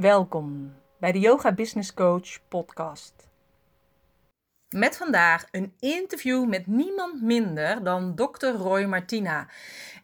Welkom 0.00 0.74
bij 0.98 1.12
de 1.12 1.18
Yoga 1.18 1.52
Business 1.52 1.94
Coach 1.94 2.48
podcast. 2.48 3.28
Met 4.68 4.96
vandaag 4.96 5.44
een 5.50 5.72
interview 5.78 6.48
met 6.48 6.66
niemand 6.66 7.22
minder 7.22 7.84
dan 7.84 8.14
Dr. 8.14 8.46
Roy 8.46 8.84
Martina. 8.84 9.48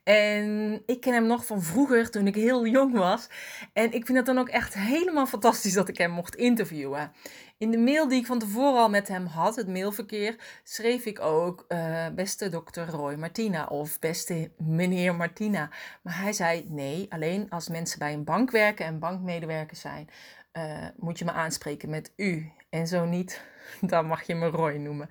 En 0.06 0.82
ik 0.86 1.00
ken 1.00 1.12
hem 1.12 1.26
nog 1.26 1.46
van 1.46 1.62
vroeger, 1.62 2.10
toen 2.10 2.26
ik 2.26 2.34
heel 2.34 2.66
jong 2.66 2.92
was. 2.92 3.28
En 3.72 3.92
ik 3.92 4.06
vind 4.06 4.18
het 4.18 4.26
dan 4.26 4.38
ook 4.38 4.48
echt 4.48 4.74
helemaal 4.74 5.26
fantastisch 5.26 5.72
dat 5.72 5.88
ik 5.88 5.98
hem 5.98 6.10
mocht 6.10 6.36
interviewen. 6.36 7.12
In 7.58 7.70
de 7.70 7.78
mail 7.78 8.08
die 8.08 8.18
ik 8.18 8.26
van 8.26 8.38
tevoren 8.38 8.80
al 8.80 8.88
met 8.88 9.08
hem 9.08 9.26
had, 9.26 9.56
het 9.56 9.68
mailverkeer, 9.68 10.36
schreef 10.62 11.04
ik 11.04 11.20
ook 11.20 11.64
uh, 11.68 12.06
beste 12.14 12.48
dokter 12.48 12.88
Roy 12.88 13.14
Martina 13.14 13.66
of 13.66 13.98
beste 13.98 14.50
meneer 14.58 15.14
Martina. 15.14 15.70
Maar 16.02 16.20
hij 16.20 16.32
zei 16.32 16.66
nee, 16.68 17.06
alleen 17.08 17.50
als 17.50 17.68
mensen 17.68 17.98
bij 17.98 18.12
een 18.12 18.24
bank 18.24 18.50
werken 18.50 18.86
en 18.86 18.98
bankmedewerkers 18.98 19.80
zijn, 19.80 20.08
uh, 20.52 20.86
moet 20.96 21.18
je 21.18 21.24
me 21.24 21.32
aanspreken 21.32 21.90
met 21.90 22.12
u. 22.16 22.52
En 22.70 22.86
zo 22.86 23.04
niet, 23.04 23.40
dan 23.80 24.06
mag 24.06 24.22
je 24.22 24.34
me 24.34 24.48
Roy 24.48 24.76
noemen. 24.76 25.08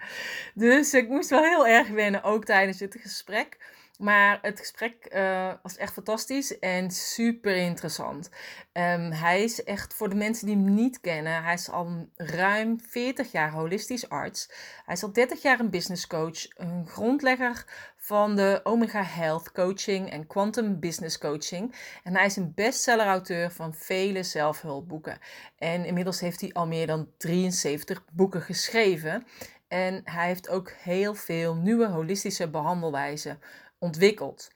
Dus 0.54 0.94
ik 0.94 1.10
moest 1.10 1.30
wel 1.30 1.44
heel 1.44 1.68
erg 1.68 1.88
wennen, 1.88 2.24
ook 2.24 2.46
tijdens 2.46 2.78
dit 2.78 2.98
gesprek. 3.02 3.58
Maar 3.98 4.40
het 4.42 4.60
gesprek 4.60 5.10
uh, 5.12 5.54
was 5.64 5.78
echt 5.78 5.94
fantastisch 5.94 6.60
en 6.60 6.92
super 6.92 7.56
interessant. 7.56 8.30
Um, 8.74 9.12
hij 9.12 9.44
is 9.44 9.64
echt, 9.64 9.94
voor 9.94 10.10
de 10.10 10.16
mensen 10.16 10.46
die 10.46 10.56
hem 10.56 10.74
niet 10.74 11.00
kennen, 11.00 11.44
hij 11.44 11.54
is 11.54 11.70
al 11.70 12.10
ruim 12.16 12.80
40 12.88 13.32
jaar 13.32 13.52
holistisch 13.52 14.10
arts. 14.10 14.50
Hij 14.86 14.96
is 14.96 15.04
al 15.04 15.14
30 15.14 15.42
jaar 15.42 15.60
een 15.60 15.70
business 15.70 16.08
coach, 16.08 16.58
een 16.58 16.88
grondlegger 16.88 17.66
van 17.98 18.36
de 18.36 18.60
Omega 18.64 19.04
Health 19.04 19.52
Coaching 19.52 20.12
en 20.12 20.28
Quantum 20.28 20.80
Business 20.80 21.18
Coaching. 21.18 21.76
En 22.04 22.16
hij 22.16 22.26
is 22.26 22.36
een 22.36 22.52
bestseller-auteur 22.56 23.52
van 23.52 23.74
vele 23.74 24.24
zelfhulpboeken. 24.24 25.20
En 25.58 25.86
inmiddels 25.86 26.20
heeft 26.20 26.42
hij 26.42 26.54
al 26.54 26.68
meer 26.68 26.88
dan 26.88 27.10
73 27.18 28.06
boeken 28.12 28.42
geschreven. 28.42 29.26
En 29.68 30.02
hij 30.04 30.28
heeft 30.28 30.50
ook 30.50 30.72
heel 30.72 31.16
veel 31.16 31.56
nieuwe 31.56 31.88
holistische 31.88 32.50
behandelwijzen 32.50 33.40
ontwikkeld. 33.86 34.52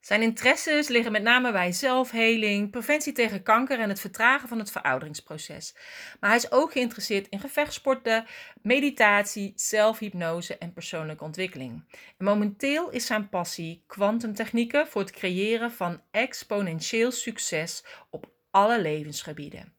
Zijn 0.00 0.22
interesses 0.22 0.88
liggen 0.88 1.12
met 1.12 1.22
name 1.22 1.52
bij 1.52 1.72
zelfheling, 1.72 2.70
preventie 2.70 3.12
tegen 3.12 3.42
kanker 3.42 3.78
en 3.78 3.88
het 3.88 4.00
vertragen 4.00 4.48
van 4.48 4.58
het 4.58 4.70
verouderingsproces. 4.70 5.74
Maar 6.20 6.30
hij 6.30 6.38
is 6.38 6.52
ook 6.52 6.72
geïnteresseerd 6.72 7.28
in 7.28 7.40
gevechtsporten, 7.40 8.26
meditatie, 8.62 9.52
zelfhypnose 9.54 10.58
en 10.58 10.72
persoonlijke 10.72 11.24
ontwikkeling. 11.24 11.84
En 12.18 12.24
momenteel 12.24 12.90
is 12.90 13.06
zijn 13.06 13.28
passie 13.28 13.84
kwantumtechnieken 13.86 14.86
voor 14.86 15.00
het 15.00 15.10
creëren 15.10 15.72
van 15.72 16.00
exponentieel 16.10 17.10
succes 17.10 17.84
op 18.10 18.26
alle 18.50 18.80
levensgebieden. 18.80 19.74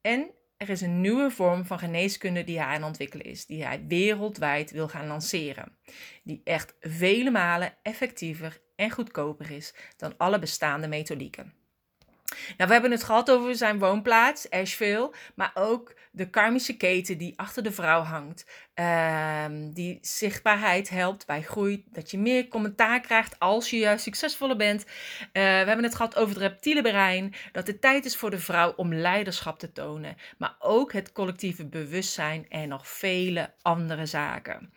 En 0.00 0.30
er 0.56 0.68
is 0.68 0.80
een 0.80 1.00
nieuwe 1.00 1.30
vorm 1.30 1.64
van 1.64 1.78
geneeskunde 1.78 2.44
die 2.44 2.58
hij 2.58 2.66
aan 2.66 2.74
het 2.74 2.84
ontwikkelen 2.84 3.26
is, 3.26 3.46
die 3.46 3.64
hij 3.64 3.84
wereldwijd 3.86 4.70
wil 4.70 4.88
gaan 4.88 5.06
lanceren. 5.06 5.76
Die 6.22 6.40
echt 6.44 6.76
vele 6.80 7.30
malen 7.30 7.74
effectiever 7.82 8.60
en 8.76 8.90
goedkoper 8.90 9.50
is 9.50 9.74
dan 9.96 10.14
alle 10.16 10.38
bestaande 10.38 10.88
methodieken. 10.88 11.65
Nou, 12.26 12.68
we 12.68 12.72
hebben 12.72 12.90
het 12.90 13.02
gehad 13.02 13.30
over 13.30 13.56
zijn 13.56 13.78
woonplaats, 13.78 14.50
Asheville, 14.50 15.14
maar 15.34 15.50
ook 15.54 15.94
de 16.10 16.30
karmische 16.30 16.76
keten 16.76 17.18
die 17.18 17.38
achter 17.38 17.62
de 17.62 17.72
vrouw 17.72 18.02
hangt. 18.02 18.46
Um, 18.74 19.72
die 19.72 19.98
zichtbaarheid 20.00 20.88
helpt 20.88 21.26
bij 21.26 21.42
groei, 21.42 21.84
dat 21.92 22.10
je 22.10 22.18
meer 22.18 22.48
commentaar 22.48 23.00
krijgt 23.00 23.38
als 23.38 23.70
je 23.70 23.78
juist 23.78 24.02
succesvoller 24.02 24.56
bent. 24.56 24.84
Uh, 24.84 24.88
we 25.32 25.40
hebben 25.40 25.82
het 25.82 25.94
gehad 25.94 26.16
over 26.16 26.34
het 26.34 26.42
reptiele 26.42 26.82
brein, 26.82 27.34
dat 27.52 27.66
het 27.66 27.80
tijd 27.80 28.04
is 28.04 28.16
voor 28.16 28.30
de 28.30 28.38
vrouw 28.38 28.72
om 28.76 28.94
leiderschap 28.94 29.58
te 29.58 29.72
tonen, 29.72 30.16
maar 30.38 30.56
ook 30.58 30.92
het 30.92 31.12
collectieve 31.12 31.66
bewustzijn 31.66 32.46
en 32.48 32.68
nog 32.68 32.88
vele 32.88 33.52
andere 33.62 34.06
zaken. 34.06 34.72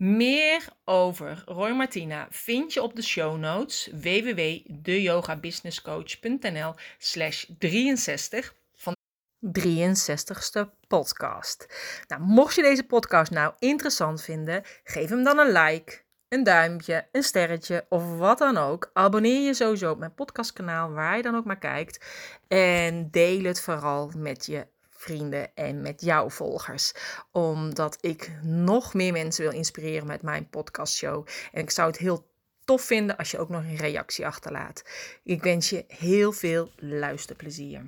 Meer 0.00 0.68
over 0.84 1.42
Roy 1.46 1.70
Martina 1.70 2.26
vind 2.30 2.72
je 2.72 2.82
op 2.82 2.96
de 2.96 3.02
show 3.02 3.38
notes 3.38 3.90
www.deyogabusinesscoach.nl 3.92 6.74
slash 6.98 7.44
63 7.58 8.54
van 8.74 8.96
de 9.38 9.60
63ste 9.60 10.64
podcast. 10.88 11.66
Nou, 12.06 12.22
mocht 12.22 12.54
je 12.54 12.62
deze 12.62 12.86
podcast 12.86 13.30
nou 13.30 13.54
interessant 13.58 14.22
vinden, 14.22 14.62
geef 14.84 15.08
hem 15.08 15.24
dan 15.24 15.38
een 15.38 15.52
like, 15.52 16.02
een 16.28 16.44
duimpje, 16.44 17.08
een 17.12 17.22
sterretje 17.22 17.86
of 17.88 18.16
wat 18.16 18.38
dan 18.38 18.56
ook. 18.56 18.90
Abonneer 18.92 19.40
je 19.40 19.54
sowieso 19.54 19.90
op 19.90 19.98
mijn 19.98 20.14
podcastkanaal, 20.14 20.90
waar 20.90 21.16
je 21.16 21.22
dan 21.22 21.36
ook 21.36 21.44
maar 21.44 21.58
kijkt. 21.58 22.04
En 22.48 23.10
deel 23.10 23.44
het 23.44 23.60
vooral 23.60 24.12
met 24.16 24.46
je 24.46 24.66
vrienden 25.00 25.54
en 25.54 25.80
met 25.80 26.00
jouw 26.00 26.30
volgers. 26.30 26.92
Omdat 27.32 27.98
ik 28.00 28.30
nog 28.42 28.94
meer 28.94 29.12
mensen 29.12 29.44
wil 29.44 29.52
inspireren 29.52 30.06
met 30.06 30.22
mijn 30.22 30.48
podcastshow. 30.48 31.26
En 31.52 31.62
ik 31.62 31.70
zou 31.70 31.88
het 31.88 31.98
heel 31.98 32.28
tof 32.64 32.82
vinden 32.82 33.16
als 33.16 33.30
je 33.30 33.38
ook 33.38 33.48
nog 33.48 33.62
een 33.62 33.76
reactie 33.76 34.26
achterlaat. 34.26 34.84
Ik 35.24 35.42
wens 35.42 35.70
je 35.70 35.84
heel 35.88 36.32
veel 36.32 36.72
luisterplezier. 36.76 37.84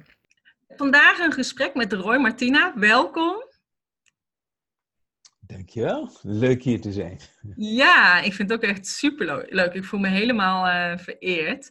Vandaag 0.69 1.19
een 1.19 1.33
gesprek 1.33 1.75
met 1.75 1.93
Roy 1.93 2.17
Martina. 2.17 2.73
Welkom. 2.77 3.51
Dankjewel. 5.41 6.11
Leuk 6.23 6.63
hier 6.63 6.81
te 6.81 6.93
zijn. 6.93 7.21
Ja, 7.57 8.21
ik 8.21 8.35
vind 8.35 8.51
het 8.51 8.59
ook 8.59 8.71
echt 8.71 8.87
super 8.87 9.47
leuk. 9.49 9.75
Ik 9.75 9.85
voel 9.85 10.01
me 10.01 10.09
helemaal 10.09 10.67
uh, 10.67 10.99
vereerd. 10.99 11.71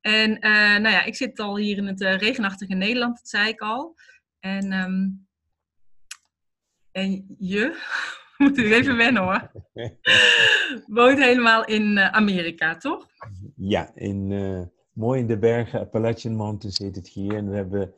En 0.00 0.30
uh, 0.30 0.50
nou 0.52 0.88
ja, 0.88 1.02
ik 1.04 1.14
zit 1.14 1.38
al 1.38 1.56
hier 1.56 1.76
in 1.76 1.86
het 1.86 2.00
uh, 2.00 2.16
regenachtige 2.16 2.74
Nederland, 2.74 3.16
dat 3.16 3.28
zei 3.28 3.48
ik 3.48 3.60
al. 3.60 3.94
En, 4.42 4.72
um, 4.72 5.26
en 6.90 7.34
je, 7.38 7.76
moet 8.38 8.58
u 8.58 8.74
even 8.74 8.96
wennen 8.96 9.22
hoor, 9.22 9.52
woont 10.98 11.18
helemaal 11.18 11.64
in 11.64 11.96
uh, 11.96 12.08
Amerika, 12.08 12.76
toch? 12.76 13.06
Ja, 13.56 13.90
in, 13.94 14.30
uh, 14.30 14.62
mooi 14.92 15.20
in 15.20 15.26
de 15.26 15.38
bergen, 15.38 15.80
Appalachian 15.80 16.34
Mountains 16.34 16.78
heet 16.78 16.96
het 16.96 17.08
hier. 17.08 17.34
En 17.34 17.50
we 17.50 17.56
hebben 17.56 17.94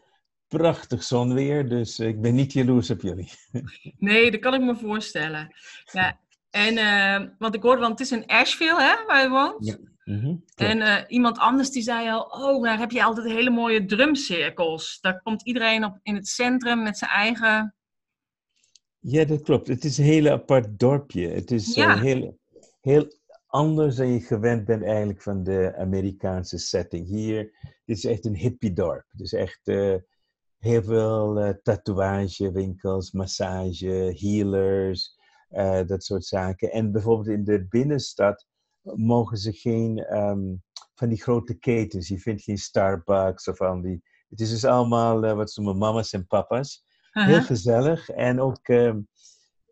prachtig 0.48 1.02
zonweer, 1.02 1.68
dus 1.68 1.98
ik 1.98 2.20
ben 2.20 2.34
niet 2.34 2.52
jaloers 2.52 2.90
op 2.90 3.00
jullie. 3.00 3.30
nee, 3.98 4.30
dat 4.30 4.40
kan 4.40 4.54
ik 4.54 4.60
me 4.60 4.76
voorstellen. 4.76 5.54
Ja, 5.92 6.20
en, 6.50 6.78
uh, 6.78 7.28
want 7.38 7.54
ik 7.54 7.62
hoorde, 7.62 7.80
want 7.80 7.98
het 7.98 8.10
is 8.10 8.12
in 8.18 8.26
Asheville, 8.26 8.82
hè, 8.82 9.04
waar 9.06 9.22
je 9.22 9.28
woont? 9.28 9.66
Ja. 9.66 9.76
Mhm, 10.04 10.36
en 10.54 10.78
uh, 10.78 10.96
iemand 11.06 11.38
anders 11.38 11.70
die 11.70 11.82
zei 11.82 12.10
al, 12.10 12.22
oh, 12.22 12.62
daar 12.62 12.78
heb 12.78 12.90
je 12.90 13.04
altijd 13.04 13.26
hele 13.26 13.50
mooie 13.50 13.84
drumcirkels. 13.84 14.98
Daar 15.00 15.22
komt 15.22 15.42
iedereen 15.42 15.84
op 15.84 15.98
in 16.02 16.14
het 16.14 16.28
centrum 16.28 16.82
met 16.82 16.98
zijn 16.98 17.10
eigen... 17.10 17.74
Ja, 18.98 19.24
dat 19.24 19.42
klopt. 19.42 19.68
Het 19.68 19.84
is 19.84 19.98
een 19.98 20.04
heel 20.04 20.28
apart 20.28 20.78
dorpje. 20.78 21.28
Het 21.28 21.50
is 21.50 21.74
ja. 21.74 21.94
uh, 21.94 22.02
heel, 22.02 22.38
heel 22.80 23.06
anders 23.46 23.96
dan 23.96 24.12
je 24.12 24.20
gewend 24.20 24.64
bent 24.64 24.82
eigenlijk 24.82 25.22
van 25.22 25.42
de 25.42 25.74
Amerikaanse 25.76 26.58
setting. 26.58 27.06
Hier 27.06 27.42
dit 27.84 27.96
is 27.96 28.04
echt 28.04 28.24
een 28.24 28.36
hippie 28.36 28.72
dorp. 28.72 29.04
Het 29.10 29.20
is 29.20 29.32
echt 29.32 29.60
uh, 29.64 29.96
heel 30.58 30.82
veel 30.82 31.54
tatoeagewinkels, 31.62 33.12
massage, 33.12 34.16
healers, 34.20 35.18
dat 35.86 36.04
soort 36.04 36.24
zaken. 36.24 36.72
En 36.72 36.92
bijvoorbeeld 36.92 37.36
in 37.36 37.44
de 37.44 37.66
binnenstad 37.68 38.46
mogen 38.92 39.36
ze 39.36 39.52
geen 39.52 40.16
um, 40.16 40.62
van 40.94 41.08
die 41.08 41.22
grote 41.22 41.54
ketens. 41.54 42.08
Je 42.08 42.18
vindt 42.18 42.42
geen 42.42 42.58
Starbucks 42.58 43.48
of 43.48 43.60
al 43.60 43.80
die. 43.80 44.02
Het 44.28 44.40
is 44.40 44.50
dus 44.50 44.64
allemaal 44.64 45.24
uh, 45.24 45.32
wat 45.32 45.52
ze 45.52 45.60
noemen 45.60 45.78
mama's 45.78 46.12
en 46.12 46.26
papa's. 46.26 46.84
Uh 47.12 47.24
-huh. 47.24 47.32
Heel 47.32 47.42
gezellig. 47.42 48.08
En 48.08 48.40
ook, 48.40 48.68
um, 48.68 49.08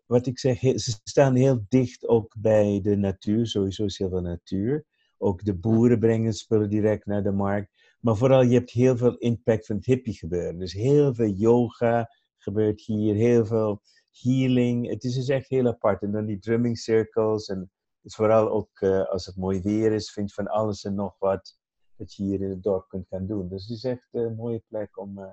wat 0.05 0.27
ik 0.27 0.39
zeg, 0.39 0.59
ze 0.59 0.99
staan 1.03 1.35
heel 1.35 1.65
dicht 1.67 2.07
ook 2.07 2.35
bij 2.39 2.79
de 2.81 2.95
natuur. 2.95 3.47
Sowieso 3.47 3.85
is 3.85 3.97
heel 3.97 4.09
veel 4.09 4.21
natuur. 4.21 4.85
Ook 5.17 5.43
de 5.43 5.55
boeren 5.55 5.99
brengen 5.99 6.33
spullen 6.33 6.69
direct 6.69 7.05
naar 7.05 7.23
de 7.23 7.31
markt. 7.31 7.71
Maar 7.99 8.17
vooral, 8.17 8.41
je 8.41 8.53
hebt 8.53 8.71
heel 8.71 8.97
veel 8.97 9.17
impact 9.17 9.65
van 9.65 9.75
het 9.75 9.85
hippie 9.85 10.13
gebeuren. 10.13 10.59
Dus 10.59 10.73
heel 10.73 11.13
veel 11.13 11.29
yoga 11.29 12.09
gebeurt 12.37 12.81
hier. 12.81 13.15
Heel 13.15 13.45
veel 13.45 13.81
healing. 14.21 14.89
Het 14.89 15.03
is 15.03 15.15
dus 15.15 15.27
echt 15.27 15.49
heel 15.49 15.67
apart. 15.67 16.01
En 16.01 16.11
dan 16.11 16.25
die 16.25 16.39
drumming 16.39 16.77
circles 16.77 17.47
en 17.47 17.71
dus 18.03 18.15
vooral 18.15 18.49
ook 18.49 18.79
uh, 18.81 19.05
als 19.05 19.25
het 19.25 19.35
mooi 19.35 19.61
weer 19.61 19.91
is, 19.91 20.11
vind 20.11 20.29
je 20.29 20.35
van 20.35 20.47
alles 20.47 20.83
en 20.83 20.95
nog 20.95 21.15
wat 21.19 21.57
dat 21.95 22.15
je 22.15 22.23
hier 22.23 22.41
in 22.41 22.49
het 22.49 22.63
dorp 22.63 22.87
kunt 22.87 23.07
gaan 23.07 23.27
doen. 23.27 23.49
Dus 23.49 23.61
het 23.61 23.77
is 23.77 23.83
echt 23.83 24.07
een 24.11 24.35
mooie 24.35 24.63
plek 24.67 24.97
om 24.97 25.19
uh, 25.19 25.25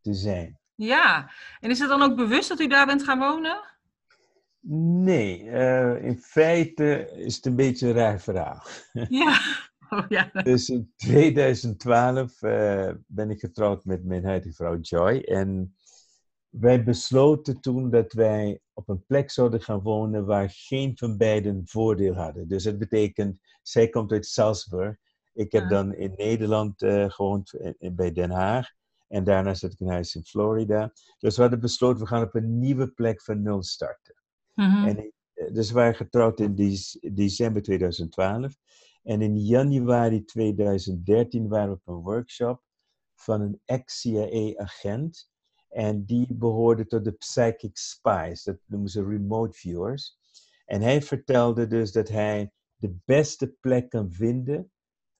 te 0.00 0.14
zijn. 0.14 0.58
Ja, 0.74 1.30
en 1.60 1.70
is 1.70 1.78
het 1.78 1.88
dan 1.88 2.02
ook 2.02 2.16
bewust 2.16 2.48
dat 2.48 2.60
u 2.60 2.66
daar 2.66 2.86
bent 2.86 3.02
gaan 3.02 3.18
wonen? 3.18 3.60
Nee, 5.04 5.42
uh, 5.42 6.04
in 6.04 6.18
feite 6.18 7.10
is 7.10 7.36
het 7.36 7.46
een 7.46 7.56
beetje 7.56 7.88
een 7.88 7.94
raar 7.94 8.20
verhaal. 8.20 8.62
Ja. 9.08 9.38
Oh, 9.90 10.04
ja. 10.08 10.30
Dus 10.32 10.68
in 10.68 10.92
2012 10.96 12.38
ben 13.06 13.30
ik 13.30 13.40
getrouwd 13.40 13.84
met 13.84 14.04
mijn 14.04 14.24
huidige 14.24 14.54
vrouw 14.54 14.78
Joy. 14.78 15.18
En 15.18 15.76
wij 16.48 16.84
besloten 16.84 17.60
toen 17.60 17.90
dat 17.90 18.12
wij 18.12 18.61
op 18.74 18.88
een 18.88 19.04
plek 19.06 19.30
zouden 19.30 19.60
gaan 19.60 19.80
wonen 19.80 20.26
waar 20.26 20.50
geen 20.50 20.98
van 20.98 21.16
beiden 21.16 21.62
voordeel 21.66 22.14
hadden. 22.14 22.48
Dus 22.48 22.62
dat 22.62 22.78
betekent, 22.78 23.38
zij 23.62 23.88
komt 23.88 24.12
uit 24.12 24.26
Salzburg. 24.26 24.96
Ik 25.32 25.52
heb 25.52 25.68
dan 25.68 25.94
in 25.94 26.14
Nederland 26.16 26.82
uh, 26.82 27.10
gewoond, 27.10 27.52
in, 27.78 27.94
bij 27.94 28.12
Den 28.12 28.30
Haag. 28.30 28.70
En 29.08 29.24
daarna 29.24 29.54
zet 29.54 29.72
ik 29.72 29.80
een 29.80 29.88
huis 29.88 30.14
in 30.14 30.24
Florida. 30.24 30.92
Dus 31.18 31.36
we 31.36 31.42
hadden 31.42 31.60
besloten, 31.60 32.00
we 32.00 32.06
gaan 32.06 32.22
op 32.22 32.34
een 32.34 32.58
nieuwe 32.58 32.88
plek 32.88 33.22
van 33.22 33.42
nul 33.42 33.62
starten. 33.62 34.14
Mhm. 34.54 34.86
en, 34.86 35.12
eh, 35.32 35.52
dus 35.52 35.68
we 35.68 35.74
waren 35.74 35.94
getrouwd 35.94 36.40
in 36.40 36.54
december 37.12 37.62
2012. 37.62 38.56
En 39.02 39.22
in 39.22 39.38
januari 39.38 40.24
2013 40.24 41.48
waren 41.48 41.68
we 41.68 41.74
op 41.74 41.86
een 41.86 42.02
workshop 42.02 42.62
van 43.14 43.40
een 43.40 43.60
ex-CIA-agent. 43.64 45.30
En 45.72 46.04
die 46.04 46.34
behoorde 46.34 46.86
tot 46.86 47.04
de 47.04 47.12
Psychic 47.12 47.76
Spies, 47.76 48.42
dat 48.42 48.58
noemen 48.66 48.88
ze 48.88 49.04
remote 49.04 49.58
viewers. 49.58 50.18
En 50.66 50.80
hij 50.80 51.02
vertelde 51.02 51.66
dus 51.66 51.92
dat 51.92 52.08
hij 52.08 52.52
de 52.76 52.96
beste 53.04 53.56
plek 53.60 53.90
kan 53.90 54.12
vinden 54.12 54.70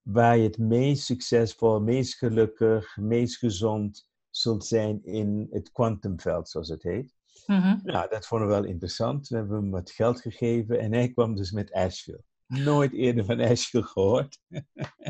waar 0.02 0.37
je 0.37 0.43
het 0.43 0.58
meest 0.58 1.04
succesvol, 1.04 1.81
meest 1.81 2.14
gelukkig, 2.14 2.96
meest 2.96 3.37
gezond 3.37 4.08
zult 4.31 4.64
zijn 4.64 5.04
in 5.04 5.46
het 5.50 5.72
kwantumveld, 5.72 6.49
zoals 6.49 6.69
het 6.69 6.82
heet. 6.82 7.14
Mm 7.46 7.81
Nou, 7.82 8.08
dat 8.08 8.26
vonden 8.26 8.48
we 8.48 8.55
wel 8.55 8.64
interessant. 8.64 9.28
We 9.28 9.37
hebben 9.37 9.56
hem 9.56 9.70
wat 9.70 9.90
geld 9.90 10.20
gegeven 10.20 10.78
en 10.78 10.93
hij 10.93 11.10
kwam 11.12 11.34
dus 11.34 11.50
met 11.50 11.72
Asheville. 11.72 12.25
Nooit 12.46 12.93
eerder 12.93 13.25
van 13.25 13.40
Asheville 13.40 13.84
gehoord. 13.84 14.40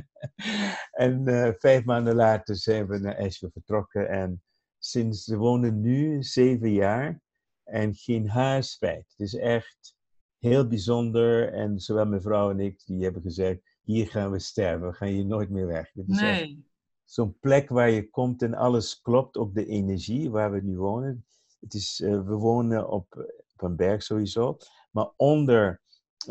en 1.04 1.28
uh, 1.28 1.50
vijf 1.58 1.84
maanden 1.84 2.14
later 2.14 2.56
zijn 2.56 2.86
we 2.86 2.98
naar 2.98 3.16
Asheville 3.16 3.52
vertrokken 3.52 4.08
en 4.08 4.42
sinds 4.84 5.26
we 5.26 5.36
wonen 5.36 5.80
nu 5.80 6.22
zeven 6.22 6.72
jaar 6.72 7.20
en 7.64 7.94
geen 7.94 8.28
haar 8.28 8.62
spijt. 8.62 9.14
Het 9.16 9.20
is 9.20 9.34
echt 9.34 9.96
heel 10.38 10.66
bijzonder 10.66 11.52
en 11.52 11.78
zowel 11.80 12.06
mijn 12.06 12.22
vrouw 12.22 12.50
en 12.50 12.60
ik 12.60 12.82
die 12.84 13.02
hebben 13.02 13.22
gezegd 13.22 13.60
hier 13.82 14.08
gaan 14.08 14.30
we 14.30 14.38
sterven, 14.38 14.88
we 14.88 14.94
gaan 14.94 15.08
hier 15.08 15.26
nooit 15.26 15.50
meer 15.50 15.66
weg. 15.66 15.92
Dit 15.92 16.08
is 16.08 16.20
nee. 16.20 16.66
zo'n 17.04 17.38
plek 17.38 17.68
waar 17.68 17.90
je 17.90 18.10
komt 18.10 18.42
en 18.42 18.54
alles 18.54 19.00
klopt 19.00 19.36
op 19.36 19.54
de 19.54 19.66
energie 19.66 20.30
waar 20.30 20.52
we 20.52 20.60
nu 20.60 20.76
wonen. 20.76 21.26
Het 21.60 21.74
is, 21.74 22.00
uh, 22.00 22.26
we 22.26 22.34
wonen 22.34 22.88
op, 22.90 23.34
op 23.54 23.62
een 23.62 23.76
berg 23.76 24.02
sowieso, 24.02 24.56
maar 24.90 25.10
onder 25.16 25.80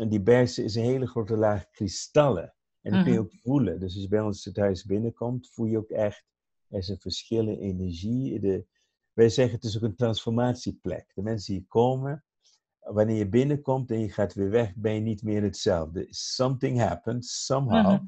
die 0.08 0.22
berg 0.22 0.58
is 0.58 0.74
een 0.74 0.84
hele 0.84 1.06
grote 1.06 1.36
laag 1.36 1.70
kristallen. 1.70 2.54
En 2.80 2.92
dat 2.92 3.02
kun 3.02 3.12
je 3.12 3.18
mhm. 3.18 3.26
ook 3.26 3.40
voelen. 3.42 3.80
Dus 3.80 3.94
als 3.94 4.02
je 4.02 4.08
bij 4.08 4.20
ons 4.20 4.44
het 4.44 4.56
huis 4.56 4.84
binnenkomt, 4.84 5.50
voel 5.50 5.66
je 5.66 5.78
ook 5.78 5.90
echt, 5.90 6.24
er 6.72 6.78
is 6.78 6.88
een 6.88 7.00
verschil 7.00 7.48
in 7.48 7.58
energie. 7.58 8.40
De, 8.40 8.66
wij 9.12 9.28
zeggen 9.28 9.54
het 9.54 9.64
is 9.64 9.76
ook 9.76 9.82
een 9.82 9.96
transformatieplek. 9.96 11.12
De 11.14 11.22
mensen 11.22 11.54
die 11.54 11.66
komen, 11.68 12.24
wanneer 12.78 13.16
je 13.16 13.28
binnenkomt 13.28 13.90
en 13.90 14.00
je 14.00 14.10
gaat 14.10 14.34
weer 14.34 14.50
weg, 14.50 14.74
ben 14.74 14.94
je 14.94 15.00
niet 15.00 15.22
meer 15.22 15.42
hetzelfde. 15.42 16.06
Something 16.08 16.78
happened, 16.78 17.24
somehow. 17.24 17.92
Mhm. 17.92 18.04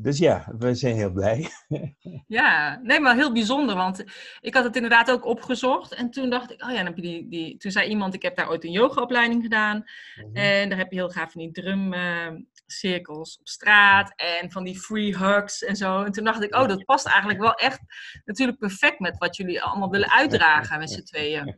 Dus 0.00 0.18
ja, 0.18 0.52
we 0.58 0.74
zijn 0.74 0.96
heel 0.96 1.12
blij. 1.12 1.48
Ja, 2.26 2.80
nee, 2.82 3.00
maar 3.00 3.14
heel 3.14 3.32
bijzonder, 3.32 3.76
want 3.76 4.04
ik 4.40 4.54
had 4.54 4.64
het 4.64 4.74
inderdaad 4.74 5.10
ook 5.10 5.24
opgezocht. 5.24 5.94
En 5.94 6.10
toen 6.10 6.30
dacht 6.30 6.52
ik, 6.52 6.62
oh 6.62 6.70
ja, 6.70 6.76
dan 6.76 6.86
heb 6.86 6.96
je 6.96 7.02
die, 7.02 7.28
die, 7.28 7.56
toen 7.56 7.70
zei 7.70 7.88
iemand, 7.88 8.14
ik 8.14 8.22
heb 8.22 8.36
daar 8.36 8.48
ooit 8.50 8.64
een 8.64 8.70
yogaopleiding 8.70 9.42
gedaan. 9.42 9.84
Mhm. 10.16 10.36
En 10.36 10.68
daar 10.68 10.78
heb 10.78 10.90
je 10.90 10.96
heel 10.96 11.08
gaaf 11.10 11.32
van 11.32 11.40
die 11.40 11.50
drumcirkels 11.50 13.38
op 13.38 13.48
straat 13.48 14.12
en 14.16 14.50
van 14.50 14.64
die 14.64 14.78
free 14.78 15.16
hugs 15.16 15.64
en 15.64 15.76
zo. 15.76 16.02
En 16.02 16.12
toen 16.12 16.24
dacht 16.24 16.42
ik, 16.42 16.54
oh, 16.54 16.68
dat 16.68 16.84
past 16.84 17.06
eigenlijk 17.06 17.40
wel 17.40 17.54
echt 17.54 17.80
natuurlijk 18.24 18.58
perfect 18.58 18.98
met 18.98 19.18
wat 19.18 19.36
jullie 19.36 19.62
allemaal 19.62 19.90
willen 19.90 20.10
uitdragen 20.10 20.78
met 20.78 20.90
z'n 20.90 21.02
tweeën. 21.02 21.46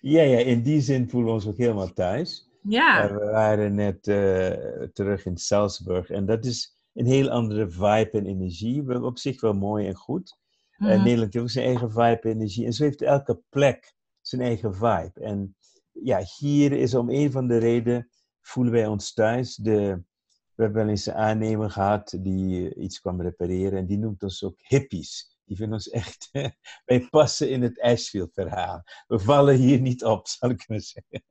Ja, 0.00 0.22
ja, 0.22 0.38
in 0.38 0.62
die 0.62 0.80
zin 0.80 1.08
voelen 1.08 1.28
we 1.28 1.34
ons 1.34 1.46
ook 1.46 1.56
helemaal 1.56 1.92
thuis. 1.92 2.50
Ja. 2.62 3.04
Uh, 3.04 3.16
we 3.16 3.24
waren 3.24 3.74
net 3.74 4.06
uh, 4.06 4.52
terug 4.92 5.26
in 5.26 5.36
Salzburg 5.36 6.10
en 6.10 6.26
dat 6.26 6.44
is 6.44 6.79
een 7.00 7.06
heel 7.06 7.30
andere 7.30 7.70
vibe 7.70 8.10
en 8.12 8.26
energie. 8.26 9.02
Op 9.02 9.18
zich 9.18 9.40
wel 9.40 9.52
mooi 9.52 9.86
en 9.86 9.94
goed. 9.94 10.38
Mm. 10.76 10.86
Uh, 10.86 11.02
Nederland 11.02 11.32
heeft 11.32 11.44
ook 11.44 11.50
zijn 11.50 11.66
eigen 11.66 11.90
vibe 11.90 12.20
en 12.22 12.30
energie. 12.30 12.66
En 12.66 12.72
zo 12.72 12.84
heeft 12.84 13.02
elke 13.02 13.42
plek 13.48 13.94
zijn 14.20 14.42
eigen 14.42 14.74
vibe. 14.74 15.12
En 15.14 15.56
ja, 15.92 16.22
hier 16.38 16.72
is 16.72 16.94
om 16.94 17.10
een 17.10 17.30
van 17.30 17.48
de 17.48 17.58
redenen 17.58 18.10
voelen 18.40 18.72
wij 18.72 18.86
ons 18.86 19.12
thuis. 19.12 19.54
De, 19.54 20.02
we 20.54 20.62
hebben 20.62 20.82
wel 20.82 20.90
eens 20.90 21.06
een 21.06 21.14
aannemer 21.14 21.70
gehad 21.70 22.16
die 22.20 22.74
iets 22.74 23.00
kwam 23.00 23.22
repareren 23.22 23.78
en 23.78 23.86
die 23.86 23.98
noemt 23.98 24.22
ons 24.22 24.44
ook 24.44 24.58
hippies. 24.58 25.38
Die 25.44 25.56
vinden 25.56 25.74
ons 25.74 25.90
echt, 25.90 26.28
wij 26.84 27.06
passen 27.10 27.50
in 27.50 27.62
het 27.62 27.80
Ashfield 27.80 28.32
verhaal. 28.32 28.82
We 29.06 29.18
vallen 29.18 29.56
hier 29.56 29.80
niet 29.80 30.04
op, 30.04 30.28
zal 30.28 30.50
ik 30.50 30.68
maar 30.68 30.80
zeggen. 30.80 31.24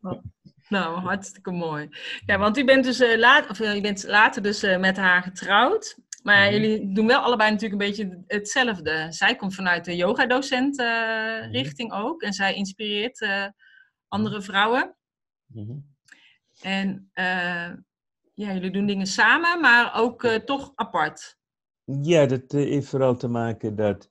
Nou, 0.70 1.00
hartstikke 1.00 1.50
mooi. 1.50 1.88
Ja, 2.26 2.38
want 2.38 2.58
u 2.58 2.64
bent 2.64 2.84
dus 2.84 3.00
uh, 3.00 3.18
laat, 3.18 3.50
of, 3.50 3.60
uh, 3.60 3.76
u 3.76 3.80
bent 3.80 4.04
later 4.06 4.42
dus 4.42 4.64
uh, 4.64 4.78
met 4.78 4.96
haar 4.96 5.22
getrouwd. 5.22 5.98
Maar 6.22 6.44
mhm. 6.44 6.52
jullie 6.52 6.92
doen 6.92 7.06
wel 7.06 7.20
allebei 7.20 7.50
natuurlijk 7.50 7.82
een 7.82 7.88
beetje 7.88 8.22
hetzelfde. 8.26 9.06
Zij 9.10 9.36
komt 9.36 9.54
vanuit 9.54 9.84
de 9.84 9.96
yogadocent 9.96 10.76
mhm. 10.76 11.50
richting 11.50 11.92
ook. 11.92 12.22
En 12.22 12.32
zij 12.32 12.54
inspireert 12.54 13.26
andere 14.08 14.36
mhm. 14.36 14.44
vrouwen. 14.44 14.96
En 16.60 17.10
ja, 18.34 18.52
jullie 18.52 18.70
doen 18.70 18.86
dingen 18.86 19.06
samen, 19.06 19.60
maar 19.60 19.94
ook 19.94 20.26
toch 20.26 20.72
apart. 20.74 21.38
Ja, 21.84 22.26
dat 22.26 22.52
heeft 22.52 22.88
vooral 22.88 23.16
te 23.16 23.28
maken 23.28 23.76
dat 23.76 24.08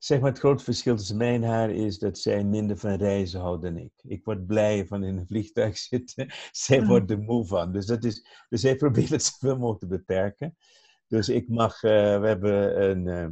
zeg 0.00 0.20
maar, 0.20 0.30
het 0.30 0.38
grote 0.38 0.64
verschil 0.64 0.96
tussen 0.96 1.16
mijn 1.16 1.42
haar 1.42 1.70
is 1.70 1.98
dat 1.98 2.18
zij 2.18 2.44
minder 2.44 2.78
van 2.78 2.94
reizen 2.94 3.40
houdt 3.40 3.62
dan 3.62 3.76
ik. 3.76 3.92
Ik 4.02 4.24
word 4.24 4.46
blij 4.46 4.86
van 4.86 5.04
in 5.04 5.16
een 5.16 5.26
vliegtuig 5.26 5.78
zitten. 5.92 6.32
Zij 6.50 6.80
mm. 6.80 6.86
wordt 6.86 7.10
er 7.10 7.18
moe 7.18 7.46
van. 7.46 7.72
Dus, 7.72 7.86
dat 7.86 8.04
is, 8.04 8.26
dus 8.48 8.60
zij 8.60 8.76
probeert 8.82 9.08
het 9.08 9.22
zoveel 9.22 9.56
mogelijk 9.56 9.80
te 9.80 9.86
beperken. 9.86 10.56
Dus 11.06 11.28
ik 11.28 11.48
mag, 11.48 11.82
uh, 11.82 12.20
we 12.20 12.26
hebben 12.26 12.82
een, 12.90 13.06
uh, 13.06 13.26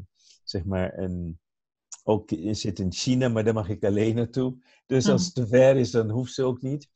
zeg 0.45 0.65
maar, 0.65 0.99
een, 0.99 1.39
ook 2.05 2.31
zit 2.51 2.79
in 2.79 2.93
China, 2.93 3.29
maar 3.29 3.45
daar 3.45 3.55
mag 3.55 3.69
ik 3.69 3.85
alleen 3.85 4.15
naartoe. 4.15 4.57
Dus 4.87 5.09
als 5.09 5.21
mm. 5.21 5.27
het 5.27 5.35
te 5.35 5.47
ver 5.47 5.77
is, 5.77 5.91
dan 5.91 6.11
hoeft 6.11 6.33
ze 6.33 6.43
ook 6.43 6.63
niet. 6.63 6.89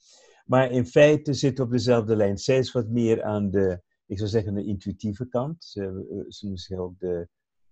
Maar 0.45 0.71
in 0.71 0.87
feite 0.87 1.33
zitten 1.33 1.65
we 1.65 1.71
op 1.71 1.77
dezelfde 1.77 2.17
lijn. 2.17 2.39
Zij 2.39 2.59
is 2.59 2.73
wat 2.73 2.89
meer 2.89 3.23
aan 3.23 3.51
de, 3.51 3.83
ik 4.07 4.19
zou 4.19 4.31
zeggen, 4.31 4.55
de 4.55 4.65
intuïtieve 4.65 5.29
kant. 5.29 5.65
Ze, 5.65 5.83
eh, 5.83 6.25
ze 6.29 6.45
noemen 6.45 6.63
zich 6.63 6.79
ook 6.79 6.99
de 6.99 7.29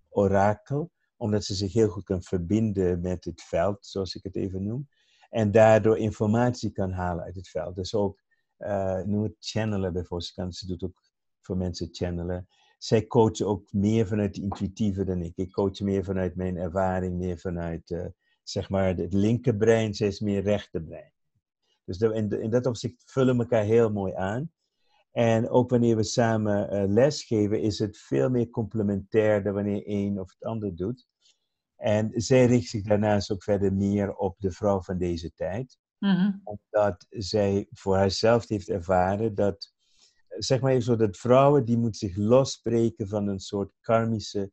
orakel 0.08 0.90
omdat 1.20 1.44
ze 1.44 1.54
zich 1.54 1.72
heel 1.72 1.88
goed 1.88 2.04
kan 2.04 2.22
verbinden 2.22 3.00
met 3.00 3.24
het 3.24 3.42
veld, 3.42 3.86
zoals 3.86 4.14
ik 4.14 4.22
het 4.22 4.36
even 4.36 4.62
noem. 4.62 4.88
En 5.30 5.50
daardoor 5.50 5.98
informatie 5.98 6.70
kan 6.70 6.92
halen 6.92 7.24
uit 7.24 7.34
het 7.34 7.48
veld. 7.48 7.74
Dus 7.74 7.94
ook, 7.94 8.22
uh, 8.58 9.02
noem 9.02 9.22
het 9.22 9.36
channelen 9.38 9.92
bijvoorbeeld. 9.92 10.54
Ze 10.54 10.66
doet 10.66 10.82
ook 10.82 11.02
voor 11.40 11.56
mensen 11.56 11.88
channelen. 11.92 12.48
Zij 12.78 13.06
coachen 13.06 13.46
ook 13.46 13.72
meer 13.72 14.06
vanuit 14.06 14.36
het 14.36 14.44
intuïtieve 14.44 15.04
dan 15.04 15.22
ik. 15.22 15.36
Ik 15.36 15.52
coach 15.52 15.80
meer 15.80 16.04
vanuit 16.04 16.36
mijn 16.36 16.56
ervaring, 16.56 17.18
meer 17.18 17.38
vanuit, 17.38 17.90
uh, 17.90 18.06
zeg 18.42 18.68
maar, 18.68 18.96
het 18.96 19.12
linkerbrein. 19.12 19.94
Zij 19.94 20.08
is 20.08 20.20
meer 20.20 20.42
rechterbrein. 20.42 21.12
Dus 21.84 21.98
in, 21.98 22.50
dat 22.50 22.66
opzicht 22.66 23.02
vullen 23.06 23.38
elkaar 23.38 23.64
heel 23.64 23.90
mooi 23.90 24.14
aan. 24.14 24.50
En 25.12 25.48
ook 25.48 25.70
wanneer 25.70 25.96
we 25.96 26.02
samen 26.02 26.74
uh, 26.74 26.92
lesgeven, 26.92 27.60
is 27.60 27.78
het 27.78 27.98
veel 27.98 28.30
meer 28.30 28.50
complementair 28.50 29.42
dan 29.42 29.54
wanneer 29.54 29.82
een 29.84 30.20
of 30.20 30.30
het 30.30 30.44
ander 30.44 30.76
doet. 30.76 31.08
En 31.80 32.10
zij 32.14 32.46
richt 32.46 32.68
zich 32.68 32.82
daarnaast 32.82 33.30
ook 33.30 33.42
verder 33.42 33.72
meer 33.72 34.14
op 34.14 34.34
de 34.38 34.50
vrouw 34.50 34.80
van 34.80 34.98
deze 34.98 35.32
tijd. 35.32 35.78
Mm 35.98 36.40
Omdat 36.44 37.06
zij 37.08 37.66
voor 37.70 37.96
haarzelf 37.96 38.48
heeft 38.48 38.68
ervaren 38.68 39.34
dat, 39.34 39.72
zeg 40.28 40.60
maar 40.60 40.70
even 40.70 40.82
zo, 40.82 40.96
dat 40.96 41.16
vrouwen 41.16 41.64
die 41.64 41.78
moet 41.78 41.96
zich 41.96 42.16
losbreken 42.16 43.08
van 43.08 43.28
een 43.28 43.40
soort 43.40 43.72
karmische 43.80 44.50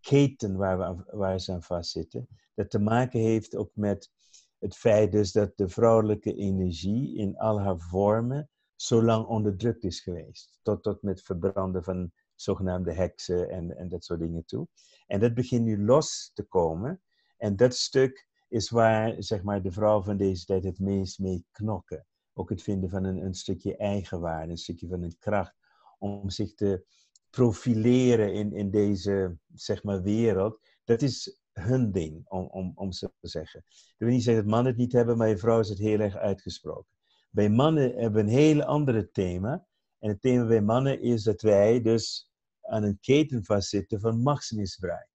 keten 0.00 0.56
waar, 0.56 0.78
we, 0.78 1.16
waar 1.16 1.40
ze 1.40 1.52
aan 1.52 1.62
vastzitten. 1.62 2.28
Dat 2.54 2.70
te 2.70 2.78
maken 2.78 3.20
heeft 3.20 3.56
ook 3.56 3.70
met 3.74 4.10
het 4.58 4.76
feit 4.76 5.12
dus 5.12 5.32
dat 5.32 5.56
de 5.56 5.68
vrouwelijke 5.68 6.34
energie 6.34 7.16
in 7.16 7.36
al 7.36 7.60
haar 7.60 7.78
vormen 7.78 8.50
zo 8.74 9.02
lang 9.02 9.26
onderdrukt 9.26 9.84
is 9.84 10.00
geweest. 10.00 10.58
Tot, 10.62 10.82
tot 10.82 11.02
met 11.02 11.22
verbranden 11.22 11.84
van 11.84 12.12
zogenaamde 12.36 12.92
heksen 12.92 13.50
en, 13.50 13.76
en 13.76 13.88
dat 13.88 14.04
soort 14.04 14.20
dingen 14.20 14.44
toe. 14.44 14.68
En 15.06 15.20
dat 15.20 15.34
begint 15.34 15.64
nu 15.64 15.84
los 15.84 16.30
te 16.34 16.42
komen. 16.42 17.00
En 17.36 17.56
dat 17.56 17.74
stuk 17.74 18.28
is 18.48 18.70
waar 18.70 19.14
zeg 19.18 19.42
maar, 19.42 19.62
de 19.62 19.72
vrouw 19.72 20.02
van 20.02 20.16
deze 20.16 20.44
tijd 20.44 20.64
het 20.64 20.78
meest 20.78 21.18
mee 21.18 21.44
knokken. 21.50 22.06
Ook 22.32 22.50
het 22.50 22.62
vinden 22.62 22.90
van 22.90 23.04
een, 23.04 23.16
een 23.16 23.34
stukje 23.34 23.76
eigenwaarde, 23.76 24.50
een 24.50 24.56
stukje 24.56 24.88
van 24.88 25.02
een 25.02 25.18
kracht 25.18 25.54
om 25.98 26.30
zich 26.30 26.54
te 26.54 26.84
profileren 27.30 28.32
in, 28.32 28.52
in 28.52 28.70
deze 28.70 29.38
zeg 29.54 29.82
maar, 29.82 30.02
wereld. 30.02 30.60
Dat 30.84 31.02
is 31.02 31.40
hun 31.52 31.92
ding, 31.92 32.28
om, 32.28 32.46
om, 32.46 32.72
om 32.74 32.92
zo 32.92 33.08
te 33.20 33.28
zeggen. 33.28 33.64
Ik 33.68 33.94
wil 33.98 34.08
niet 34.08 34.22
zeggen 34.22 34.42
dat 34.42 34.52
mannen 34.52 34.72
het 34.72 34.80
niet 34.80 34.92
hebben, 34.92 35.16
maar 35.16 35.26
bij 35.26 35.38
vrouw 35.38 35.60
is 35.60 35.68
het 35.68 35.78
heel 35.78 36.00
erg 36.00 36.16
uitgesproken. 36.16 36.96
Bij 37.30 37.48
mannen 37.48 37.94
hebben 37.96 38.20
een 38.20 38.32
heel 38.32 38.62
ander 38.62 39.10
thema. 39.10 39.66
En 39.98 40.08
het 40.08 40.20
thema 40.20 40.46
bij 40.46 40.62
mannen 40.62 41.00
is 41.00 41.22
dat 41.22 41.42
wij 41.42 41.82
dus 41.82 42.30
aan 42.62 42.82
een 42.82 42.98
keten 43.00 43.44
vastzitten 43.44 44.00
van 44.00 44.22
machtsmisbruik. 44.22 45.08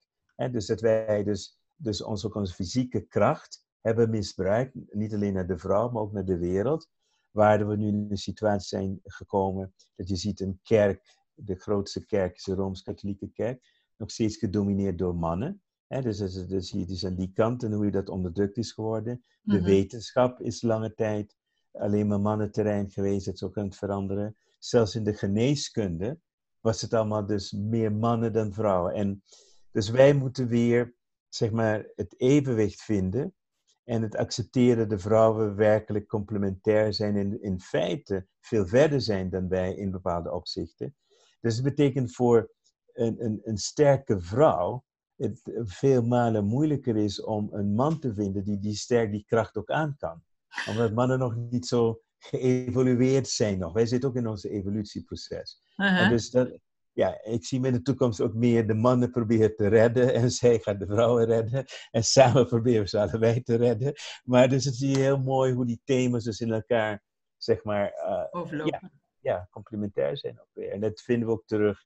dus 0.51 0.65
dat 0.65 0.81
wij 0.81 1.23
dus, 1.23 1.57
dus 1.75 2.03
onze, 2.03 2.27
ook 2.27 2.35
onze 2.35 2.53
fysieke 2.53 3.01
kracht 3.01 3.65
hebben 3.81 4.09
misbruikt, 4.09 4.75
niet 4.93 5.13
alleen 5.13 5.33
naar 5.33 5.47
de 5.47 5.57
vrouw, 5.57 5.89
maar 5.89 6.01
ook 6.01 6.11
naar 6.11 6.25
de 6.25 6.37
wereld. 6.37 6.89
Waar 7.31 7.67
we 7.67 7.75
nu 7.75 7.87
in 7.87 8.07
een 8.09 8.17
situatie 8.17 8.67
zijn 8.67 8.99
gekomen 9.03 9.73
dat 9.95 10.07
je 10.07 10.15
ziet 10.15 10.39
een 10.39 10.59
kerk, 10.63 11.17
de 11.33 11.55
grootste 11.55 12.05
kerk 12.05 12.35
is 12.35 12.43
de 12.43 12.53
Rooms-Katholieke 12.53 13.31
kerk, 13.31 13.63
nog 13.97 14.11
steeds 14.11 14.37
gedomineerd 14.37 14.97
door 14.97 15.15
mannen. 15.15 15.61
Dus, 15.87 16.17
dus, 16.17 16.47
dus 16.47 16.69
je 16.69 16.85
dus 16.85 17.05
aan 17.05 17.15
die 17.15 17.31
kant 17.33 17.63
en 17.63 17.71
hoe 17.71 17.85
je 17.85 17.91
dat 17.91 18.09
onderdrukt 18.09 18.57
is 18.57 18.71
geworden. 18.71 19.23
De 19.41 19.57
mhm. 19.57 19.65
wetenschap 19.65 20.39
is 20.39 20.61
lange 20.61 20.93
tijd 20.93 21.35
alleen 21.71 22.07
maar 22.07 22.19
mannenterrein 22.19 22.89
geweest, 22.89 23.25
dat 23.25 23.33
is 23.33 23.43
ook 23.43 23.57
aan 23.57 23.65
het 23.65 23.75
veranderen. 23.75 24.35
Zelfs 24.63 24.95
in 24.95 25.03
de 25.03 25.13
geneeskunde 25.13 26.19
was 26.59 26.81
het 26.81 26.93
allemaal 26.93 27.25
dus 27.25 27.51
meer 27.51 27.91
mannen 27.91 28.33
dan 28.33 28.53
vrouwen. 28.53 28.93
En 28.93 29.23
dus 29.71 29.89
wij 29.89 30.13
moeten 30.13 30.47
weer, 30.47 30.95
zeg 31.29 31.51
maar, 31.51 31.91
het 31.95 32.19
evenwicht 32.19 32.81
vinden 32.81 33.35
en 33.83 34.01
het 34.01 34.15
accepteren 34.15 34.89
dat 34.89 35.01
vrouwen 35.01 35.55
werkelijk 35.55 36.07
complementair 36.07 36.93
zijn 36.93 37.15
en 37.15 37.41
in 37.41 37.59
feite 37.59 38.27
veel 38.39 38.67
verder 38.67 39.01
zijn 39.01 39.29
dan 39.29 39.47
wij 39.47 39.75
in 39.75 39.91
bepaalde 39.91 40.31
opzichten. 40.31 40.95
Dus 41.39 41.55
het 41.55 41.63
betekent 41.63 42.15
voor 42.15 42.51
een, 42.93 43.25
een, 43.25 43.41
een 43.43 43.57
sterke 43.57 44.21
vrouw 44.21 44.83
het 45.15 45.41
veel 45.63 46.03
malen 46.03 46.45
moeilijker 46.45 46.97
is 46.97 47.21
om 47.21 47.49
een 47.51 47.73
man 47.73 47.99
te 47.99 48.13
vinden 48.13 48.43
die 48.43 48.59
die 48.59 48.75
sterk 48.75 49.11
die 49.11 49.25
kracht 49.27 49.57
ook 49.57 49.69
aan 49.69 49.95
kan. 49.97 50.23
Omdat 50.67 50.93
mannen 50.93 51.19
nog 51.19 51.35
niet 51.35 51.65
zo 51.67 52.01
geëvolueerd 52.23 53.27
zijn 53.27 53.59
nog. 53.59 53.73
Wij 53.73 53.85
zitten 53.85 54.09
ook 54.09 54.15
in 54.15 54.27
ons 54.27 54.43
evolutieproces. 54.43 55.61
En 55.75 56.09
dus 56.09 56.29
dat, 56.29 56.59
ja, 56.93 57.23
ik 57.23 57.45
zie 57.45 57.59
me 57.59 57.67
in 57.67 57.73
de 57.73 57.81
toekomst 57.81 58.21
ook 58.21 58.33
meer 58.33 58.67
de 58.67 58.73
mannen 58.73 59.11
proberen 59.11 59.55
te 59.55 59.67
redden 59.67 60.13
en 60.13 60.31
zij 60.41 60.59
gaan 60.59 60.77
de 60.77 60.85
vrouwen 60.85 61.25
redden. 61.25 61.65
En 61.91 62.03
samen 62.03 62.47
proberen 62.47 62.81
we 62.81 62.87
ze 62.87 62.99
allebei 62.99 63.41
te 63.41 63.55
redden. 63.55 63.93
Maar 64.23 64.49
dus 64.49 64.65
het 64.65 64.75
zie 64.75 64.89
je 64.89 64.99
heel 64.99 65.17
mooi 65.17 65.53
hoe 65.53 65.65
die 65.65 65.81
thema's 65.83 66.23
dus 66.23 66.39
in 66.39 66.51
elkaar, 66.51 67.03
zeg 67.37 67.63
maar, 67.63 67.93
uh, 67.93 68.25
overlopen. 68.41 68.79
Ja, 68.81 68.91
ja, 69.19 69.47
complementair 69.51 70.17
zijn 70.17 70.39
ook 70.39 70.49
weer. 70.53 70.71
En 70.71 70.79
dat 70.79 71.01
vinden 71.01 71.27
we 71.27 71.33
ook 71.33 71.45
terug 71.45 71.83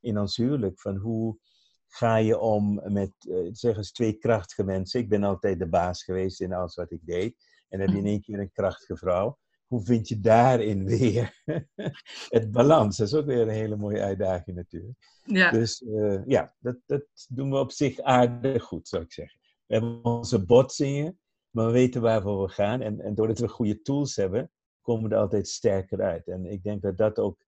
in 0.00 0.18
ons 0.18 0.36
huwelijk. 0.36 0.80
Van 0.80 0.96
hoe 0.96 1.38
ga 1.86 2.16
je 2.16 2.38
om 2.38 2.92
met, 2.92 3.12
uh, 3.28 3.48
zeg 3.52 3.76
eens, 3.76 3.92
twee 3.92 4.18
krachtige 4.18 4.64
mensen. 4.64 5.00
Ik 5.00 5.08
ben 5.08 5.22
altijd 5.22 5.58
de 5.58 5.68
baas 5.68 6.04
geweest 6.04 6.40
in 6.40 6.52
alles 6.52 6.74
wat 6.74 6.90
ik 6.90 7.00
deed. 7.02 7.36
En 7.68 7.78
dan 7.78 7.80
heb 7.80 7.88
je 7.88 7.96
in 7.96 8.02
mhm. 8.02 8.12
één 8.12 8.22
keer 8.22 8.38
een 8.38 8.52
krachtige 8.52 8.96
vrouw 8.96 9.38
hoe 9.66 9.84
vind 9.84 10.08
je 10.08 10.20
daarin 10.20 10.84
weer 10.84 11.42
het 12.28 12.50
balans? 12.50 12.96
Dat 12.96 13.06
is 13.06 13.14
ook 13.14 13.26
weer 13.26 13.40
een 13.40 13.48
hele 13.48 13.76
mooie 13.76 14.02
uitdaging 14.02 14.56
natuurlijk. 14.56 15.20
Ja. 15.24 15.50
Dus 15.50 15.80
uh, 15.80 16.26
ja, 16.26 16.54
dat, 16.58 16.76
dat 16.86 17.04
doen 17.28 17.50
we 17.50 17.56
op 17.56 17.72
zich 17.72 18.00
aardig 18.00 18.62
goed, 18.62 18.88
zou 18.88 19.02
ik 19.02 19.12
zeggen. 19.12 19.40
We 19.66 19.74
hebben 19.74 20.04
onze 20.04 20.44
botsingen, 20.44 21.18
maar 21.50 21.66
we 21.66 21.72
weten 21.72 22.00
waarvoor 22.00 22.42
we 22.42 22.48
gaan. 22.48 22.80
En, 22.80 23.00
en 23.00 23.14
doordat 23.14 23.38
we 23.38 23.48
goede 23.48 23.82
tools 23.82 24.16
hebben, 24.16 24.50
komen 24.80 25.08
we 25.08 25.14
er 25.14 25.20
altijd 25.20 25.48
sterker 25.48 26.02
uit. 26.02 26.28
En 26.28 26.46
ik 26.46 26.62
denk 26.62 26.82
dat 26.82 26.96
dat 26.96 27.18
ook 27.18 27.44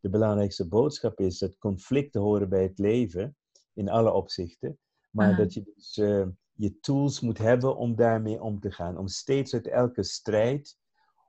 de 0.00 0.08
belangrijkste 0.08 0.68
boodschap 0.68 1.20
is. 1.20 1.38
Dat 1.38 1.58
conflicten 1.58 2.20
horen 2.20 2.48
bij 2.48 2.62
het 2.62 2.78
leven, 2.78 3.36
in 3.74 3.88
alle 3.88 4.12
opzichten. 4.12 4.78
Maar 5.10 5.36
dat 5.36 5.54
je 5.54 5.72
dus 5.74 5.96
uh, 5.96 6.26
je 6.52 6.80
tools 6.80 7.20
moet 7.20 7.38
hebben 7.38 7.76
om 7.76 7.96
daarmee 7.96 8.42
om 8.42 8.60
te 8.60 8.70
gaan. 8.70 8.98
Om 8.98 9.08
steeds 9.08 9.54
uit 9.54 9.68
elke 9.68 10.02
strijd 10.02 10.78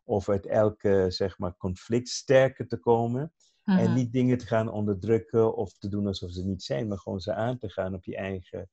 of 0.03 0.29
uit 0.29 0.45
elke 0.45 1.05
zeg 1.09 1.37
maar, 1.37 1.57
conflict 1.57 2.09
sterker 2.09 2.67
te 2.67 2.77
komen. 2.77 3.33
En 3.63 3.83
mhm. 3.83 3.93
niet 3.93 4.11
dingen 4.11 4.37
te 4.37 4.45
gaan 4.45 4.69
onderdrukken 4.69 5.55
of 5.55 5.73
te 5.77 5.89
doen 5.89 6.07
alsof 6.07 6.31
ze 6.31 6.45
niet 6.45 6.63
zijn, 6.63 6.87
maar 6.87 6.97
gewoon 6.97 7.19
ze 7.19 7.33
aan 7.33 7.57
te 7.57 7.69
gaan 7.69 7.93
op 7.93 8.03
je 8.03 8.15
eigen 8.15 8.69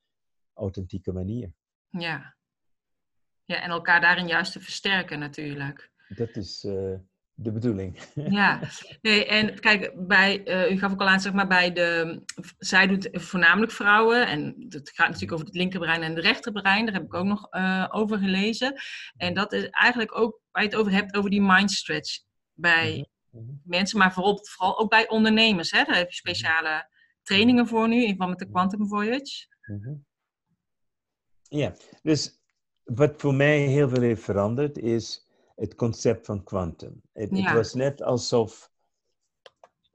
authentieke 0.52 1.12
manier. 1.12 1.52
Ja, 1.88 2.37
ja 3.44 3.62
en 3.62 3.70
elkaar 3.70 4.00
daarin 4.00 4.26
juist 4.26 4.52
te 4.52 4.60
versterken 4.60 5.18
natuurlijk. 5.18 5.92
Dat 6.08 6.37
is, 6.37 6.64
uh, 6.64 6.99
de 7.42 7.52
bedoeling. 7.52 7.99
Ja, 8.40 8.61
nee, 9.02 9.26
en 9.26 9.61
kijk, 9.61 10.06
bij, 10.06 10.49
uh, 10.49 10.73
u 10.73 10.78
gaf 10.78 10.92
ook 10.92 11.00
al 11.00 11.09
aan, 11.09 11.20
zeg 11.20 11.32
maar, 11.32 11.47
bij 11.47 11.73
de, 11.73 12.23
zij 12.59 12.87
doet 12.87 13.09
voornamelijk 13.12 13.73
vrouwen, 13.73 14.26
en 14.26 14.66
het 14.68 14.90
gaat 14.90 15.06
natuurlijk 15.06 15.32
over 15.32 15.47
het 15.47 15.54
linkerbrein 15.54 16.02
en 16.02 16.14
het 16.14 16.25
rechterbrein, 16.25 16.85
daar 16.85 16.94
heb 16.94 17.04
ik 17.04 17.14
ook 17.14 17.25
nog 17.25 17.47
uh, 17.50 17.87
over 17.90 18.18
gelezen. 18.18 18.75
En 19.16 19.35
dat 19.35 19.52
is 19.52 19.68
eigenlijk 19.70 20.18
ook, 20.18 20.40
waar 20.50 20.62
je 20.62 20.68
het 20.68 20.78
over 20.78 20.92
hebt, 20.92 21.16
over 21.16 21.30
die 21.30 21.42
mind 21.42 21.70
stretch 21.70 22.23
bij 22.52 23.09
mhm, 23.30 23.44
mhm. 23.44 23.54
mensen, 23.64 23.99
maar 23.99 24.12
vooral, 24.12 24.38
vooral 24.42 24.78
ook 24.78 24.90
bij 24.90 25.09
ondernemers. 25.09 25.70
Hè? 25.70 25.85
Daar 25.85 25.97
heb 25.97 26.11
je 26.11 26.16
speciale 26.16 26.88
trainingen 27.23 27.66
voor 27.66 27.88
nu, 27.88 28.02
in 28.02 28.09
verband 28.09 28.30
met 28.30 28.38
de 28.38 28.49
Quantum 28.49 28.88
Voyage. 28.88 29.47
Mhm. 29.66 29.94
Ja, 31.42 31.75
dus 32.02 32.38
wat 32.85 33.14
voor 33.16 33.35
mij 33.35 33.59
heel 33.59 33.88
veel 33.88 34.02
heeft 34.02 34.23
veranderd 34.23 34.78
is 34.78 35.28
het 35.61 35.75
concept 35.75 36.26
van 36.26 36.43
quantum. 36.43 37.02
Het, 37.12 37.52
was 37.52 37.75
net 37.75 38.02
alsof 38.02 38.71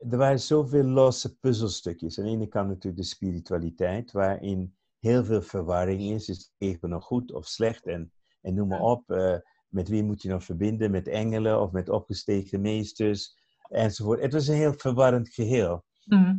er 0.09 0.17
waren 0.17 0.39
zoveel 0.39 0.83
losse 0.83 1.37
puzzelstukjes. 1.37 2.19
Aan 2.19 2.25
de 2.25 2.31
ene 2.31 2.47
kant 2.47 2.67
natuurlijk 2.67 3.01
de 3.01 3.07
spiritualiteit, 3.07 4.11
waarin 4.11 4.75
heel 4.99 5.25
veel 5.25 5.41
verwarring 5.41 6.01
is. 6.01 6.29
Is 6.29 6.51
het 6.57 6.81
nog 6.81 7.03
goed 7.03 7.31
of 7.31 7.47
slecht? 7.47 7.87
En, 7.87 8.11
en 8.41 8.53
noem 8.53 8.67
maar 8.67 8.81
op. 8.81 9.11
Uh, 9.11 9.35
met 9.67 9.87
wie 9.87 10.03
moet 10.03 10.21
je 10.21 10.29
nog 10.29 10.43
verbinden? 10.43 10.91
Met 10.91 11.07
engelen 11.07 11.61
of 11.61 11.71
met 11.71 11.89
opgestegen 11.89 12.61
meesters? 12.61 13.37
Enzovoort. 13.69 14.21
Het 14.21 14.33
was 14.33 14.47
een 14.47 14.55
heel 14.55 14.73
verwarrend 14.73 15.29
geheel. 15.29 15.83
Mhm. 16.05 16.35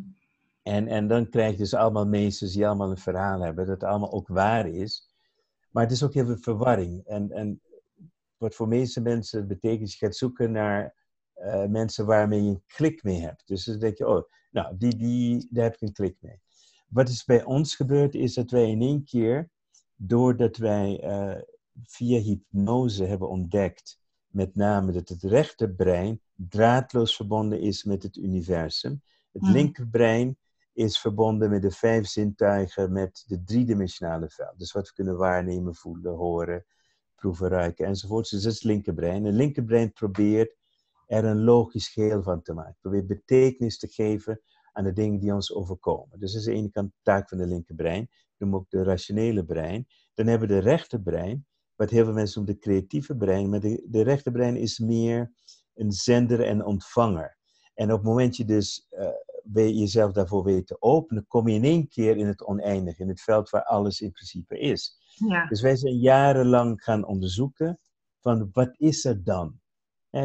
En, 0.63 0.89
en 0.89 1.09
dan 1.09 1.29
krijg 1.29 1.53
je 1.53 1.59
dus 1.59 1.75
allemaal 1.75 2.07
meesters 2.07 2.53
die 2.53 2.67
allemaal 2.67 2.91
een 2.91 2.97
verhaal 2.97 3.41
hebben, 3.41 3.67
dat 3.67 3.81
het 3.81 3.91
allemaal 3.91 4.13
ook 4.13 4.29
waar 4.29 4.69
is. 4.69 5.11
Maar 5.71 5.83
het 5.83 5.93
is 5.93 6.03
ook 6.03 6.15
heel 6.15 6.27
veel 6.27 6.39
verwarring. 6.39 7.05
En, 7.05 7.31
en 7.31 7.61
wat 8.39 8.55
voor 8.55 8.69
meeste 8.69 9.01
mensen 9.01 9.49
betekent, 9.49 9.93
je 9.93 9.99
gaat 9.99 10.17
zoeken 10.17 10.51
naar 10.53 10.95
uh, 11.37 11.65
mensen 11.65 12.07
waarmee 12.07 12.43
je 12.43 12.51
een 12.51 12.63
klik 12.67 13.03
mee 13.03 13.21
hebt. 13.21 13.47
Dus 13.47 13.65
dan 13.65 13.79
denk 13.79 13.99
je, 13.99 14.09
oh, 14.09 14.31
nou, 14.51 14.77
die, 14.77 14.97
die, 14.97 15.49
daar 15.51 15.65
heb 15.65 15.75
ik 15.75 15.81
een 15.81 15.93
klik 15.93 16.17
mee. 16.21 16.41
Wat 16.89 17.09
is 17.09 17.25
bij 17.25 17.45
ons 17.45 17.77
gebeurd, 17.77 18.15
is 18.15 18.35
dat 18.35 18.51
wij 18.51 18.71
in 18.71 18.81
één 18.81 19.05
keer, 19.05 19.51
doordat 19.95 20.57
wij 20.57 21.05
uh, 21.05 21.43
via 21.85 22.21
hypnose 22.21 23.05
hebben 23.05 23.29
ontdekt, 23.29 24.01
met 24.27 24.55
name 24.55 24.93
dat 24.93 25.09
het 25.09 25.23
rechterbrein 25.23 26.21
draadloos 26.35 27.17
verbonden 27.17 27.61
is 27.61 27.85
met 27.85 28.03
het 28.03 28.17
universum. 28.17 29.03
Het 29.33 29.43
mhm. 29.43 29.53
linkerbrein 29.53 30.39
is 30.73 30.99
verbonden 30.99 31.51
met 31.51 31.63
de 31.63 31.71
vijf 31.71 32.07
zintuigen, 32.07 32.93
met 32.93 33.25
de 33.27 33.43
driedimensionale 33.43 34.29
veld. 34.29 34.59
Dus 34.59 34.73
wat 34.73 34.89
we 34.89 34.95
kunnen 34.95 35.17
waarnemen, 35.17 35.75
voelen, 35.75 36.15
horen, 36.15 36.65
proeven, 37.17 37.49
ruiken 37.49 37.87
enzovoort. 37.87 38.31
Dus 38.31 38.43
dat 38.43 38.53
is 38.53 38.59
het 38.59 38.69
linkerbrein. 38.69 39.25
Het 39.25 39.35
linkerbrein 39.35 39.93
probeert 39.93 40.57
er 41.07 41.25
een 41.25 41.45
logisch 41.45 41.89
geheel 41.89 42.23
van 42.23 42.43
te 42.43 42.53
maken. 42.53 42.77
Probeert 42.81 43.07
betekenis 43.07 43.79
te 43.79 43.89
geven 43.89 44.41
aan 44.73 44.85
de 44.85 44.93
dingen 44.93 45.21
die 45.21 45.35
ons 45.35 45.55
overkomen. 45.55 46.19
Dus 46.19 46.33
dat 46.33 46.41
is 46.41 46.47
de 46.47 46.53
ene 46.53 46.71
kant 46.71 46.91
de 46.91 46.99
taak 47.03 47.29
van 47.29 47.39
de 47.39 47.47
linkerbrein. 47.47 48.09
We 48.11 48.35
noemen 48.39 48.59
ook 48.59 48.71
de 48.71 48.83
rationele 48.83 49.45
brein. 49.45 49.87
Dan 50.15 50.27
hebben 50.27 50.49
we 50.49 50.55
de 50.55 50.61
rechterbrein, 50.61 51.47
wat 51.75 51.91
heel 51.91 52.05
veel 52.05 52.15
mensen 52.15 52.41
noemen 52.41 52.61
de 52.61 52.67
creatieve 52.69 53.17
brein. 53.17 53.51
Maar 53.51 53.61
de, 53.61 54.03
rechterbrein 54.03 54.57
is 54.57 54.79
meer 54.79 55.33
een 55.75 55.93
zender 55.93 56.41
en 56.41 56.65
ontvanger. 56.65 57.37
En 57.75 57.93
op 57.93 57.99
het 57.99 58.09
moment 58.09 58.37
je 58.37 58.45
dus 58.45 58.87
uh, 58.91 59.09
jezelf 59.53 60.13
daarvoor 60.13 60.45
weet 60.45 60.67
te 60.67 60.77
openen, 60.81 61.27
kom 61.27 61.49
je 61.49 61.55
in 61.55 61.65
één 61.65 61.89
keer 61.89 62.17
in 62.17 62.27
het 62.27 62.45
oneindige, 62.45 63.03
in 63.03 63.09
het 63.09 63.21
veld 63.21 63.51
waar 63.51 63.65
alles 63.65 64.01
in 64.01 64.13
principe 64.13 64.59
is. 64.59 64.99
Ja. 65.15 65.47
Dus 65.47 65.61
wij 65.61 65.77
zijn 65.77 65.99
jarenlang 65.99 66.83
gaan 66.83 67.07
onderzoeken 67.07 67.79
van 68.21 68.49
wat 68.53 68.75
is 68.79 69.05
er 69.05 69.25
dan? 69.25 69.61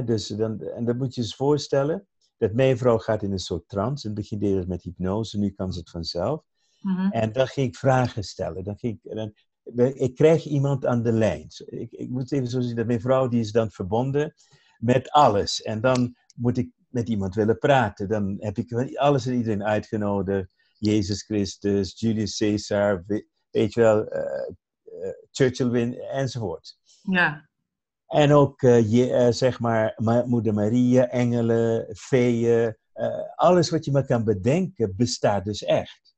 dus 0.06 0.28
dan 0.28 0.62
en 0.62 0.86
dat 0.86 0.98
moet 0.98 1.16
je 1.16 1.22
je 1.22 1.36
voorstellen, 1.36 2.08
dat 2.38 2.54
mijn 2.54 2.78
vrouw 2.78 2.98
gaat 2.98 3.24
in 3.24 3.32
een 3.32 3.40
soort 3.40 3.68
trance. 3.68 4.08
In 4.08 4.14
het 4.14 4.22
begin 4.22 4.40
deed 4.40 4.56
het 4.56 4.68
met 4.68 4.84
hypnose, 4.84 5.38
nu 5.38 5.50
kan 5.50 5.74
ze 5.74 5.80
het 5.80 5.90
vanzelf. 5.90 6.44
Mhm. 6.80 7.12
En 7.12 7.32
dan 7.32 7.48
ging 7.48 7.68
ik 7.68 7.76
vragen 7.76 8.24
stellen. 8.24 8.64
Dan 8.64 8.78
ging 8.78 9.00
ik, 9.02 9.16
dan, 9.16 9.34
ik 9.94 10.16
krijg 10.16 10.46
iemand 10.46 10.86
aan 10.86 11.04
de 11.04 11.12
lijn. 11.12 11.48
Ik, 11.66 11.92
ik 11.92 12.10
moet 12.10 12.32
even 12.32 12.48
zo 12.48 12.62
zien 12.62 12.76
dat 12.76 12.86
mijn 12.86 13.02
vrouw 13.02 13.28
die 13.28 13.40
is 13.40 13.52
dan 13.52 13.72
verbonden 13.72 14.34
met 14.78 15.10
alles. 15.10 15.62
En 15.62 15.82
dan 15.82 16.16
moet 16.36 16.58
ik 16.58 16.72
met 16.92 17.10
iemand 17.10 17.36
willen 17.36 17.58
praten. 17.58 18.08
Dan 18.08 18.36
heb 18.40 18.58
ik 18.58 18.96
alles 18.98 19.26
en 19.26 19.34
iedereen 19.34 19.64
uitgenodigd. 19.64 20.54
Jezus 20.78 21.24
Christus, 21.24 22.00
Julius 22.00 22.38
Caesar, 22.38 23.04
weet 23.50 23.74
je 23.74 23.82
wel, 23.82 24.16
uh, 24.16 24.22
Churchill 25.32 25.70
win, 25.70 26.00
enzovoort. 26.00 26.78
Ja. 27.02 27.50
En 28.08 28.32
ook, 28.32 28.62
uh, 28.62 28.92
je, 28.92 29.32
zeg 29.32 29.60
maar, 29.60 29.94
Moeder 30.26 30.54
Maria, 30.54 31.08
engelen, 31.08 31.96
feeën, 31.96 32.76
alles 33.36 33.70
wat 33.70 33.86
je 33.86 33.92
maar 33.92 34.06
kan 34.06 34.24
bedenken, 34.24 34.96
bestaat 34.96 35.46
dus 35.46 35.64
echt. 35.64 36.16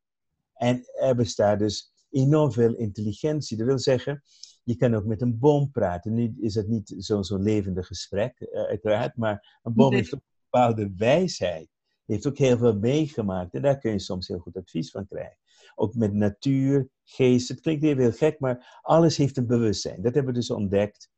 En 0.53 0.84
er 1.00 1.15
bestaat 1.15 1.60
dus 1.60 1.94
enorm 2.10 2.51
veel 2.51 2.75
intelligentie. 2.75 3.58
Dat 3.58 3.68
wil 3.68 3.80
zeggen, 3.80 4.24
je 4.63 4.75
kan 4.75 4.96
ook 4.96 5.06
met 5.06 5.22
een 5.22 5.39
boom 5.39 5.72
praten. 5.72 6.13
Nu 6.13 6.36
is 6.39 6.56
het 6.56 6.68
niet 6.68 6.94
zo'n 6.98 7.24
zo 7.24 7.38
levendig 7.38 7.88
gesprek, 7.88 8.48
uiteraard, 8.51 9.18
maar 9.18 9.60
een 9.63 9.74
boom 9.74 9.94
heeft 9.94 10.13
ook 10.13 10.22
een 10.22 10.33
bepaalde 10.53 10.93
wijsheid. 10.98 11.67
Heeft 12.05 12.27
ook 12.27 12.38
heel 12.38 12.57
veel 12.57 12.75
meegemaakt 12.75 13.53
en 13.53 13.62
daar 13.62 13.77
kun 13.77 13.91
je 13.91 14.00
soms 14.00 14.27
heel 14.27 14.39
goed 14.39 14.57
advies 14.57 14.91
van 14.91 15.07
krijgen 15.07 15.38
ook 15.75 15.95
met 15.95 16.13
natuur, 16.13 16.89
geest. 17.03 17.50
Het 17.50 17.60
klinkt 17.60 17.83
even 17.83 18.01
heel 18.01 18.12
gek, 18.12 18.39
maar 18.39 18.79
alles 18.81 19.17
heeft 19.17 19.38
een 19.38 19.48
bewustzijn. 19.48 20.01
Dat 20.01 20.13
hebben 20.13 20.33
we 20.33 20.39
dus 20.39 20.50
ontdekt. 20.50 21.10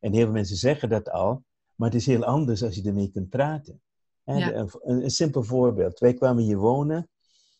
En 0.00 0.12
heel 0.12 0.24
veel 0.24 0.32
mensen 0.32 0.56
zeggen 0.56 0.88
dat 0.88 1.10
al, 1.10 1.44
maar 1.74 1.90
het 1.90 2.00
is 2.00 2.06
heel 2.06 2.24
anders 2.24 2.62
als 2.62 2.74
je 2.74 2.82
ermee 2.82 3.10
kunt 3.10 3.28
praten. 3.28 3.82
Een, 4.24 4.70
een, 4.82 5.10
simpel 5.10 5.42
voorbeeld. 5.42 5.98
Wij 5.98 6.14
kwamen 6.14 6.42
hier 6.42 6.56
wonen 6.56 7.08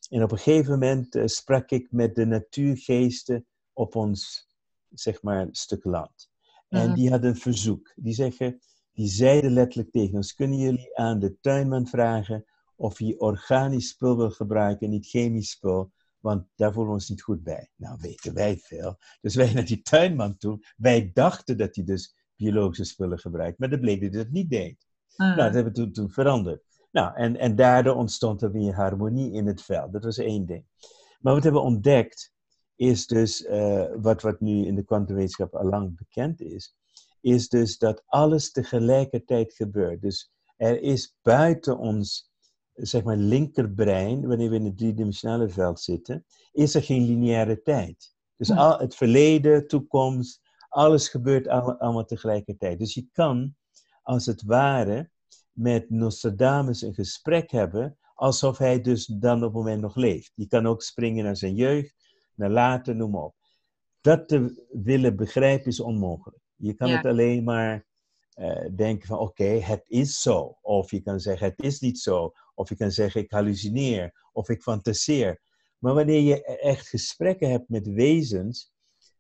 En 0.09 0.23
op 0.23 0.33
een 0.33 0.39
gegeven 0.39 0.73
moment 0.73 1.15
uh, 1.15 1.27
sprak 1.27 1.71
ik 1.71 1.89
met 1.91 2.15
de 2.15 2.25
natuurgeesten 2.25 3.47
op 3.73 3.95
ons, 3.95 4.49
zeg 4.89 5.23
maar, 5.23 5.49
stuk 5.51 5.85
land. 5.85 6.31
En 6.69 6.87
mhm. 6.87 6.95
die 6.95 7.11
hadden 7.11 7.31
een 7.31 7.37
verzoek. 7.37 7.93
Die 7.97 8.15
zeggen, 8.15 8.61
die 8.95 9.09
zeiden 9.09 9.53
letterlijk 9.53 9.91
tegen 9.91 10.15
ons, 10.15 10.35
kunnen 10.35 10.59
jullie 10.59 10.97
aan 10.97 11.19
de 11.19 11.41
tuinman 11.41 11.87
vragen 11.87 12.45
of 12.77 12.99
hij 12.99 13.15
organisch 13.19 13.89
spul 13.89 14.17
wil 14.17 14.31
gebruiken 14.31 14.87
en 14.87 14.93
niet 14.93 15.07
chemisch 15.07 15.51
spul, 15.51 15.93
want 16.19 16.47
daar 16.57 16.73
voelen 16.73 16.93
we 16.93 16.99
ons 16.99 17.09
niet 17.09 17.23
goed 17.23 17.43
bij. 17.43 17.71
Nou, 17.77 17.99
weten 18.01 18.35
wij 18.35 18.57
veel. 18.57 18.99
Dus 19.21 19.35
wij 19.35 19.53
naar 19.53 19.65
die 19.65 19.83
tuinman 19.83 20.37
toe. 20.37 20.67
Wij 20.77 21.11
dachten 21.13 21.57
dat 21.57 21.75
hij 21.75 21.85
dus 21.85 22.17
biologische 22.37 22.85
spullen 22.85 23.19
gebruikt, 23.19 23.59
maar 23.59 23.71
dat 23.71 23.81
bleek 23.81 24.01
dat 24.01 24.15
hij 24.15 24.23
dat 24.23 24.33
niet 24.33 24.51
deed. 24.51 24.87
Ah. 25.17 25.27
Nou, 25.27 25.37
dat 25.37 25.55
hebben 25.55 25.73
we 25.73 25.79
toen, 25.79 25.93
toen 25.93 26.11
veranderd. 26.11 26.63
Nou, 26.91 27.15
en, 27.15 27.37
en 27.37 27.57
daardoor 27.57 27.95
ontstond 27.95 28.43
er 28.43 28.53
weer 28.53 28.75
harmonie 28.75 29.33
in 29.33 29.47
het 29.47 29.63
veld. 29.63 29.93
Dat 29.93 30.05
was 30.05 30.19
één 30.19 30.47
ding. 30.47 30.65
Maar 31.21 31.33
wat 31.33 31.43
we 31.43 31.49
hebben 31.49 31.63
ontdekt, 31.63 32.33
is 32.77 33.07
dus, 33.07 33.41
uh, 33.41 33.85
wat, 33.97 34.23
wat 34.23 34.41
nu 34.41 34.67
in 34.67 34.75
de 34.75 34.85
kwantumwetenschap 34.85 35.55
al 35.55 35.69
lang 35.69 35.97
bekend 35.97 36.41
is, 36.41 36.77
is 37.25 37.49
dus 37.49 37.79
dat 37.79 38.03
alles 38.07 38.51
tegelijkertijd 38.51 39.55
gebeurt. 39.55 40.01
Dus 40.01 40.33
er 40.57 40.81
is 40.81 41.17
buiten 41.23 41.79
ons, 41.79 42.31
zeg 42.73 43.03
maar, 43.05 43.17
linkerbrein, 43.17 44.27
wanneer 44.27 44.51
we 44.51 44.57
in 44.57 44.65
het 44.65 44.79
driedimensionale 44.79 45.49
veld 45.49 45.81
zitten, 45.81 46.25
is 46.53 46.75
er 46.75 46.83
geen 46.83 47.05
lineaire 47.05 47.63
tijd. 47.63 48.15
Dus 48.37 48.51
al 48.51 48.79
het 48.79 48.95
verleden, 48.95 49.67
toekomst, 49.67 50.41
alles 50.69 51.09
gebeurt 51.09 51.49
allemaal 51.49 52.05
tegelijkertijd. 52.05 52.79
Dus 52.79 52.95
je 52.95 53.09
kan, 53.13 53.55
als 54.03 54.27
het 54.27 54.43
ware, 54.43 55.11
met 55.53 55.91
Nostradamus 55.91 56.83
een 56.83 56.95
gesprek 56.95 57.51
hebben, 57.51 57.99
alsof 58.15 58.59
hij 58.59 58.81
dus 58.81 59.07
dan 59.07 59.37
op 59.37 59.43
het 59.43 59.53
moment 59.53 59.81
nog 59.81 59.97
leeft. 59.97 60.33
Je 60.35 60.47
kan 60.47 60.67
ook 60.67 60.83
springen 60.83 61.25
naar 61.25 61.37
zijn 61.37 61.55
jeugd, 61.55 61.95
naar 62.35 62.51
later, 62.51 62.97
noem 62.97 63.11
maar 63.11 63.23
op. 63.23 63.35
Dat 64.01 64.29
te 64.29 64.67
willen 64.83 65.17
begrijpen 65.17 65.67
is 65.67 65.81
onmogelijk. 65.81 66.44
Je 66.57 66.75
kan 66.75 66.91
het 66.91 67.07
alleen 67.07 67.45
maar 67.45 67.87
uh, 68.35 68.69
denken 68.77 69.07
van 69.07 69.19
oké, 69.19 69.45
het 69.45 69.85
is 69.87 70.21
zo. 70.21 70.59
Of 70.61 70.91
je 70.91 71.01
kan 71.01 71.21
zeggen 71.21 71.47
het 71.47 71.63
is 71.63 71.81
niet 71.81 71.99
zo. 71.99 72.33
Of 72.55 72.69
je 72.69 72.77
kan 72.77 72.91
zeggen 72.91 73.21
ik 73.21 73.31
hallucineer. 73.31 74.29
Of 74.33 74.49
ik 74.49 74.63
fantaseer. 74.63 75.41
Maar 75.79 75.95
wanneer 75.95 76.21
je 76.21 76.35
e-, 76.35 76.55
echt 76.55 76.89
gesprekken 76.89 77.51
hebt 77.51 77.69
met 77.69 77.87
wezens, 77.87 78.73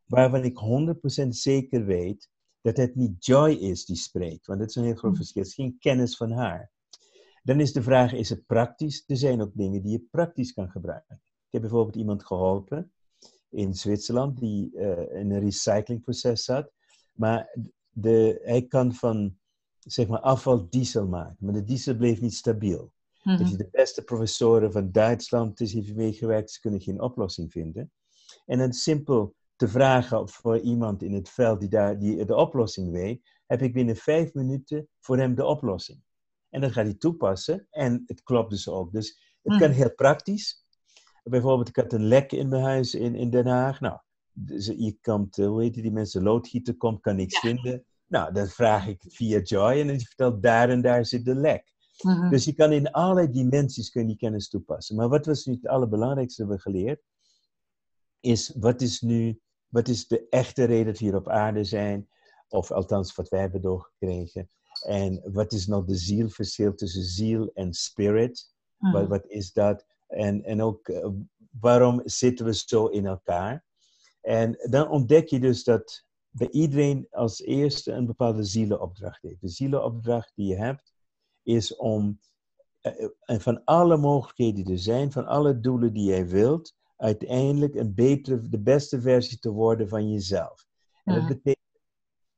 waarvan 0.04 0.44
ik 0.44 0.58
100% 1.24 1.28
zeker 1.28 1.84
weet 1.84 2.30
dat 2.60 2.76
het 2.76 2.94
niet 2.94 3.24
Joy 3.24 3.50
is 3.50 3.84
die 3.84 3.96
spreekt, 3.96 4.46
want 4.46 4.58
dat 4.58 4.68
is 4.68 4.74
een 4.74 4.84
heel 4.84 4.94
groot 4.94 5.10
hm. 5.10 5.16
verschil. 5.16 5.42
Het 5.42 5.50
is 5.50 5.56
geen 5.56 5.76
kennis 5.78 6.16
van 6.16 6.30
haar. 6.30 6.72
Dan 7.42 7.60
is 7.60 7.72
de 7.72 7.82
vraag, 7.82 8.12
is 8.12 8.28
het 8.28 8.46
praktisch? 8.46 9.04
Er 9.06 9.16
zijn 9.16 9.40
ook 9.40 9.52
dingen 9.54 9.82
die 9.82 9.92
je 9.92 10.06
praktisch 10.10 10.52
kan 10.52 10.70
gebruiken. 10.70 11.20
Ik 11.22 11.50
heb 11.50 11.60
bijvoorbeeld 11.60 11.96
iemand 11.96 12.24
geholpen 12.24 12.92
in 13.50 13.74
Zwitserland 13.74 14.38
die 14.38 14.70
uh, 14.74 15.00
in 15.00 15.30
een 15.30 15.40
recyclingproces 15.40 16.44
zat. 16.44 16.72
Maar 17.14 17.56
de, 17.90 18.40
hij 18.42 18.62
kan 18.62 18.94
van 18.94 19.38
zeg 19.78 20.06
maar, 20.06 20.20
afval 20.20 20.68
diesel 20.70 21.06
maken, 21.06 21.36
maar 21.38 21.52
de 21.52 21.64
diesel 21.64 21.96
bleef 21.96 22.20
niet 22.20 22.34
stabiel. 22.34 22.92
Mm 23.22 23.36
Dus 23.36 23.50
de 23.50 23.68
beste 23.70 24.04
professoren 24.04 24.72
van 24.72 24.92
Duitsland 24.92 25.60
is 25.60 25.72
hier 25.72 25.94
meegewerkt, 25.94 26.50
ze 26.50 26.60
kunnen 26.60 26.80
geen 26.80 27.00
oplossing 27.00 27.52
vinden. 27.52 27.92
En 28.46 28.60
een 28.60 28.72
simpel 28.72 29.34
te 29.56 29.68
vragen 29.68 30.28
voor 30.28 30.58
iemand 30.58 31.02
in 31.02 31.12
het 31.12 31.28
veld 31.28 31.60
die, 31.60 31.68
daar, 31.68 31.98
die 31.98 32.24
de 32.24 32.36
oplossing 32.36 32.90
weet, 32.90 33.28
heb 33.46 33.62
ik 33.62 33.72
binnen 33.72 33.96
vijf 33.96 34.34
minuten 34.34 34.88
voor 35.00 35.18
hem 35.18 35.34
de 35.34 35.44
oplossing. 35.44 36.02
En 36.50 36.60
dat 36.60 36.72
gaat 36.72 36.84
hij 36.84 36.94
toepassen 36.94 37.66
en 37.70 38.02
het 38.06 38.22
klopt 38.22 38.50
dus 38.50 38.68
ook. 38.68 38.92
Dus 38.92 39.36
het 39.42 39.56
kan 39.58 39.68
hmm. 39.68 39.78
heel 39.78 39.94
praktisch. 39.94 40.64
Bijvoorbeeld, 41.22 41.68
ik 41.68 41.76
had 41.76 41.92
een 41.92 42.06
lek 42.06 42.32
in 42.32 42.48
mijn 42.48 42.62
huis 42.62 42.94
in, 42.94 43.14
in 43.14 43.30
Den 43.30 43.46
Haag. 43.46 43.80
Nou, 43.80 43.98
dus 44.34 44.66
je 44.66 44.98
komt, 45.00 45.36
hoe 45.36 45.62
heet 45.62 45.74
die 45.74 45.92
mensen, 45.92 46.22
loodgieter 46.22 46.76
komt, 46.76 47.00
kan 47.00 47.16
niks 47.16 47.38
vinden. 47.38 47.84
Nou, 48.06 48.32
dan 48.32 48.46
vraag 48.46 48.86
ik 48.86 49.04
via 49.08 49.40
Joy 49.40 49.80
en 49.80 49.86
die 49.86 50.06
vertelt 50.06 50.42
daar 50.42 50.68
en 50.68 50.82
daar 50.82 51.06
zit 51.06 51.24
de 51.24 51.34
lek. 51.34 51.72
Mhm. 52.02 52.30
Dus 52.30 52.44
je 52.44 52.54
kan 52.54 52.72
in 52.72 52.90
allerlei 52.90 53.30
dimensies 53.30 53.90
kun 53.90 54.00
je 54.00 54.06
die 54.06 54.16
kennis 54.16 54.48
toepassen. 54.48 54.96
Maar 54.96 55.08
wat 55.08 55.26
was 55.26 55.44
nu 55.44 55.54
het 55.54 55.66
allerbelangrijkste 55.66 56.46
dat 56.46 56.56
we 56.56 56.60
geleerd? 56.60 57.02
Is 58.20 58.54
wat 58.56 58.80
is 58.80 59.00
nu 59.00 59.40
wat 59.68 59.88
is 59.88 60.06
de 60.06 60.28
echte 60.28 60.64
reden 60.64 60.86
dat 60.86 60.98
we 60.98 61.04
hier 61.04 61.16
op 61.16 61.28
aarde 61.28 61.64
zijn? 61.64 62.08
Of 62.48 62.70
althans, 62.70 63.14
wat 63.14 63.28
wij 63.28 63.40
hebben 63.40 63.60
doorgekregen. 63.60 64.50
En 64.86 65.32
wat 65.32 65.52
is 65.52 65.66
nou 65.66 65.86
de 65.86 65.96
zielverschil 65.96 66.74
tussen 66.74 67.02
ziel 67.02 67.50
en 67.54 67.72
spirit? 67.72 68.52
Wat, 68.76 69.00
hmm. 69.00 69.08
wat, 69.08 69.26
is 69.26 69.52
dat? 69.52 69.86
En, 70.06 70.44
en 70.44 70.62
ook, 70.62 70.88
uh, 70.88 71.06
waarom 71.60 72.00
zitten 72.04 72.46
we 72.46 72.54
zo 72.54 72.86
in 72.86 73.06
elkaar? 73.06 73.64
En 74.24 74.56
dan 74.70 74.88
ontdek 74.88 75.28
je 75.28 75.40
dus 75.40 75.64
dat 75.64 76.04
bij 76.30 76.50
iedereen 76.50 77.06
als 77.10 77.42
eerste 77.42 77.92
een 77.92 78.06
bepaalde 78.06 78.44
zielenopdracht 78.44 79.22
heeft. 79.22 79.40
De 79.40 79.48
zielenopdracht 79.48 80.32
die 80.34 80.46
je 80.46 80.56
hebt, 80.56 80.92
is 81.42 81.76
om 81.76 82.18
uh, 82.82 83.38
van 83.38 83.64
alle 83.64 83.96
mogelijkheden 83.96 84.64
die 84.64 84.72
er 84.72 84.78
zijn, 84.78 85.12
van 85.12 85.26
alle 85.26 85.60
doelen 85.60 85.92
die 85.92 86.04
jij 86.04 86.28
wilt, 86.28 86.74
uiteindelijk 86.96 87.74
een 87.74 87.94
betere, 87.94 88.48
de 88.48 88.60
beste 88.60 89.00
versie 89.00 89.38
te 89.38 89.50
worden 89.50 89.88
van 89.88 90.10
jezelf. 90.10 90.66
En 91.04 91.14
dat 91.14 91.26
betekent 91.26 91.80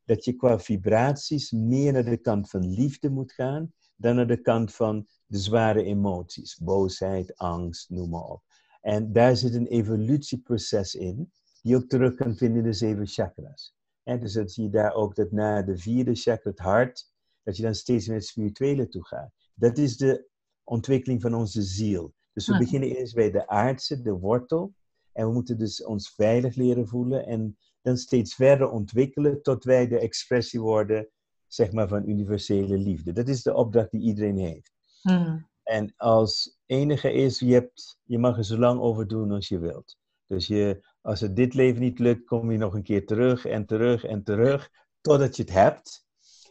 dat 0.04 0.24
je 0.24 0.32
qua 0.32 0.58
vibraties 0.58 1.50
meer 1.50 1.92
naar 1.92 2.04
de 2.04 2.16
kant 2.16 2.50
van 2.50 2.74
liefde 2.74 3.10
moet 3.10 3.32
gaan 3.32 3.72
dan 3.96 4.16
naar 4.16 4.26
de 4.26 4.40
kant 4.40 4.74
van 4.74 5.06
de 5.26 5.38
zware 5.38 5.82
emoties, 5.82 6.58
boosheid, 6.58 7.36
angst, 7.36 7.90
noem 7.90 8.10
maar 8.10 8.24
op. 8.24 8.42
En 8.80 9.12
daar 9.12 9.36
zit 9.36 9.54
een 9.54 9.66
evolutieproces 9.66 10.94
in, 10.94 11.32
die 11.66 11.76
ook 11.76 11.88
terug 11.88 12.14
kan 12.14 12.36
vinden 12.36 12.58
in 12.58 12.64
de 12.64 12.72
zeven 12.72 13.06
chakras. 13.06 13.74
En 14.02 14.20
dus 14.20 14.32
dat 14.32 14.52
zie 14.52 14.64
je 14.64 14.70
daar 14.70 14.94
ook 14.94 15.14
dat 15.14 15.32
na 15.32 15.62
de 15.62 15.78
vierde 15.78 16.14
chakra, 16.14 16.50
het 16.50 16.58
hart, 16.58 17.12
dat 17.42 17.56
je 17.56 17.62
dan 17.62 17.74
steeds 17.74 18.06
meer 18.06 18.16
het 18.16 18.26
spirituele 18.26 18.88
toe 18.88 19.06
gaat. 19.06 19.30
Dat 19.54 19.78
is 19.78 19.96
de 19.96 20.28
ontwikkeling 20.64 21.22
van 21.22 21.34
onze 21.34 21.62
ziel. 21.62 22.14
Dus 22.32 22.46
we 22.46 22.58
beginnen 22.58 22.96
eerst 22.96 23.14
bij 23.14 23.30
de 23.30 23.48
aardse, 23.48 24.02
de 24.02 24.12
wortel. 24.12 24.74
En 25.12 25.26
we 25.26 25.32
moeten 25.32 25.58
dus 25.58 25.84
ons 25.84 26.10
veilig 26.14 26.54
leren 26.54 26.86
voelen 26.86 27.26
en 27.26 27.58
dan 27.82 27.96
steeds 27.96 28.34
verder 28.34 28.70
ontwikkelen 28.70 29.42
tot 29.42 29.64
wij 29.64 29.88
de 29.88 29.98
expressie 29.98 30.60
worden, 30.60 31.08
zeg 31.46 31.72
maar, 31.72 31.88
van 31.88 32.08
universele 32.08 32.78
liefde. 32.78 33.12
Dat 33.12 33.28
is 33.28 33.42
de 33.42 33.54
opdracht 33.54 33.90
die 33.90 34.00
iedereen 34.00 34.38
heeft. 34.38 34.72
Hm. 35.00 35.38
En 35.62 35.92
als 35.96 36.58
enige 36.66 37.12
is, 37.12 37.38
je, 37.38 37.52
hebt, 37.52 37.98
je 38.04 38.18
mag 38.18 38.36
er 38.36 38.44
zo 38.44 38.58
lang 38.58 38.80
over 38.80 39.06
doen 39.06 39.30
als 39.32 39.48
je 39.48 39.58
wilt. 39.58 39.96
Dus 40.26 40.46
je, 40.46 40.86
als 41.06 41.20
het 41.20 41.36
dit 41.36 41.54
leven 41.54 41.80
niet 41.80 41.98
lukt, 41.98 42.24
kom 42.24 42.52
je 42.52 42.58
nog 42.58 42.74
een 42.74 42.82
keer 42.82 43.06
terug 43.06 43.44
en 43.44 43.66
terug 43.66 44.04
en 44.04 44.22
terug, 44.22 44.70
totdat 45.00 45.36
je 45.36 45.42
het 45.42 45.52
hebt. 45.52 46.06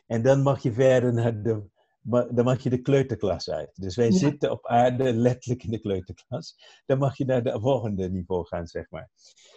En 0.06 0.22
dan 0.22 0.42
mag 0.42 0.64
je 0.64 0.74
verder 0.74 1.14
naar 1.14 1.42
de 1.42 1.74
dan 2.08 2.44
mag 2.44 2.64
je 2.64 2.70
de 2.70 2.82
kleuterklas 2.82 3.50
uit. 3.50 3.72
Dus 3.76 3.96
wij 3.96 4.12
zitten 4.12 4.52
op 4.52 4.66
aarde 4.66 5.14
letterlijk 5.14 5.64
in 5.64 5.72
de 5.72 5.80
kleuterklas. 5.80 6.56
Dan 6.86 6.98
mag 6.98 7.18
je 7.18 7.26
naar 7.26 7.44
de 7.44 7.60
volgende 7.60 8.10
niveau 8.10 8.46
gaan, 8.46 8.68
zeg 8.68 8.90
maar. 8.90 9.10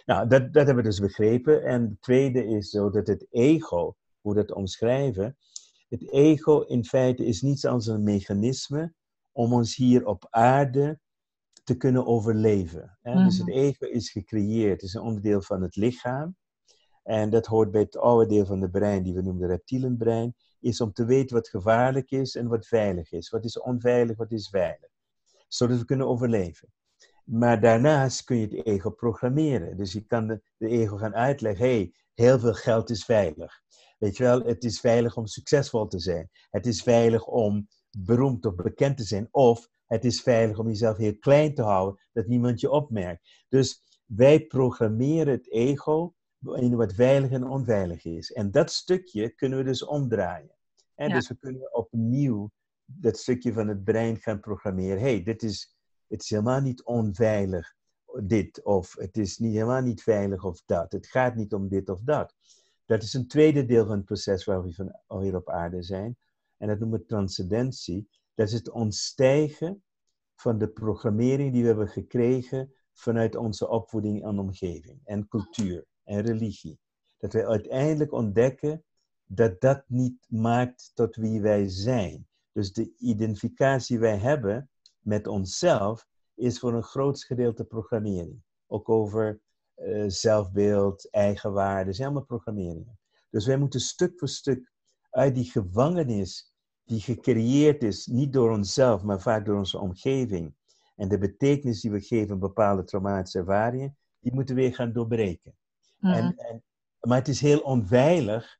Nou, 0.05 0.27
dat, 0.27 0.53
dat 0.53 0.65
hebben 0.65 0.75
we 0.75 0.89
dus 0.89 0.99
begrepen. 0.99 1.63
En 1.63 1.81
het 1.81 2.01
tweede 2.01 2.45
is 2.45 2.69
zo 2.69 2.89
dat 2.89 3.07
het 3.07 3.27
ego, 3.29 3.95
hoe 4.21 4.33
dat 4.33 4.51
omschrijven, 4.51 5.37
het 5.89 6.11
ego 6.11 6.59
in 6.59 6.85
feite 6.85 7.25
is 7.25 7.41
niets 7.41 7.65
anders 7.65 7.85
dan 7.85 7.95
een 7.95 8.03
mechanisme 8.03 8.93
om 9.31 9.53
ons 9.53 9.75
hier 9.75 10.05
op 10.05 10.27
aarde 10.29 10.99
te 11.69 11.77
kunnen 11.77 12.05
overleven. 12.05 12.97
Dus 13.01 13.37
het 13.37 13.47
mhm. 13.47 13.57
ego 13.57 13.85
is 13.85 14.11
gecreëerd, 14.11 14.71
het 14.71 14.81
is 14.81 14.93
een 14.93 15.01
onderdeel 15.01 15.41
van 15.41 15.61
het 15.61 15.75
lichaam. 15.75 16.35
En 17.03 17.29
dat 17.29 17.45
hoort 17.45 17.71
bij 17.71 17.81
het 17.81 17.97
oude 17.97 18.25
deel 18.25 18.45
van 18.45 18.61
het 18.61 18.71
brein, 18.71 19.03
die 19.03 19.13
we 19.13 19.21
noemen 19.21 19.41
de 19.41 19.47
reptielenbrein 19.47 20.35
is 20.59 20.81
om 20.81 20.93
te 20.93 21.05
weten 21.05 21.35
wat 21.35 21.49
gevaarlijk 21.49 22.11
is 22.11 22.35
en 22.35 22.47
wat 22.47 22.67
veilig 22.67 23.11
is. 23.11 23.29
Wat 23.29 23.43
is 23.45 23.59
onveilig, 23.59 24.17
wat 24.17 24.31
is 24.31 24.49
veilig. 24.49 24.89
Zodat 25.47 25.77
we 25.77 25.85
kunnen 25.85 26.07
overleven. 26.07 26.73
Maar 27.23 27.61
daarnaast 27.61 28.23
kun 28.23 28.37
je 28.37 28.47
het 28.47 28.65
ego 28.65 28.89
programmeren. 28.89 29.77
Dus 29.77 29.93
je 29.93 30.05
kan 30.05 30.27
de, 30.27 30.41
ego 30.57 30.97
gaan 30.97 31.15
uitleggen, 31.15 31.65
hey, 31.65 31.93
heel 32.13 32.39
veel 32.39 32.53
geld 32.53 32.89
is 32.89 33.05
veilig. 33.05 33.61
Weet 33.97 34.17
je 34.17 34.23
wel, 34.23 34.43
het 34.43 34.63
is 34.63 34.79
veilig 34.79 35.17
om 35.17 35.25
succesvol 35.25 35.87
te 35.87 35.99
zijn. 35.99 36.29
Het 36.49 36.65
is 36.65 36.83
veilig 36.83 37.25
om 37.25 37.67
beroemd 37.91 38.45
of 38.45 38.55
bekend 38.55 38.97
te 38.97 39.03
zijn. 39.03 39.27
Of 39.31 39.69
het 39.89 40.05
is 40.05 40.21
veilig 40.21 40.59
om 40.59 40.67
jezelf 40.67 40.97
heel 40.97 41.17
klein 41.17 41.53
te 41.53 41.61
houden, 41.61 42.01
dat 42.13 42.27
niemand 42.27 42.59
je 42.59 42.71
opmerkt. 42.71 43.45
Dus 43.47 43.83
wij 44.05 44.45
programmeren 44.45 45.33
het 45.33 45.51
ego 45.51 46.13
in 46.53 46.75
wat 46.75 46.93
veilig 46.93 47.31
en 47.31 47.47
onveilig 47.47 48.05
is. 48.05 48.31
En 48.31 48.51
dat 48.51 48.71
stukje 48.71 49.29
kunnen 49.29 49.57
we 49.57 49.63
dus 49.63 49.85
omdraaien. 49.85 50.55
En 50.95 51.09
dus 51.09 51.27
we 51.27 51.37
kunnen 51.37 51.73
opnieuw 51.73 52.51
dat 52.85 53.17
stukje 53.17 53.53
van 53.53 53.67
het 53.67 53.83
brein 53.83 54.17
gaan 54.17 54.39
programmeren. 54.39 54.99
hey, 54.99 55.23
dit 55.23 55.43
is, 55.43 55.77
het 56.07 56.21
is 56.21 56.29
helemaal 56.29 56.61
niet 56.61 56.83
onveilig, 56.83 57.75
dit. 58.23 58.63
Of 58.63 58.95
het 58.97 59.17
is 59.17 59.37
niet, 59.37 59.53
helemaal 59.53 59.81
niet 59.81 60.03
veilig 60.03 60.43
of 60.43 60.61
dat. 60.65 60.91
Het 60.91 61.07
gaat 61.07 61.35
niet 61.35 61.53
om 61.53 61.67
dit 61.67 61.89
of 61.89 62.01
dat. 62.01 62.35
Dat 62.85 63.03
is 63.03 63.13
een 63.13 63.27
tweede 63.27 63.65
deel 63.65 63.85
van 63.85 63.95
het 63.95 64.05
proces 64.05 64.45
waar 64.45 64.63
we 64.63 64.73
van 64.73 65.21
hier 65.21 65.35
op 65.35 65.49
aarde 65.49 65.83
zijn. 65.83 66.17
En 66.57 66.67
dat 66.67 66.79
noemen 66.79 66.99
we 66.99 67.05
transcendentie. 67.05 68.09
Dat 68.39 68.47
is 68.47 68.53
het 68.53 68.69
ontstijgen 68.69 69.83
van 70.35 70.57
de 70.57 70.67
programmering 70.69 71.51
die 71.51 71.61
we 71.61 71.67
hebben 71.67 71.87
gekregen 71.87 72.73
vanuit 72.93 73.35
onze 73.35 73.69
opvoeding 73.69 74.23
en 74.23 74.39
omgeving 74.39 75.01
en 75.03 75.27
cultuur 75.27 75.85
en 76.03 76.21
religie. 76.21 76.79
Dat 77.17 77.33
wij 77.33 77.47
uiteindelijk 77.47 78.11
ontdekken 78.11 78.83
dat 79.25 79.61
dat 79.61 79.83
niet 79.87 80.25
maakt 80.27 80.91
tot 80.93 81.15
wie 81.15 81.41
wij 81.41 81.67
zijn. 81.67 82.27
Dus 82.51 82.73
de 82.73 82.93
identificatie 82.97 83.99
wij 83.99 84.17
hebben 84.17 84.69
met 84.99 85.27
onszelf 85.27 86.07
is 86.35 86.59
voor 86.59 86.73
een 86.73 86.83
groot 86.83 87.23
gedeelte 87.23 87.65
programmering. 87.65 88.43
Ook 88.67 88.89
over 88.89 89.41
uh, 89.75 90.03
zelfbeeld, 90.07 91.09
eigenwaarde, 91.09 91.93
zijn 91.93 92.07
allemaal 92.07 92.25
programmeringen. 92.25 92.99
Dus 93.29 93.45
wij 93.45 93.57
moeten 93.57 93.79
stuk 93.79 94.19
voor 94.19 94.27
stuk 94.27 94.71
uit 95.09 95.35
die 95.35 95.51
gevangenis 95.51 96.48
die 96.89 97.01
gecreëerd 97.01 97.83
is, 97.83 98.05
niet 98.05 98.33
door 98.33 98.51
onszelf, 98.51 99.03
maar 99.03 99.21
vaak 99.21 99.45
door 99.45 99.57
onze 99.57 99.79
omgeving, 99.79 100.53
en 100.95 101.07
de 101.07 101.17
betekenis 101.17 101.81
die 101.81 101.91
we 101.91 102.01
geven 102.01 102.31
aan 102.31 102.39
bepaalde 102.39 102.83
traumatische 102.83 103.39
ervaringen, 103.39 103.97
die 104.19 104.33
moeten 104.33 104.55
we 104.55 104.61
weer 104.61 104.75
gaan 104.75 104.93
doorbreken. 104.93 105.55
Mhm. 105.99 106.13
En, 106.13 106.35
en, 106.37 106.63
maar 106.99 107.17
het 107.17 107.27
is 107.27 107.41
heel 107.41 107.59
onveilig 107.59 108.57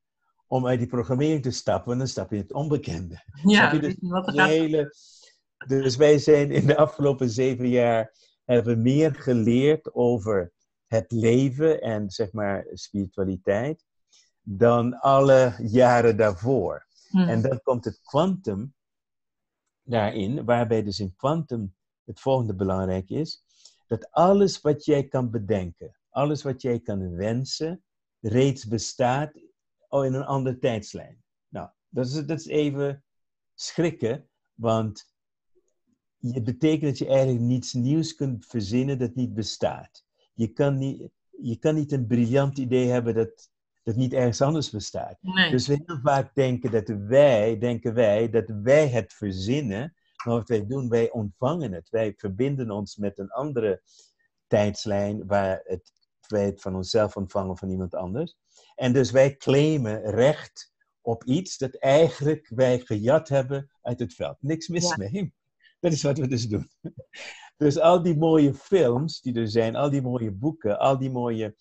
om 0.48 0.68
uit 0.68 0.80
die 0.80 0.88
programmering 0.88 1.44
te 1.44 1.52
stappen, 1.52 1.88
want 1.88 2.00
dan 2.00 2.08
stap 2.08 2.30
je 2.30 2.36
in 2.36 2.42
het 2.42 2.54
onbekende. 2.54 3.24
Ja, 3.44 3.72
dus, 3.72 3.96
wat 4.00 4.32
hele, 4.32 4.96
dus 5.68 5.96
wij 5.96 6.18
zijn 6.18 6.52
in 6.52 6.68
de 6.68 6.78
afgelopen 6.78 7.30
zeven 7.30 7.70
jaar 7.70 8.14
hebben 8.46 8.82
meer 8.82 9.16
geleerd 9.16 9.94
over 9.94 10.52
het 10.88 11.12
leven 11.12 11.82
en 11.82 12.10
zeg 12.10 12.32
maar 12.32 12.68
spiritualiteit 12.74 13.86
dan 14.42 15.00
alle 15.00 15.56
jaren 15.58 16.18
daarvoor. 16.18 16.88
Mhm. 17.10 17.30
En 17.30 17.42
dan 17.42 17.62
komt 17.62 17.86
het 17.86 18.02
kwantum 18.02 18.74
daarin, 19.84 20.46
waarbij 20.46 20.84
dus 20.84 21.00
in 21.00 21.16
kwantum 21.16 21.76
het 22.04 22.20
volgende 22.20 22.56
belangrijk 22.56 23.10
is, 23.10 23.44
dat 23.88 24.12
alles 24.12 24.62
wat 24.62 24.86
jij 24.86 25.08
kan 25.08 25.32
bedenken, 25.32 25.98
alles 26.10 26.44
wat 26.44 26.62
jij 26.62 26.80
kan 26.80 27.16
wensen, 27.16 27.84
reeds 28.20 28.68
bestaat 28.68 29.36
in 29.90 30.14
een 30.14 30.26
andere 30.26 30.60
tijdslijn. 30.60 31.24
Nou, 31.48 31.70
dat 31.90 32.06
is, 32.06 32.14
dat 32.14 32.40
is 32.40 32.46
even 32.46 33.04
schrikken, 33.56 34.30
want 34.54 35.14
je 36.18 36.42
betekent 36.42 36.82
dat 36.82 36.98
je 36.98 37.08
eigenlijk 37.08 37.40
niets 37.40 37.74
nieuws 37.74 38.16
kunt 38.16 38.46
verzinnen 38.46 39.00
dat 39.00 39.16
niet 39.16 39.34
bestaat. 39.34 40.06
Je 40.34 40.48
kan 40.48 40.78
niet, 40.78 41.10
je 41.30 41.58
kan 41.58 41.76
niet 41.76 41.92
een 41.92 42.08
briljant 42.08 42.58
idee 42.58 42.88
hebben 42.88 43.16
dat, 43.16 43.52
dat 43.90 43.98
niet 43.98 44.14
ergens 44.14 44.42
anders 44.42 44.70
bestaat. 44.70 45.18
Dus 45.52 45.68
we 45.68 45.82
heel 45.86 46.00
vaak 46.04 46.36
denken 46.36 46.72
dat 46.72 46.88
wij, 46.88 47.58
denken 47.58 47.94
wij, 47.94 48.30
dat 48.30 48.50
wij 48.64 48.88
het 48.88 49.14
verzinnen, 49.14 49.94
maar 50.26 50.36
wat 50.36 50.48
wij 50.48 50.66
doen, 50.66 50.90
wij 50.90 51.12
ontvangen 51.12 51.72
het. 51.72 51.90
Wij 51.90 52.14
verbinden 52.18 52.72
ons 52.72 52.96
met 52.96 53.20
een 53.20 53.30
andere 53.30 53.82
tijdslijn 54.48 55.28
waar 55.28 55.62
het, 55.64 55.92
wij 56.28 56.46
het 56.46 56.62
van 56.62 56.76
onszelf 56.76 57.16
ontvangen 57.16 57.58
van 57.58 57.70
iemand 57.70 57.96
anders. 57.96 58.38
En 58.76 58.94
dus 58.94 59.12
wij 59.12 59.36
claimen 59.36 60.02
recht 60.02 60.74
op 61.02 61.24
iets 61.24 61.58
dat 61.58 61.76
eigenlijk 61.76 62.52
wij 62.56 62.80
gejat 62.80 63.30
hebben 63.30 63.72
uit 63.82 64.00
het 64.00 64.14
veld. 64.14 64.38
Niks 64.40 64.68
mis 64.68 64.96
mee. 64.96 65.34
Dat 65.80 65.92
is 65.92 66.04
wat 66.04 66.18
we 66.18 66.28
dus 66.28 66.48
doen. 66.48 66.70
Dus 67.58 67.80
al 67.80 68.02
die 68.02 68.18
mooie 68.18 68.54
films 68.54 69.22
die 69.22 69.34
er 69.34 69.48
zijn, 69.48 69.76
al 69.76 69.90
die 69.90 70.02
mooie 70.02 70.32
boeken, 70.32 70.80
al 70.80 70.98
die 70.98 71.12
mooie 71.12 71.56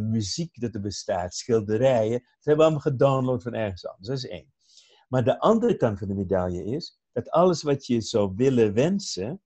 muziek 0.00 0.60
dat 0.60 0.74
er 0.74 0.80
bestaat, 0.80 1.34
schilderijen, 1.34 2.18
ze 2.18 2.48
hebben 2.48 2.56
we 2.56 2.62
allemaal 2.62 2.92
gedownload 2.92 3.42
van 3.42 3.54
ergens 3.54 3.86
anders. 3.86 4.08
Dat 4.08 4.16
is 4.16 4.28
één. 4.28 4.52
Maar 5.08 5.24
de 5.24 5.40
andere 5.40 5.76
kant 5.76 5.98
van 5.98 6.08
de 6.08 6.14
medaille 6.14 6.64
is 6.64 6.98
dat 7.12 7.30
alles 7.30 7.62
wat 7.62 7.86
je 7.86 8.00
zou 8.00 8.32
willen 8.36 8.74
wensen, 8.74 9.42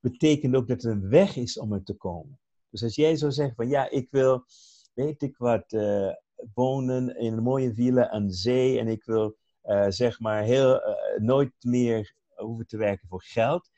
betekent 0.00 0.54
ook 0.54 0.68
dat 0.68 0.82
er 0.82 0.90
een 0.90 1.08
weg 1.08 1.36
is 1.36 1.58
om 1.58 1.72
er 1.72 1.82
te 1.82 1.94
komen. 1.94 2.40
Dus 2.70 2.82
als 2.82 2.94
jij 2.94 3.16
zou 3.16 3.32
zeggen 3.32 3.54
van 3.54 3.68
ja, 3.68 3.90
ik 3.90 4.10
wil, 4.10 4.44
weet 4.94 5.22
ik 5.22 5.36
wat, 5.36 5.72
uh, 5.72 6.12
wonen 6.54 7.16
in 7.16 7.32
een 7.32 7.42
mooie 7.42 7.74
villa 7.74 8.10
aan 8.10 8.30
zee 8.30 8.78
en 8.78 8.88
ik 8.88 9.04
wil 9.04 9.36
uh, 9.64 9.86
zeg 9.88 10.20
maar 10.20 10.42
heel, 10.42 10.80
nooit 11.18 11.52
meer 11.60 12.14
hoeven 12.34 12.66
te 12.66 12.76
werken 12.76 13.08
voor 13.08 13.22
geld, 13.22 13.70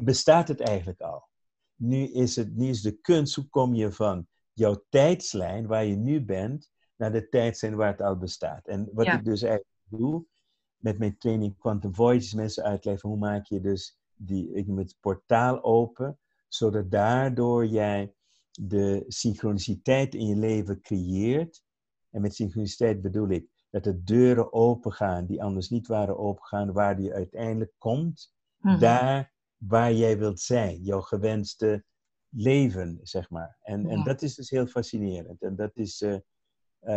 bestaat 0.00 0.48
het 0.48 0.60
eigenlijk 0.60 1.00
al. 1.00 1.28
Nu 1.74 2.06
is, 2.12 2.36
het, 2.36 2.56
nu 2.56 2.68
is 2.68 2.82
de 2.82 2.92
kunst, 2.92 3.34
hoe 3.34 3.48
kom 3.48 3.74
je 3.74 3.92
van 3.92 4.26
jouw 4.52 4.84
tijdslijn, 4.88 5.66
waar 5.66 5.84
je 5.84 5.96
nu 5.96 6.24
bent, 6.24 6.70
naar 6.96 7.12
de 7.12 7.28
tijdslijn 7.28 7.76
waar 7.76 7.90
het 7.90 8.02
al 8.02 8.16
bestaat. 8.16 8.66
En 8.66 8.88
wat 8.92 9.06
ik 9.06 9.24
dus 9.24 9.42
eigenlijk 9.42 9.76
doe, 9.84 10.24
met 10.76 10.98
mijn 10.98 11.18
training 11.18 11.58
Quantum 11.58 11.94
Voyages 11.94 12.34
mensen 12.34 12.64
uitleggen 12.64 13.08
hoe 13.08 13.18
maak 13.18 13.46
je 13.46 13.60
dus 13.60 13.98
die, 14.16 14.54
ik 14.54 14.66
noem 14.66 14.78
het 14.78 14.96
portaal 15.00 15.62
open, 15.62 16.18
zodat 16.48 16.90
daardoor 16.90 17.66
jij 17.66 18.14
de 18.50 19.04
synchroniciteit 19.08 20.14
in 20.14 20.26
je 20.26 20.36
leven 20.36 20.80
creëert. 20.80 21.62
En 22.10 22.20
met 22.20 22.34
synchroniciteit 22.34 23.02
bedoel 23.02 23.28
ik 23.28 23.46
dat 23.70 23.84
de 23.84 24.02
deuren 24.02 24.52
open 24.52 24.92
gaan 24.92 25.26
die 25.26 25.42
anders 25.42 25.68
niet 25.68 25.86
waren 25.86 26.18
opengegaan, 26.18 26.72
waar 26.72 26.96
die 26.96 27.12
uiteindelijk 27.12 27.72
komt, 27.78 28.34
mhm. 28.58 28.78
daar 28.78 29.32
waar 29.56 29.92
jij 29.92 30.18
wilt 30.18 30.40
zijn, 30.40 30.82
jouw 30.82 31.00
gewenste 31.00 31.84
leven, 32.34 33.00
zeg 33.02 33.30
maar. 33.30 33.58
En, 33.62 33.86
en 33.86 34.04
dat 34.04 34.22
is 34.22 34.34
dus 34.34 34.50
heel 34.50 34.66
fascinerend. 34.66 35.42
En 35.42 35.56
dat 35.56 35.76
is 35.76 36.00
uh, 36.00 36.12
uh, 36.12 36.20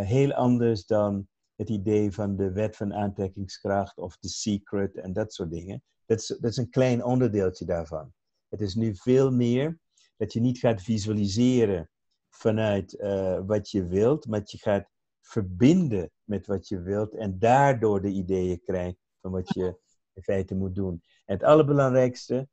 heel 0.00 0.32
anders 0.32 0.86
dan 0.86 1.28
het 1.54 1.68
idee 1.68 2.12
van 2.12 2.36
de 2.36 2.52
wet 2.52 2.76
van 2.76 2.94
aantrekkingskracht 2.94 3.98
of 3.98 4.16
de 4.18 4.28
secret 4.28 4.96
en 4.96 5.12
dat 5.12 5.32
soort 5.34 5.50
dingen. 5.50 5.82
Dat 6.06 6.18
is, 6.18 6.26
dat 6.26 6.50
is 6.50 6.56
een 6.56 6.70
klein 6.70 7.04
onderdeeltje 7.04 7.64
daarvan. 7.64 8.12
Het 8.48 8.60
is 8.60 8.74
nu 8.74 8.96
veel 8.96 9.30
meer 9.30 9.78
dat 10.16 10.32
je 10.32 10.40
niet 10.40 10.58
gaat 10.58 10.82
visualiseren 10.82 11.90
vanuit 12.28 12.94
uh, 12.94 13.40
wat 13.46 13.70
je 13.70 13.86
wilt, 13.86 14.26
maar 14.26 14.42
je 14.44 14.58
gaat 14.58 14.88
verbinden 15.20 16.10
met 16.24 16.46
wat 16.46 16.68
je 16.68 16.80
wilt 16.80 17.14
en 17.14 17.38
daardoor 17.38 18.02
de 18.02 18.08
ideeën 18.08 18.60
krijgt 18.60 18.98
van 19.20 19.30
wat 19.30 19.54
je 19.54 19.78
in 20.12 20.22
feite 20.22 20.54
moet 20.54 20.74
doen. 20.74 21.02
En 21.24 21.34
het 21.34 21.42
allerbelangrijkste 21.42 22.48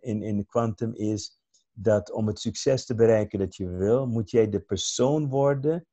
in, 0.00 0.22
in 0.22 0.46
quantum 0.46 0.94
is 0.94 1.40
dat 1.80 2.12
om 2.12 2.26
het 2.26 2.40
succes 2.40 2.84
te 2.84 2.94
bereiken 2.94 3.38
dat 3.38 3.56
je 3.56 3.68
wil, 3.68 4.06
moet 4.06 4.30
jij 4.30 4.48
de 4.48 4.60
persoon 4.60 5.28
worden 5.28 5.86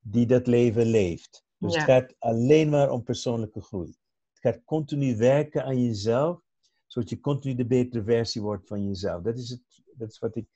die 0.00 0.26
dat 0.26 0.46
leven 0.46 0.86
leeft. 0.86 1.44
Dus 1.58 1.74
het 1.74 1.84
gaat 1.84 2.14
alleen 2.18 2.68
maar 2.68 2.90
om 2.90 3.02
persoonlijke 3.02 3.60
groei. 3.60 3.96
Het 4.32 4.38
gaat 4.40 4.64
continu 4.64 5.16
werken 5.16 5.64
aan 5.64 5.82
jezelf, 5.82 6.40
zodat 6.86 7.10
je 7.10 7.20
continu 7.20 7.54
de 7.54 7.66
betere 7.66 8.04
versie 8.04 8.42
wordt 8.42 8.66
van 8.66 8.86
jezelf. 8.86 9.22
Dat 9.22 9.38
is, 9.38 9.50
het, 9.50 9.82
dat 9.94 10.10
is 10.10 10.18
wat 10.18 10.36
ik 10.36 10.46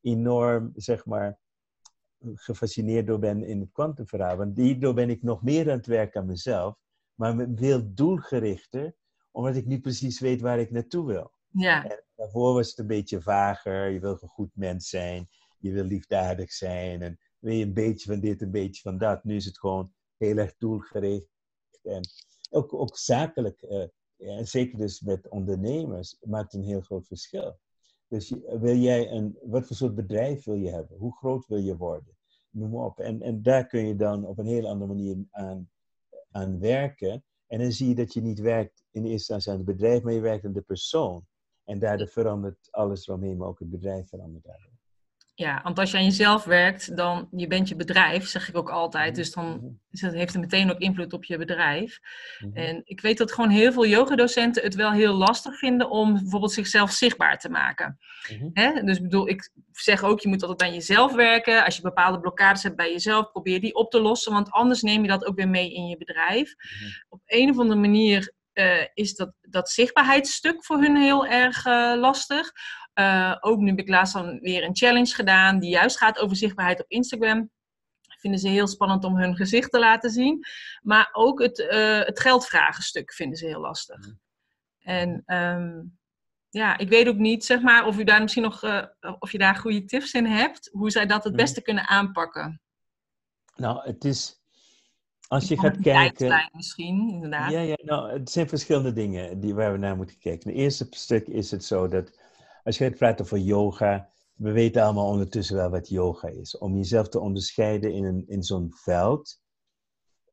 enorm, 0.00 0.72
zeg 0.74 1.06
maar, 1.06 1.38
gefascineerd 2.34 3.06
door 3.06 3.18
ben 3.18 3.42
in 3.42 3.60
het 3.60 3.72
kwantumverhaal. 3.72 4.36
Want 4.36 4.56
hierdoor 4.56 4.94
ben 4.94 5.10
ik 5.10 5.22
nog 5.22 5.42
meer 5.42 5.70
aan 5.70 5.76
het 5.76 5.86
werken 5.86 6.20
aan 6.20 6.26
mezelf, 6.26 6.76
maar 7.14 7.46
veel 7.54 7.94
doelgerichter, 7.94 8.94
omdat 9.30 9.56
ik 9.56 9.66
niet 9.66 9.82
precies 9.82 10.20
weet 10.20 10.40
waar 10.40 10.58
ik 10.58 10.70
naartoe 10.70 11.06
wil. 11.06 11.32
Ja. 11.48 11.84
En 11.84 12.03
daarvoor 12.16 12.54
was 12.54 12.68
het 12.68 12.78
een 12.78 12.86
beetje 12.86 13.22
vager. 13.22 13.90
Je 13.90 14.00
wil 14.00 14.18
een 14.20 14.28
goed 14.28 14.50
mens 14.56 14.88
zijn, 14.88 15.28
je 15.58 15.72
wil 15.72 15.84
liefdadig 15.84 16.52
zijn 16.52 17.02
en 17.02 17.18
wil 17.38 17.52
je 17.52 17.64
een 17.64 17.74
beetje 17.74 18.12
van 18.12 18.20
dit, 18.20 18.42
een 18.42 18.50
beetje 18.50 18.82
van 18.82 18.98
dat. 18.98 19.24
Nu 19.24 19.36
is 19.36 19.44
het 19.44 19.58
gewoon 19.58 19.92
heel 20.16 20.36
erg 20.36 20.54
doelgericht. 20.58 21.28
En 21.82 22.02
ook, 22.50 22.74
ook 22.74 22.96
zakelijk, 22.96 23.60
ja, 24.16 24.44
zeker 24.44 24.78
dus 24.78 25.00
met 25.00 25.28
ondernemers, 25.28 26.16
maakt 26.20 26.54
een 26.54 26.64
heel 26.64 26.80
groot 26.80 27.06
verschil. 27.06 27.58
Dus 28.08 28.34
wil 28.46 28.76
jij 28.76 29.10
een, 29.10 29.38
wat 29.42 29.66
voor 29.66 29.76
soort 29.76 29.94
bedrijf 29.94 30.44
wil 30.44 30.54
je 30.54 30.70
hebben? 30.70 30.98
Hoe 30.98 31.16
groot 31.16 31.46
wil 31.46 31.58
je 31.58 31.76
worden? 31.76 32.16
Noem 32.50 32.76
op. 32.76 32.98
En, 32.98 33.22
en 33.22 33.42
daar 33.42 33.66
kun 33.66 33.86
je 33.86 33.96
dan 33.96 34.26
op 34.26 34.38
een 34.38 34.46
heel 34.46 34.68
andere 34.68 34.94
manier 34.94 35.16
aan, 35.30 35.70
aan 36.30 36.60
werken. 36.60 37.24
En 37.46 37.58
dan 37.58 37.72
zie 37.72 37.88
je 37.88 37.94
dat 37.94 38.12
je 38.12 38.20
niet 38.20 38.40
werkt 38.40 38.84
in 38.90 39.02
eerste 39.02 39.12
instantie 39.12 39.50
aan 39.50 39.56
het 39.56 39.66
bedrijf, 39.66 40.02
maar 40.02 40.12
je 40.12 40.20
werkt 40.20 40.44
aan 40.44 40.52
de 40.52 40.62
persoon. 40.62 41.26
En 41.64 41.78
daardoor 41.78 42.08
verandert 42.08 42.68
alles 42.70 43.08
eromheen, 43.08 43.36
maar 43.36 43.48
ook 43.48 43.58
het 43.58 43.70
bedrijf 43.70 44.08
verandert 44.08 44.44
daardoor. 44.44 44.72
Ja, 45.36 45.60
want 45.62 45.78
als 45.78 45.90
je 45.90 45.96
aan 45.96 46.04
jezelf 46.04 46.44
werkt, 46.44 46.96
dan 46.96 47.28
je 47.30 47.46
bent 47.46 47.68
je 47.68 47.76
bedrijf, 47.76 48.26
zeg 48.26 48.48
ik 48.48 48.56
ook 48.56 48.70
altijd. 48.70 49.10
Mhm, 49.10 49.16
dus 49.16 49.32
dan 49.32 49.78
mhm. 49.90 50.14
heeft 50.14 50.32
het 50.32 50.42
meteen 50.42 50.70
ook 50.70 50.78
invloed 50.78 51.12
op 51.12 51.24
je 51.24 51.38
bedrijf. 51.38 51.98
Mhm. 52.38 52.56
En 52.56 52.80
ik 52.84 53.00
weet 53.00 53.18
dat 53.18 53.32
gewoon 53.32 53.50
heel 53.50 53.72
veel 53.72 53.86
yogadocenten 53.86 54.62
het 54.62 54.74
wel 54.74 54.92
heel 54.92 55.14
lastig 55.14 55.58
vinden 55.58 55.90
om 55.90 56.12
bijvoorbeeld 56.12 56.52
zichzelf 56.52 56.90
zichtbaar 56.90 57.38
te 57.38 57.48
maken. 57.48 57.98
Hè? 58.52 58.82
Dus 58.82 59.00
bedoel, 59.00 59.28
ik 59.28 59.50
zeg 59.72 60.02
ook, 60.02 60.20
je 60.20 60.28
moet 60.28 60.42
altijd 60.42 60.70
aan 60.70 60.76
jezelf 60.76 61.14
werken. 61.14 61.64
Als 61.64 61.76
je 61.76 61.82
bepaalde 61.82 62.20
blokkades 62.20 62.62
hebt 62.62 62.76
bij 62.76 62.92
jezelf, 62.92 63.30
probeer 63.30 63.60
die 63.60 63.74
op 63.74 63.90
te 63.90 64.00
lossen. 64.00 64.32
Want 64.32 64.50
anders 64.50 64.82
neem 64.82 65.02
je 65.02 65.08
dat 65.08 65.26
ook 65.26 65.36
weer 65.36 65.48
mee 65.48 65.74
in 65.74 65.86
je 65.86 65.96
bedrijf. 65.96 66.54
Op 67.08 67.20
een 67.26 67.50
of 67.50 67.58
andere 67.58 67.80
manier 67.80 68.32
uh, 68.54 68.84
is 68.94 69.14
dat, 69.14 69.32
dat 69.40 69.70
zichtbaarheidsstuk 69.70 70.64
voor 70.64 70.78
hun 70.78 70.96
heel 70.96 71.26
erg 71.26 71.66
uh, 71.66 71.94
lastig. 71.96 72.52
Uh, 72.94 73.36
ook 73.40 73.58
nu 73.58 73.68
heb 73.68 73.78
ik 73.78 73.88
laatst 73.88 74.14
dan 74.14 74.38
weer 74.40 74.64
een 74.64 74.76
challenge 74.76 75.14
gedaan 75.14 75.58
die 75.58 75.70
juist 75.70 75.98
gaat 75.98 76.18
over 76.18 76.36
zichtbaarheid 76.36 76.80
op 76.80 76.90
Instagram. 76.90 77.50
Vinden 78.18 78.40
ze 78.40 78.48
heel 78.48 78.66
spannend 78.66 79.04
om 79.04 79.16
hun 79.16 79.36
gezicht 79.36 79.70
te 79.70 79.78
laten 79.78 80.10
zien. 80.10 80.44
Maar 80.82 81.08
ook 81.12 81.42
het, 81.42 81.56
het 82.06 82.20
geldvragenstuk 82.20 83.12
vinden 83.12 83.38
ze 83.38 83.46
heel 83.46 83.60
lastig. 83.60 84.14
En 84.78 85.22
um, 85.26 85.98
ja, 86.50 86.78
ik 86.78 86.88
weet 86.88 87.08
ook 87.08 87.16
niet, 87.16 87.44
zeg 87.44 87.60
maar, 87.60 87.86
of 87.86 87.98
u 87.98 88.04
daar 88.04 88.22
misschien 88.22 88.42
nog, 88.42 88.62
of 89.18 89.32
je 89.32 89.38
daar 89.38 89.56
goede 89.56 89.84
tips 89.84 90.12
in 90.12 90.26
hebt, 90.26 90.68
hoe 90.72 90.90
zij 90.90 91.06
dat 91.06 91.24
het 91.24 91.36
beste 91.36 91.62
kunnen 91.62 91.88
aanpakken. 91.88 92.60
Nou, 93.56 93.86
het 93.86 94.04
is, 94.04 94.43
als 95.28 95.48
je 95.48 95.58
gaat 95.58 95.80
kijken... 95.80 96.50
misschien, 96.52 97.08
inderdaad. 97.10 97.50
Ja, 97.50 97.60
ja, 97.60 97.78
nou, 97.82 98.12
het 98.12 98.30
zijn 98.30 98.48
verschillende 98.48 98.92
dingen 98.92 99.40
die, 99.40 99.54
waar 99.54 99.72
we 99.72 99.78
naar 99.78 99.96
moeten 99.96 100.18
kijken. 100.18 100.50
Het 100.50 100.58
eerste 100.58 100.86
stuk 100.90 101.26
is 101.26 101.50
het 101.50 101.64
zo 101.64 101.88
dat, 101.88 102.18
als 102.64 102.78
je 102.78 102.84
gaat 102.84 102.98
praten 102.98 103.24
over 103.24 103.38
yoga, 103.38 104.08
we 104.34 104.52
weten 104.52 104.82
allemaal 104.82 105.08
ondertussen 105.08 105.56
wel 105.56 105.70
wat 105.70 105.88
yoga 105.88 106.28
is. 106.28 106.58
Om 106.58 106.76
jezelf 106.76 107.08
te 107.08 107.20
onderscheiden 107.20 107.92
in, 107.92 108.04
een, 108.04 108.24
in 108.26 108.42
zo'n 108.42 108.72
veld, 108.74 109.40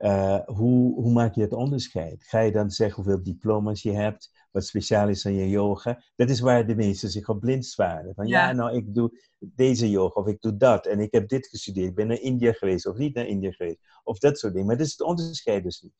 uh, 0.02 0.40
hoe, 0.46 0.94
hoe 0.94 1.12
maak 1.12 1.36
je 1.36 1.42
het 1.42 1.54
onderscheid? 1.54 2.24
Ga 2.24 2.40
je 2.40 2.52
dan 2.52 2.72
zeggen 2.72 3.04
hoeveel 3.04 3.24
diploma's 3.24 3.82
je 3.82 3.92
hebt, 3.92 4.32
wat 4.52 4.66
speciaal 4.66 5.10
is 5.10 5.26
aan 5.26 5.34
je 5.34 5.50
yoga? 5.50 6.04
Dat 6.16 6.30
is 6.30 6.40
waar 6.40 6.68
de 6.68 6.76
meesten 6.76 7.10
zich 7.10 7.30
op 7.30 7.40
blind 7.40 7.66
zwaren. 7.66 8.14
Van 8.16 8.28
ja. 8.28 8.52
nou, 8.52 8.76
ik 8.76 8.96
doe 8.96 9.12
deze 9.40 9.90
yoga 9.90 10.22
of 10.22 10.28
ik 10.28 10.42
doe 10.42 10.58
dat 10.58 10.86
en 10.86 11.00
ik 11.00 11.12
heb 11.12 11.30
dit 11.30 11.48
gestudeerd. 11.48 11.90
Ik 11.90 11.96
ben 11.96 12.08
naar 12.08 12.20
India 12.20 12.52
geweest 12.52 12.86
of 12.86 12.98
niet 12.98 13.16
naar 13.16 13.28
India 13.28 13.52
geweest. 13.52 13.80
Of 14.04 14.18
dat 14.18 14.40
soort 14.40 14.54
dingen. 14.54 14.68
Maar 14.68 14.78
dat 14.78 14.86
is 14.86 14.92
het 14.92 15.02
onderscheid 15.02 15.64
dus 15.64 15.82
niet. 15.82 15.94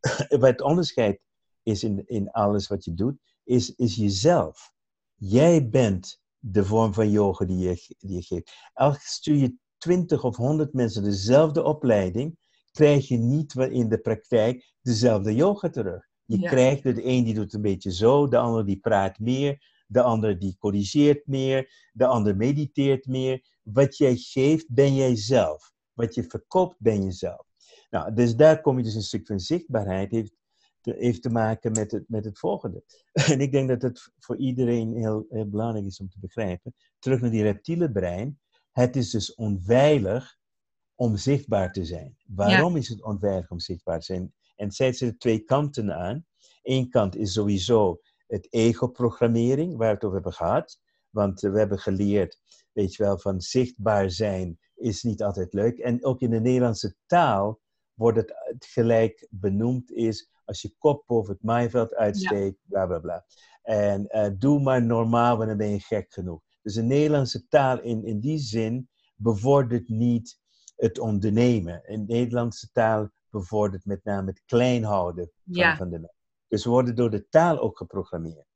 wat 0.40 0.50
het 0.50 0.62
onderscheid 0.62 1.20
is 1.62 1.84
in, 1.84 2.02
in 2.06 2.30
alles 2.30 2.68
wat 2.68 2.84
je 2.84 2.94
doet, 2.94 3.16
is, 3.44 3.74
is 3.74 3.96
jezelf. 3.96 4.72
Jij 5.14 5.68
bent 5.68 6.20
de 6.38 6.64
vorm 6.64 6.94
van 6.94 7.10
yoga 7.10 7.44
die 7.44 7.58
je, 7.58 7.94
die 7.98 8.14
je 8.14 8.22
geeft. 8.22 8.52
Als 8.72 8.98
stuur 9.04 9.36
je 9.36 9.56
20 9.78 10.24
of 10.24 10.36
100 10.36 10.72
mensen 10.72 11.02
dezelfde 11.02 11.62
opleiding, 11.62 12.38
krijg 12.72 13.08
je 13.08 13.16
niet 13.16 13.54
in 13.54 13.88
de 13.88 13.98
praktijk 13.98 14.72
dezelfde 14.82 15.34
yoga 15.34 15.68
terug. 15.68 16.08
Je 16.24 16.38
krijgt 16.38 16.82
de 16.82 17.04
een 17.04 17.24
die 17.24 17.34
doet 17.34 17.52
een 17.52 17.62
beetje 17.62 17.92
zo, 17.92 18.28
de 18.28 18.38
ander 18.38 18.66
die 18.66 18.80
praat 18.80 19.18
meer, 19.18 19.62
de 19.86 20.02
ander 20.02 20.38
die 20.38 20.56
corrigeert 20.58 21.26
meer, 21.26 21.88
de 21.92 22.06
ander 22.06 22.36
mediteert 22.36 23.06
meer. 23.06 23.58
Wat 23.62 23.96
jij 23.96 24.16
geeft, 24.16 24.68
ben 24.68 24.94
jij 24.94 25.16
zelf. 25.16 25.72
Wat 25.92 26.14
je 26.14 26.24
verkoopt, 26.24 26.76
ben 26.78 27.02
je 27.02 27.12
zelf. 27.12 27.46
Nou, 27.90 28.14
dus 28.14 28.36
daar 28.36 28.60
kom 28.60 28.76
je 28.76 28.84
dus 28.84 28.94
een 28.94 29.02
stuk 29.02 29.26
van 29.26 29.40
zichtbaarheid, 29.40 30.10
heeft 30.10 30.32
te, 30.80 30.94
heeft 30.98 31.22
te 31.22 31.30
maken 31.30 31.72
met 31.72 31.90
het, 31.90 32.04
met 32.08 32.24
het 32.24 32.38
volgende. 32.38 32.82
En 33.32 33.40
ik 33.40 33.52
denk 33.52 33.68
dat 33.68 33.82
het 33.82 34.12
voor 34.18 34.36
iedereen 34.36 34.94
heel, 34.94 35.26
heel 35.28 35.48
belangrijk 35.48 35.86
is 35.86 36.00
om 36.00 36.08
te 36.08 36.18
begrijpen. 36.20 36.74
Terug 36.98 37.20
naar 37.20 37.30
die 37.30 37.42
reptiele 37.42 37.90
brein. 37.90 38.40
Het 38.72 38.96
is 38.96 39.10
dus 39.10 39.34
onveilig 39.34 40.38
om 41.00 41.16
zichtbaar 41.16 41.72
te 41.72 41.84
zijn. 41.84 42.16
Waarom 42.26 42.76
is 42.76 42.88
het 42.88 43.02
onveilig 43.02 43.50
om 43.50 43.58
zichtbaar 43.58 43.98
te 43.98 44.04
zijn? 44.04 44.34
En 44.56 44.66
het 44.66 44.74
zet 44.74 45.00
er 45.00 45.18
twee 45.18 45.38
kanten 45.38 45.94
aan. 45.94 46.26
Eén 46.62 46.90
kant 46.90 47.16
is 47.16 47.32
sowieso 47.32 48.00
het 48.26 48.46
ego-programmering, 48.50 49.76
waar 49.76 49.88
we 49.88 49.94
het 49.94 50.04
over 50.04 50.14
hebben 50.14 50.32
gehad. 50.32 50.80
Want 51.10 51.40
we 51.40 51.58
hebben 51.58 51.78
geleerd, 51.78 52.38
weet 52.72 52.94
je 52.94 53.02
wel, 53.02 53.18
van 53.18 53.40
zichtbaar 53.40 54.10
zijn 54.10 54.58
is 54.74 55.02
niet 55.02 55.22
altijd 55.22 55.52
leuk. 55.52 55.78
En 55.78 56.04
ook 56.04 56.20
in 56.20 56.30
de 56.30 56.40
Nederlandse 56.40 56.94
taal 57.06 57.60
wordt 57.94 58.18
het 58.18 58.34
gelijk 58.58 59.26
benoemd 59.30 59.92
is 59.92 60.30
als 60.44 60.62
je 60.62 60.74
kop 60.78 61.06
boven 61.06 61.32
het 61.32 61.42
maaiveld 61.42 61.94
uitsteekt, 61.94 62.58
bla 62.62 62.86
bla 62.86 62.98
bla. 62.98 63.24
En 63.62 64.06
uh, 64.08 64.28
doe 64.38 64.60
maar 64.60 64.82
normaal, 64.82 65.36
want 65.36 65.48
dan 65.48 65.58
ben 65.58 65.70
je 65.70 65.80
gek 65.80 66.12
genoeg. 66.12 66.42
Dus 66.62 66.74
de 66.74 66.82
Nederlandse 66.82 67.48
taal 67.48 67.80
in, 67.80 68.04
in 68.04 68.20
die 68.20 68.38
zin 68.38 68.88
bevordert 69.16 69.88
niet 69.88 70.39
het 70.80 70.98
ondernemen. 70.98 71.82
In 71.84 72.06
de 72.06 72.12
Nederlandse 72.12 72.68
taal 72.72 73.10
bevordert 73.30 73.84
met 73.84 74.04
name 74.04 74.30
het 74.30 74.42
klein 74.46 74.84
houden 74.84 75.30
van, 75.44 75.76
van 75.76 75.90
de 75.90 75.98
mensen. 75.98 76.18
Dus 76.48 76.64
we 76.64 76.70
worden 76.70 76.94
door 76.94 77.10
de 77.10 77.28
taal 77.28 77.58
ook 77.58 77.76
geprogrammeerd. 77.76 78.46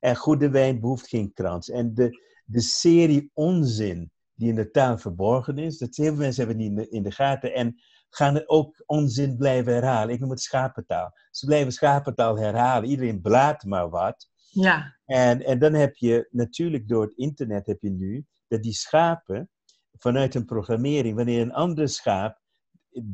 En 0.00 0.16
goede 0.16 0.50
wijn 0.50 0.80
behoeft 0.80 1.08
geen 1.08 1.32
krans. 1.32 1.70
En 1.70 1.94
de, 1.94 2.20
de 2.44 2.60
serie 2.60 3.30
onzin 3.34 4.10
die 4.34 4.48
in 4.48 4.54
de 4.54 4.70
taal 4.70 4.98
verborgen 4.98 5.58
is, 5.58 5.78
dat 5.78 5.96
heel 5.96 6.06
veel 6.06 6.16
mensen 6.16 6.46
hebben 6.46 6.62
die 6.62 6.68
in 6.68 6.74
de, 6.74 6.88
in 6.88 7.02
de 7.02 7.10
gaten 7.10 7.54
en 7.54 7.76
gaan 8.08 8.36
er 8.36 8.48
ook 8.48 8.82
onzin 8.86 9.36
blijven 9.36 9.72
herhalen. 9.72 10.14
Ik 10.14 10.20
noem 10.20 10.30
het 10.30 10.40
schapentaal. 10.40 11.12
Ze 11.30 11.46
blijven 11.46 11.72
schapentaal 11.72 12.38
herhalen. 12.38 12.88
Iedereen 12.88 13.20
blaat 13.20 13.64
maar 13.64 13.90
wat. 13.90 14.28
Ja. 14.50 14.96
En, 15.04 15.44
en 15.44 15.58
dan 15.58 15.74
heb 15.74 15.96
je 15.96 16.28
natuurlijk 16.30 16.88
door 16.88 17.02
het 17.02 17.16
internet 17.16 17.66
heb 17.66 17.82
je 17.82 17.90
nu 17.90 18.26
dat 18.48 18.62
die 18.62 18.72
schapen 18.72 19.50
vanuit 19.98 20.34
een 20.34 20.44
programmering, 20.44 21.16
wanneer 21.16 21.40
een 21.40 21.52
ander 21.52 21.88
schaap 21.88 22.40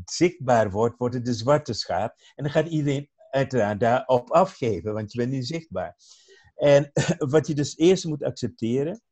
zichtbaar 0.05 0.71
wordt, 0.71 0.99
wordt 0.99 1.15
het 1.15 1.25
de 1.25 1.35
zwarte 1.35 1.73
schaap. 1.73 2.15
En 2.35 2.45
dan 2.45 2.53
gaat 2.53 2.67
iedereen 2.67 3.11
uiteraard 3.31 3.81
daarop 3.81 4.31
afgeven, 4.31 4.93
want 4.93 5.13
je 5.13 5.19
bent 5.19 5.33
niet 5.33 5.47
zichtbaar. 5.47 5.97
En 6.55 6.91
wat 7.35 7.47
je 7.47 7.55
dus 7.55 7.77
eerst 7.77 8.05
moet 8.05 8.23
accepteren, 8.23 9.03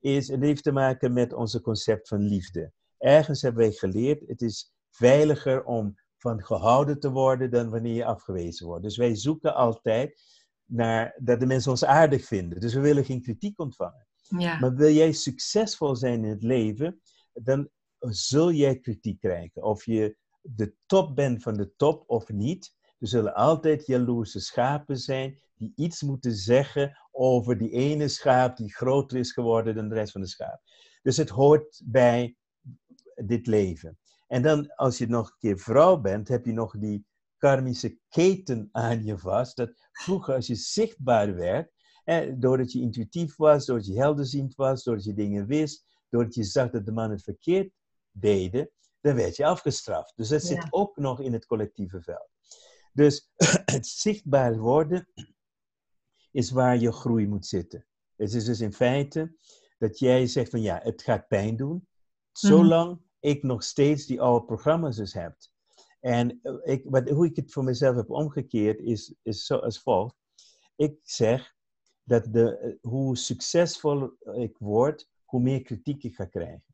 is, 0.00 0.28
het 0.28 0.40
heeft 0.40 0.62
te 0.62 0.72
maken 0.72 1.12
met 1.12 1.32
onze 1.32 1.60
concept 1.60 2.08
van 2.08 2.20
liefde. 2.20 2.72
Ergens 2.98 3.42
hebben 3.42 3.62
wij 3.62 3.72
geleerd, 3.72 4.22
het 4.26 4.42
is 4.42 4.72
veiliger 4.90 5.64
om 5.64 5.94
van 6.16 6.44
gehouden 6.44 7.00
te 7.00 7.10
worden 7.10 7.50
dan 7.50 7.70
wanneer 7.70 7.94
je 7.94 8.04
afgewezen 8.04 8.66
wordt. 8.66 8.82
Dus 8.82 8.96
wij 8.96 9.14
zoeken 9.14 9.54
altijd 9.54 10.22
naar 10.64 11.18
dat 11.22 11.40
de 11.40 11.46
mensen 11.46 11.70
ons 11.70 11.84
aardig 11.84 12.24
vinden. 12.24 12.60
Dus 12.60 12.74
we 12.74 12.80
willen 12.80 13.04
geen 13.04 13.22
kritiek 13.22 13.58
ontvangen. 13.58 14.06
Ja. 14.28 14.58
Maar 14.58 14.74
wil 14.74 14.90
jij 14.90 15.12
succesvol 15.12 15.96
zijn 15.96 16.24
in 16.24 16.30
het 16.30 16.42
leven, 16.42 17.00
dan 17.32 17.68
zul 17.98 18.52
jij 18.52 18.78
kritiek 18.78 19.20
krijgen. 19.20 19.62
Of 19.62 19.84
je 19.84 20.16
de 20.42 20.74
top 20.86 21.16
bent 21.16 21.42
van 21.42 21.54
de 21.56 21.72
top 21.76 22.04
of 22.06 22.28
niet. 22.28 22.74
Er 22.98 23.08
zullen 23.08 23.34
altijd 23.34 23.86
jaloerse 23.86 24.40
schapen 24.40 24.98
zijn 24.98 25.38
die 25.54 25.72
iets 25.76 26.02
moeten 26.02 26.34
zeggen 26.34 26.98
over 27.12 27.58
die 27.58 27.70
ene 27.70 28.08
schaap 28.08 28.56
die 28.56 28.74
groter 28.74 29.18
is 29.18 29.32
geworden 29.32 29.74
dan 29.74 29.88
de 29.88 29.94
rest 29.94 30.12
van 30.12 30.20
de 30.20 30.26
schaap. 30.26 30.60
Dus 31.02 31.16
het 31.16 31.28
hoort 31.28 31.82
bij 31.84 32.36
dit 33.14 33.46
leven. 33.46 33.98
En 34.26 34.42
dan, 34.42 34.74
als 34.74 34.98
je 34.98 35.06
nog 35.06 35.28
een 35.28 35.36
keer 35.38 35.58
vrouw 35.58 35.96
bent, 36.00 36.28
heb 36.28 36.44
je 36.44 36.52
nog 36.52 36.78
die 36.78 37.06
karmische 37.36 37.98
keten 38.08 38.68
aan 38.72 39.04
je 39.04 39.18
vast. 39.18 39.56
Dat 39.56 39.72
vroeger, 39.92 40.34
als 40.34 40.46
je 40.46 40.54
zichtbaar 40.54 41.34
werd, 41.34 41.72
doordat 42.38 42.72
je 42.72 42.80
intuïtief 42.80 43.36
was, 43.36 43.66
doordat 43.66 43.86
je 43.86 43.98
helderziend 43.98 44.54
was, 44.54 44.84
doordat 44.84 45.04
je 45.04 45.14
dingen 45.14 45.46
wist, 45.46 45.84
doordat 46.08 46.34
je 46.34 46.44
zag 46.44 46.70
dat 46.70 46.84
de 46.84 46.92
man 46.92 47.10
het 47.10 47.22
verkeerd 47.22 47.72
deden, 48.10 48.70
dan 49.00 49.14
werd 49.14 49.36
je 49.36 49.46
afgestraft. 49.46 50.12
Dus 50.16 50.28
dat 50.28 50.42
zit 50.42 50.66
ook 50.70 50.96
nog 50.96 51.20
in 51.20 51.32
het 51.32 51.46
collectieve 51.46 52.02
veld. 52.02 52.30
Dus 52.92 53.30
het 53.74 53.86
zichtbaar 53.86 54.58
worden 54.58 55.08
is 56.30 56.50
waar 56.50 56.78
je 56.78 56.92
groei 56.92 57.26
moet 57.26 57.46
zitten. 57.46 57.86
Het 58.16 58.34
is 58.34 58.44
dus 58.44 58.60
in 58.60 58.72
feite 58.72 59.36
dat 59.78 59.98
jij 59.98 60.26
zegt 60.26 60.50
van 60.50 60.62
ja, 60.62 60.80
het 60.82 61.02
gaat 61.02 61.28
pijn 61.28 61.56
doen, 61.56 61.88
zolang 62.32 63.00
ik 63.20 63.42
nog 63.42 63.62
steeds 63.62 64.06
die 64.06 64.20
oude 64.20 64.44
programma's 64.44 64.96
dus 64.96 65.12
heb. 65.12 65.36
En 66.00 66.38
eh, 66.42 66.54
ik, 66.62 66.84
wat, 66.84 67.08
hoe 67.08 67.26
ik 67.26 67.36
het 67.36 67.52
voor 67.52 67.64
mezelf 67.64 67.96
heb 67.96 68.10
omgekeerd 68.10 68.80
is, 68.80 69.14
is 69.22 69.46
zoals 69.46 69.80
volgt. 69.80 70.16
Ik 70.76 70.98
zeg 71.02 71.55
dat 72.06 72.32
de, 72.32 72.58
eh, 72.58 72.90
hoe 72.90 73.16
succesvol 73.16 74.10
ik 74.34 74.56
word, 74.58 75.08
hoe 75.24 75.40
meer 75.40 75.62
kritiek 75.62 76.02
ik 76.02 76.14
ga 76.14 76.24
krijgen. 76.24 76.64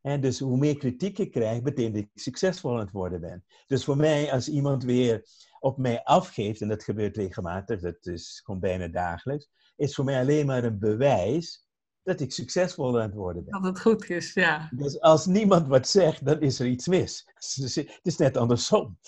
En 0.00 0.20
dus 0.20 0.38
hoe 0.38 0.56
meer 0.56 0.76
kritiek 0.76 1.18
ik 1.18 1.30
krijg, 1.30 1.62
betekent 1.62 1.94
dat 1.94 2.02
ik 2.02 2.10
succesvol 2.14 2.72
aan 2.72 2.78
het 2.78 2.90
worden 2.90 3.20
ben. 3.20 3.44
Dus 3.66 3.84
voor 3.84 3.96
mij, 3.96 4.32
als 4.32 4.48
iemand 4.48 4.84
weer 4.84 5.24
op 5.58 5.78
mij 5.78 6.02
afgeeft, 6.02 6.60
en 6.60 6.68
dat 6.68 6.84
gebeurt 6.84 7.16
regelmatig, 7.16 7.80
dat 7.80 8.06
is 8.06 8.40
gewoon 8.44 8.60
bijna 8.60 8.88
dagelijks, 8.88 9.50
is 9.76 9.94
voor 9.94 10.04
mij 10.04 10.20
alleen 10.20 10.46
maar 10.46 10.64
een 10.64 10.78
bewijs 10.78 11.68
dat 12.02 12.20
ik 12.20 12.32
succesvol 12.32 13.00
aan 13.00 13.06
het 13.06 13.14
worden 13.14 13.44
ben. 13.44 13.52
Dat 13.52 13.64
het 13.64 13.80
goed 13.80 14.10
is, 14.10 14.32
ja. 14.32 14.70
Dus 14.74 15.00
als 15.00 15.26
niemand 15.26 15.66
wat 15.68 15.88
zegt, 15.88 16.24
dan 16.24 16.40
is 16.40 16.60
er 16.60 16.66
iets 16.66 16.86
mis. 16.86 17.26
Dus 17.60 17.74
het 17.74 18.00
is 18.02 18.16
net 18.16 18.36
andersom. 18.36 18.98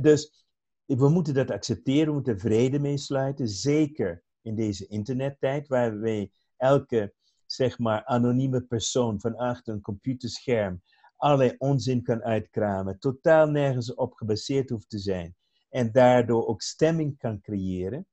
Dus 0.00 0.46
we 0.84 1.08
moeten 1.08 1.34
dat 1.34 1.50
accepteren, 1.50 2.06
we 2.06 2.12
moeten 2.12 2.38
vrede 2.38 2.78
mee 2.78 2.98
sluiten, 2.98 3.48
zeker 3.48 4.24
in 4.46 4.54
deze 4.54 4.86
internettijd, 4.86 5.68
waar 5.68 6.00
wij 6.00 6.30
elke 6.56 7.14
zeg 7.46 7.78
maar, 7.78 8.04
anonieme 8.04 8.60
persoon 8.60 9.20
van 9.20 9.36
achter 9.36 9.74
een 9.74 9.80
computerscherm 9.80 10.82
allerlei 11.16 11.54
onzin 11.58 12.02
kan 12.02 12.22
uitkramen, 12.22 12.98
totaal 12.98 13.48
nergens 13.48 13.94
op 13.94 14.12
gebaseerd 14.12 14.70
hoeft 14.70 14.90
te 14.90 14.98
zijn 14.98 15.34
en 15.68 15.92
daardoor 15.92 16.46
ook 16.46 16.62
stemming 16.62 17.18
kan 17.18 17.40
creëren 17.40 18.06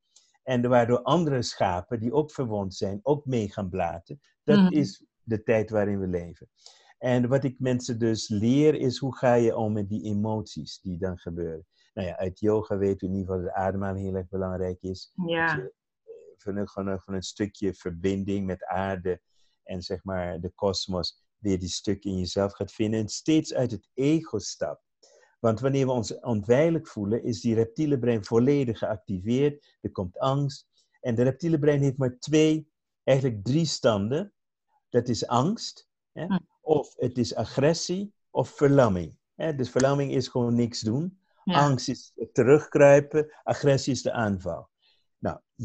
en 0.44 0.70
waardoor 0.70 1.02
andere 1.02 1.42
schapen 1.42 2.00
die 2.00 2.14
ook 2.14 2.32
verwond 2.32 2.76
zijn 2.76 3.00
ook 3.02 3.26
mee 3.26 3.52
gaan 3.52 3.70
blaten. 3.70 4.20
Dat 4.44 4.58
mhm. 4.58 4.74
is 4.74 5.06
de 5.24 5.44
tijd 5.44 5.70
waarin 5.70 6.00
we 6.00 6.08
leven. 6.08 6.50
En 6.98 7.28
wat 7.28 7.44
ik 7.44 7.60
mensen 7.60 8.00
dus 8.00 8.30
leer 8.30 8.76
is 8.76 8.98
hoe 8.98 9.16
ga 9.16 9.34
je 9.34 9.56
om 9.56 9.74
met 9.74 9.90
die 9.90 10.04
emoties 10.04 10.80
die 10.82 10.98
dan 10.98 11.18
gebeuren. 11.18 11.66
Nou 11.94 12.08
ja, 12.08 12.18
uit 12.18 12.40
yoga 12.40 12.78
weten 12.78 13.08
we 13.08 13.14
in 13.14 13.20
ieder 13.20 13.34
geval 13.34 13.46
dat 13.46 13.54
de 13.54 13.62
ademhaling 13.62 14.06
heel 14.06 14.16
erg 14.16 14.30
belangrijk 14.30 14.82
is. 14.82 15.12
Ja 15.28 15.70
van 16.44 16.56
een, 16.56 16.68
van, 16.68 16.88
een, 16.88 17.00
van 17.00 17.14
een 17.14 17.24
stukje 17.24 17.74
verbinding 17.74 18.46
met 18.46 18.64
aarde 18.64 19.22
en 19.64 19.82
zeg 19.82 20.04
maar 20.04 20.40
de 20.40 20.52
kosmos, 20.56 21.24
weer 21.38 21.60
die 21.60 21.70
stuk 21.70 22.04
in 22.04 22.18
jezelf 22.18 22.54
gaat 22.54 22.72
vinden 22.72 23.00
en 23.00 23.10
steeds 23.10 23.54
uit 23.54 23.72
het 23.72 23.90
ego 23.94 24.40
stapt. 24.40 24.84
Want 25.40 25.60
wanneer 25.60 25.86
we 25.86 25.92
ons 25.92 26.20
onveilig 26.20 26.88
voelen, 26.90 27.24
is 27.24 27.42
die 27.42 27.56
reptiele 27.56 28.00
brein 28.00 28.26
volledig 28.26 28.78
geactiveerd. 28.78 29.78
Er 29.82 29.92
komt 29.92 30.18
angst. 30.18 30.68
En 31.02 31.16
de 31.16 31.24
reptiele 31.24 31.60
brein 31.60 31.82
heeft 31.82 31.98
maar 31.98 32.20
twee 32.20 32.72
eigenlijk 33.04 33.44
drie 33.44 33.66
standen. 33.66 34.34
Dat 34.90 35.08
is 35.08 35.28
angst, 35.28 35.90
hè? 36.12 36.26
Hm. 36.26 36.38
of 36.62 36.94
het 36.96 37.18
is 37.18 37.36
agressie, 37.36 38.14
of 38.30 38.50
verlamming. 38.50 39.18
Hè? 39.36 39.56
Dus 39.56 39.70
verlamming 39.70 40.12
is 40.12 40.28
gewoon 40.28 40.56
niks 40.56 40.80
doen. 40.80 41.18
Angst 41.44 41.90
is 41.90 42.14
terugkruipen, 42.32 43.34
agressie 43.44 43.94
is 43.94 44.02
de 44.02 44.12
aanval. 44.12 44.70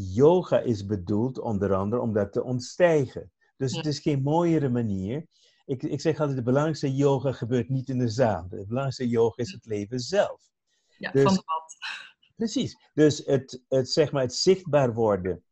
Yoga 0.01 0.59
is 0.59 0.85
bedoeld 0.85 1.39
onder 1.39 1.73
andere 1.73 2.01
om 2.01 2.13
dat 2.13 2.31
te 2.31 2.43
ontstijgen. 2.43 3.31
Dus 3.57 3.75
het 3.75 3.85
is 3.85 3.99
geen 3.99 4.21
mooiere 4.21 4.69
manier. 4.69 5.25
Ik, 5.65 5.83
ik 5.83 6.01
zeg 6.01 6.19
altijd, 6.19 6.37
de 6.37 6.43
belangrijkste 6.43 6.95
yoga 6.95 7.31
gebeurt 7.31 7.69
niet 7.69 7.89
in 7.89 7.97
de 7.97 8.07
zaal. 8.07 8.47
De 8.49 8.55
belangrijkste 8.55 9.07
yoga 9.07 9.41
is 9.43 9.51
het 9.51 9.65
leven 9.65 9.99
zelf. 9.99 10.41
Ja, 10.97 11.11
dus, 11.11 11.23
van 11.23 11.33
de 11.33 11.43
pad. 11.43 11.75
Precies. 12.35 12.77
Dus 12.93 13.25
het, 13.25 13.63
het, 13.67 13.89
zeg 13.89 14.11
maar, 14.11 14.21
het 14.21 14.33
zichtbaar 14.33 14.93
worden 14.93 15.43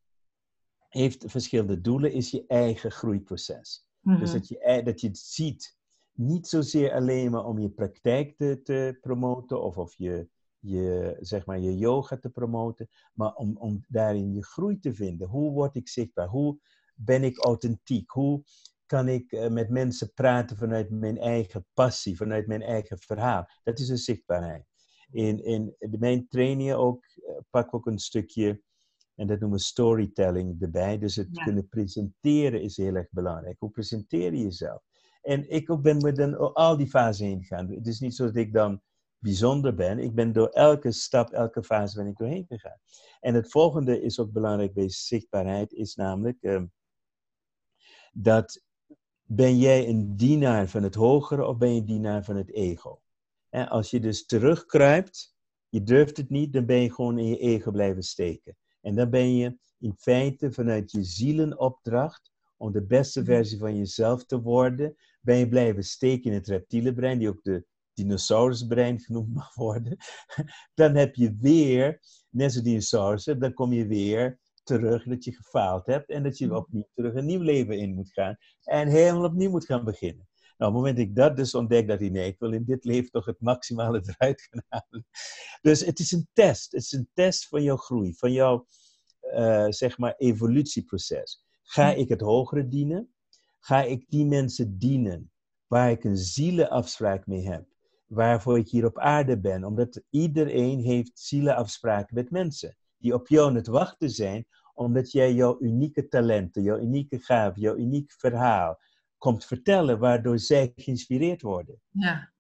heeft 0.90 1.24
verschillende 1.28 1.82
doelen, 1.82 2.12
is 2.12 2.32
je 2.32 2.44
eigen 2.48 2.92
groeiproces. 2.92 3.86
Dus 4.02 4.18
mhm. 4.20 4.32
dat 4.32 4.48
je, 4.48 4.82
dat 4.84 5.02
je 5.02 5.08
het 5.08 5.18
ziet, 5.18 5.78
niet 6.12 6.48
zozeer 6.48 6.94
alleen 6.94 7.32
maar 7.32 7.46
om 7.46 7.60
je 7.60 7.70
praktijk 7.70 8.38
te, 8.38 8.62
te 8.64 8.98
promoten 9.02 9.62
of, 9.62 9.78
of 9.78 9.94
je, 9.98 10.28
je, 10.60 11.18
zeg 11.20 11.46
maar, 11.46 11.60
je 11.60 11.78
yoga 11.78 12.18
te 12.18 12.30
promoten, 12.30 12.88
maar 13.14 13.34
om, 13.34 13.58
om 13.58 13.86
daarin 13.88 14.34
je 14.34 14.44
groei 14.44 14.80
te 14.80 14.94
vinden. 14.94 15.28
Hoe 15.28 15.52
word 15.52 15.76
ik 15.76 15.88
zichtbaar? 15.88 16.28
Hoe 16.28 16.60
ben 16.96 17.24
ik 17.24 17.38
authentiek? 17.38 18.12
Hoe 18.12 18.44
kan 18.86 19.08
ik 19.08 19.32
uh, 19.32 19.48
met 19.48 19.70
mensen 19.70 20.14
praten 20.14 20.58
vanuit 20.58 20.90
mijn 20.90 21.18
eigen 21.18 21.66
passie, 21.74 22.18
vanuit 22.18 22.48
mijn 22.48 22.62
eigen 22.62 23.00
verhaal? 23.00 23.50
Dat 23.64 23.80
is 23.80 23.90
een 23.90 23.98
zichtbaarheid. 23.98 24.66
In, 25.12 25.44
in 25.44 25.76
mijn 26.00 26.28
trainingen 26.28 26.78
ook, 26.78 27.06
uh, 27.16 27.38
pak 27.50 27.74
ook 27.74 27.86
een 27.86 28.00
stukje, 28.00 28.62
en 29.16 29.28
dat 29.28 29.40
noemen 29.40 29.58
we 29.58 29.64
storytelling 29.64 30.62
erbij. 30.62 30.98
Dus 30.98 31.16
het 31.16 31.44
kunnen 31.44 31.68
presenteren 31.68 32.62
is 32.62 32.78
heel 32.78 32.96
erg 32.96 33.08
belangrijk. 33.10 33.60
Hoe 33.60 33.72
presenteer 33.72 34.34
je 34.34 34.44
jezelf? 34.44 34.82
En 35.22 35.50
ik 35.50 35.70
ook 35.70 35.82
ben 35.82 35.98
met 35.98 36.16
dan 36.16 36.54
al 36.54 36.78
die 36.78 36.88
fasen 36.88 37.26
heen 37.26 37.42
gegaan. 37.42 37.72
Het 37.72 37.88
is 37.88 38.00
niet 38.00 38.16
zo 38.16 38.26
dat 38.26 38.36
ik 38.36 38.54
dan 38.54 38.82
bijzonder 39.20 39.76
ben. 39.76 40.00
Ik 40.00 40.16
ben 40.16 40.34
door 40.34 40.48
elke 40.48 40.92
stap, 40.92 41.30
elke 41.30 41.64
fase 41.64 41.98
ben 41.98 42.08
ik 42.08 42.18
doorheen 42.18 42.46
gegaan. 42.48 42.78
En 43.20 43.34
het 43.34 43.52
volgende 43.52 44.02
is 44.02 44.20
ook 44.20 44.32
belangrijk 44.32 44.74
bij 44.74 44.90
zichtbaarheid, 44.90 45.74
is 45.74 45.96
namelijk 45.96 46.38
uh, 46.42 46.64
dat 48.12 48.64
ben 49.24 49.58
jij 49.58 49.88
een 49.88 50.16
dienaar 50.16 50.68
van 50.68 50.84
het 50.84 50.96
hogere 50.96 51.46
of 51.46 51.58
ben 51.58 51.74
je 51.74 51.80
een 51.80 51.86
dienaar 51.86 52.24
van 52.24 52.36
het 52.36 52.54
ego? 52.54 53.02
En 53.50 53.68
als 53.70 53.90
je 53.90 54.00
dus 54.00 54.26
terugkruipt, 54.26 55.36
je 55.70 55.84
durft 55.84 56.18
het 56.18 56.30
niet, 56.30 56.54
dan 56.54 56.66
ben 56.66 56.78
je 56.78 56.94
gewoon 56.94 57.18
in 57.18 57.28
je 57.28 57.38
ego 57.38 57.72
blijven 57.72 58.04
steken. 58.04 58.58
En 58.82 58.96
dan 58.96 59.10
ben 59.10 59.36
je 59.36 59.58
in 59.80 59.96
feite 59.98 60.52
vanuit 60.52 60.92
je 60.92 61.04
zielenopdracht 61.04 62.32
om 62.58 62.72
de 62.72 62.86
beste 62.86 63.20
mhm. 63.20 63.30
versie 63.30 63.58
van 63.58 63.78
jezelf 63.78 64.26
te 64.26 64.42
worden, 64.42 64.96
ben 65.22 65.38
je 65.38 65.48
blijven 65.48 65.84
steken 65.84 66.32
in 66.32 66.38
het 66.38 66.48
reptiele 66.48 66.94
brein, 66.94 67.20
die 67.20 67.30
ook 67.30 67.44
de 67.44 67.66
dinosaurusbrein 67.98 69.00
genoemd 69.00 69.34
mag 69.34 69.56
worden. 69.56 69.98
Dan 70.74 70.96
heb 70.96 71.16
je 71.16 71.36
weer, 71.40 72.00
net 72.30 72.52
zoals 72.52 72.68
dinosaurussen, 72.68 73.40
dan 73.40 73.54
kom 73.54 73.74
je 73.74 73.88
weer 73.88 74.40
terug 74.64 75.04
dat 75.04 75.24
je 75.24 75.36
gefaald 75.36 75.86
hebt 75.86 76.10
en 76.10 76.24
dat 76.24 76.38
je 76.38 76.46
mhm. 76.46 76.56
opnieuw 76.56 76.88
terug 76.94 77.14
een 77.14 77.26
nieuw 77.26 77.42
leven 77.42 77.78
in 77.78 77.94
moet 77.94 78.14
gaan 78.14 78.38
en 78.64 78.88
helemaal 78.88 79.24
opnieuw 79.24 79.50
moet 79.50 79.66
gaan 79.66 79.84
beginnen. 79.84 80.28
Nou, 80.58 80.72
op 80.72 80.78
het 80.78 80.86
moment 80.86 80.98
dat 80.98 81.06
ik 81.06 81.16
dat 81.16 81.38
dus 81.38 81.56
ontdek, 81.56 81.88
dat 81.88 82.02
ik 82.02 82.12
nee, 82.12 82.28
ik 82.28 82.40
wil 82.40 82.54
in 82.54 82.66
dit 82.66 82.86
leven 82.86 83.12
toch 83.12 83.26
het 83.26 83.42
maximale 83.42 84.02
eruit 84.18 84.42
gaan 84.42 84.64
halen. 84.68 85.06
Dus 85.62 85.86
het 85.86 86.00
is 86.00 86.12
een 86.12 86.28
test. 86.34 86.72
Het 86.72 86.82
is 86.82 86.92
een 86.92 87.10
test 87.14 87.48
van 87.48 87.64
jouw 87.64 87.78
groei, 87.78 88.16
van 88.16 88.32
jouw, 88.32 88.68
uh, 89.22 89.66
zeg 89.70 89.98
maar, 89.98 90.16
evolutieproces. 90.18 91.46
Ga 91.64 91.94
ik 91.94 92.10
het 92.10 92.22
hogere 92.22 92.68
dienen? 92.68 93.14
Ga 93.60 93.84
ik 93.84 94.06
die 94.10 94.26
mensen 94.26 94.78
dienen 94.78 95.32
waar 95.68 95.92
ik 95.92 96.04
een 96.04 96.18
zielenafspraak 96.18 97.28
mee 97.28 97.50
heb? 97.50 97.77
Waarvoor 98.08 98.58
ik 98.58 98.70
hier 98.70 98.86
op 98.86 99.00
aarde 99.00 99.40
ben? 99.40 99.64
Omdat 99.64 100.02
iedereen 100.10 100.80
heeft 100.80 101.20
zielenafspraken 101.20 102.16
met 102.16 102.32
mensen 102.32 102.78
die 102.98 103.14
op 103.14 103.28
jou 103.28 103.48
aan 103.48 103.56
het 103.56 103.68
wachten 103.68 104.10
zijn, 104.10 104.46
omdat 104.74 105.12
jij 105.12 105.34
jouw 105.34 105.58
unieke 105.60 106.08
talenten, 106.08 106.64
jouw 106.64 106.80
unieke 106.80 107.20
gaven, 107.20 107.62
jouw 107.62 107.76
uniek 107.76 108.12
verhaal 108.18 108.80
komt 109.18 109.46
vertellen, 109.46 110.00
waardoor 110.00 110.40
zij 110.40 110.72
geïnspireerd 110.76 111.42
worden. 111.42 111.82
Ja. 111.90 112.34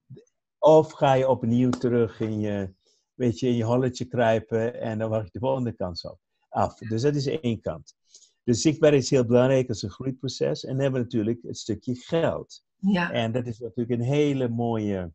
Of 0.57 0.91
ga 0.91 1.13
je 1.13 1.27
opnieuw 1.27 1.69
terug 1.69 2.19
in 2.19 2.39
je, 2.39 2.73
weet 3.13 3.39
je, 3.39 3.47
in 3.47 3.55
je 3.55 3.63
holletje 3.63 4.05
kruipen 4.05 4.79
en 4.81 4.99
dan 4.99 5.09
wacht 5.09 5.25
je 5.25 5.31
de 5.31 5.39
volgende 5.39 5.71
kans 5.71 6.03
op, 6.03 6.19
af. 6.49 6.77
Dus 6.77 7.01
dat 7.01 7.15
is 7.15 7.25
één 7.25 7.61
kant. 7.61 7.95
Dus 8.43 8.61
zichtbaarheid 8.61 9.03
is 9.03 9.09
heel 9.09 9.25
belangrijk 9.25 9.69
als 9.69 9.81
een 9.81 9.89
groeiproces. 9.89 10.63
En 10.63 10.71
dan 10.71 10.81
hebben 10.81 10.99
we 10.99 11.05
natuurlijk 11.05 11.39
het 11.41 11.57
stukje 11.57 11.95
geld. 11.95 12.63
Ja. 12.75 13.11
En 13.11 13.31
dat 13.31 13.47
is 13.47 13.59
natuurlijk 13.59 14.01
een 14.01 14.07
hele 14.07 14.49
mooie 14.49 15.13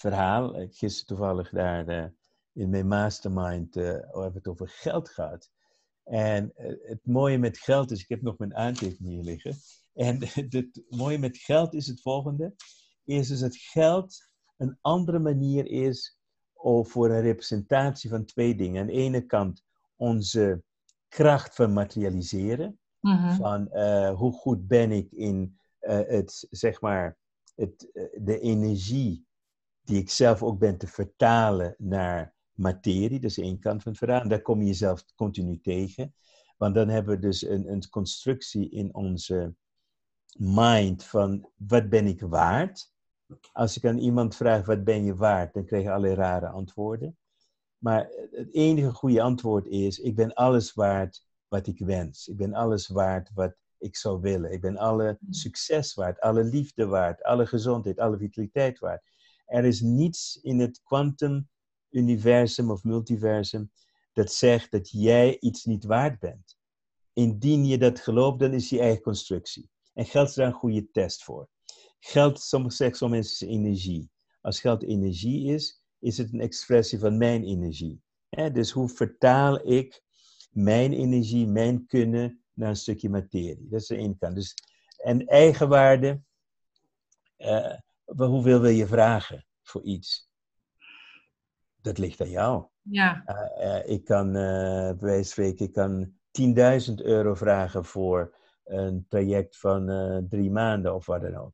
verhaal. 0.00 0.68
Gisteren 0.70 1.06
toevallig 1.06 1.50
daar 1.50 1.88
uh, 1.88 2.04
in 2.52 2.70
mijn 2.70 2.88
mastermind 2.88 3.76
uh, 3.76 4.34
het 4.34 4.48
over 4.48 4.68
geld 4.68 5.08
gehad. 5.08 5.50
En 6.04 6.52
het 6.82 7.00
mooie 7.02 7.38
met 7.38 7.58
geld 7.58 7.90
is, 7.90 8.02
ik 8.02 8.08
heb 8.08 8.22
nog 8.22 8.38
mijn 8.38 8.56
aantekeningen 8.56 9.14
hier 9.14 9.24
liggen. 9.24 9.56
En 9.94 10.18
het 10.58 10.82
mooie 10.88 11.18
met 11.18 11.36
geld 11.36 11.74
is 11.74 11.86
het 11.86 12.02
volgende. 12.02 12.54
Is 13.04 13.28
dus 13.28 13.40
dat 13.40 13.56
geld 13.56 14.30
een 14.56 14.78
andere 14.80 15.18
manier 15.18 15.66
is 15.66 16.18
voor 16.82 17.10
een 17.10 17.20
representatie 17.20 18.10
van 18.10 18.24
twee 18.24 18.54
dingen. 18.54 18.80
Aan 18.80 18.86
de 18.86 18.92
ene 18.92 19.26
kant 19.26 19.64
onze 19.96 20.62
kracht 21.08 21.54
van 21.54 21.72
materialiseren. 21.72 22.78
Mhm. 23.00 23.34
Van 23.34 23.68
uh, 23.72 24.14
hoe 24.14 24.32
goed 24.32 24.66
ben 24.66 24.90
ik 24.90 25.12
in 25.12 25.58
uh, 25.80 26.00
het, 26.06 26.46
zeg 26.50 26.80
maar, 26.80 27.18
het, 27.54 27.90
uh, 27.92 28.04
de 28.20 28.40
energie 28.40 29.26
die 29.88 29.98
ik 29.98 30.10
zelf 30.10 30.42
ook 30.42 30.58
ben 30.58 30.78
te 30.78 30.86
vertalen 30.86 31.74
naar 31.78 32.34
materie. 32.52 33.20
Dat 33.20 33.30
is 33.30 33.38
één 33.38 33.58
kant 33.58 33.82
van 33.82 33.92
het 33.92 34.00
verhaal. 34.00 34.20
En 34.20 34.28
daar 34.28 34.42
kom 34.42 34.60
je 34.60 34.66
jezelf 34.66 35.04
continu 35.14 35.60
tegen. 35.60 36.14
Want 36.56 36.74
dan 36.74 36.88
hebben 36.88 37.14
we 37.14 37.20
dus 37.20 37.46
een, 37.46 37.72
een 37.72 37.88
constructie 37.88 38.70
in 38.70 38.94
onze 38.94 39.54
mind 40.38 41.04
van 41.04 41.50
wat 41.56 41.88
ben 41.88 42.06
ik 42.06 42.20
waard? 42.20 42.92
Als 43.52 43.76
ik 43.76 43.84
aan 43.84 43.98
iemand 43.98 44.36
vraag 44.36 44.66
wat 44.66 44.84
ben 44.84 45.04
je 45.04 45.14
waard, 45.14 45.54
dan 45.54 45.64
krijg 45.64 45.82
je 45.82 45.90
allerlei 45.90 46.14
rare 46.14 46.48
antwoorden. 46.48 47.16
Maar 47.78 48.08
het 48.30 48.54
enige 48.54 48.92
goede 48.92 49.22
antwoord 49.22 49.66
is: 49.66 49.98
ik 49.98 50.14
ben 50.14 50.34
alles 50.34 50.74
waard 50.74 51.24
wat 51.48 51.66
ik 51.66 51.78
wens. 51.78 52.28
Ik 52.28 52.36
ben 52.36 52.54
alles 52.54 52.88
waard 52.88 53.30
wat 53.34 53.54
ik 53.78 53.96
zou 53.96 54.20
willen. 54.20 54.52
Ik 54.52 54.60
ben 54.60 54.76
alle 54.76 55.18
succes 55.30 55.94
waard, 55.94 56.20
alle 56.20 56.44
liefde 56.44 56.86
waard, 56.86 57.22
alle 57.22 57.46
gezondheid, 57.46 57.98
alle 57.98 58.18
vitaliteit 58.18 58.78
waard. 58.78 59.02
Er 59.48 59.64
is 59.64 59.80
niets 59.80 60.38
in 60.42 60.58
het 60.58 60.80
quantum-universum 60.82 62.70
of 62.70 62.84
multiversum 62.84 63.70
dat 64.12 64.32
zegt 64.32 64.70
dat 64.70 64.90
jij 64.90 65.40
iets 65.40 65.64
niet 65.64 65.84
waard 65.84 66.18
bent. 66.18 66.58
Indien 67.12 67.66
je 67.66 67.78
dat 67.78 68.00
gelooft, 68.00 68.38
dan 68.38 68.52
is 68.52 68.68
je 68.68 68.80
eigen 68.80 69.02
constructie. 69.02 69.70
En 69.94 70.06
geld 70.06 70.28
is 70.28 70.34
daar 70.34 70.46
een 70.46 70.52
goede 70.52 70.90
test 70.90 71.24
voor. 71.24 71.48
Geld, 72.00 72.40
soms 72.40 72.76
zeggen 72.76 73.10
mensen, 73.10 73.48
is 73.48 73.54
energie. 73.54 74.10
Als 74.40 74.60
geld 74.60 74.82
energie 74.82 75.52
is, 75.52 75.82
is 75.98 76.18
het 76.18 76.32
een 76.32 76.40
expressie 76.40 76.98
van 76.98 77.18
mijn 77.18 77.44
energie. 77.44 78.00
dus 78.52 78.70
hoe 78.70 78.88
vertaal 78.88 79.68
ik 79.68 80.02
mijn 80.50 80.92
energie, 80.92 81.46
mijn 81.46 81.86
kunnen 81.86 82.42
naar 82.52 82.68
een 82.68 82.76
stukje 82.76 83.08
materie? 83.08 83.68
Dat 83.68 83.80
is 83.80 83.86
de 83.86 83.96
ene. 83.96 84.32
Dus, 84.34 84.54
en 84.96 85.26
eigenwaarde, 85.26 86.20
uh, 87.38 87.74
hoeveel 88.16 88.60
wil 88.60 88.70
je 88.70 88.86
vragen 88.86 89.46
voor 89.62 89.82
iets? 89.82 90.30
Dat 91.80 91.98
ligt 91.98 92.20
aan 92.20 92.30
jou. 92.30 92.66
Ja. 92.82 93.24
Uh, 93.58 93.94
ik 93.94 94.04
kan, 94.04 94.32
bij 94.32 94.96
wijze 94.98 95.16
van 95.16 95.24
spreken, 95.24 95.66
ik 95.66 95.72
kan 95.72 96.12
10.000 96.90 96.94
euro 96.94 97.34
vragen 97.34 97.84
voor 97.84 98.36
een 98.64 99.06
traject 99.08 99.58
van 99.58 99.86
drie 100.28 100.50
maanden 100.50 100.94
of 100.94 101.06
wat 101.06 101.20
dan 101.20 101.36
ook. 101.36 101.52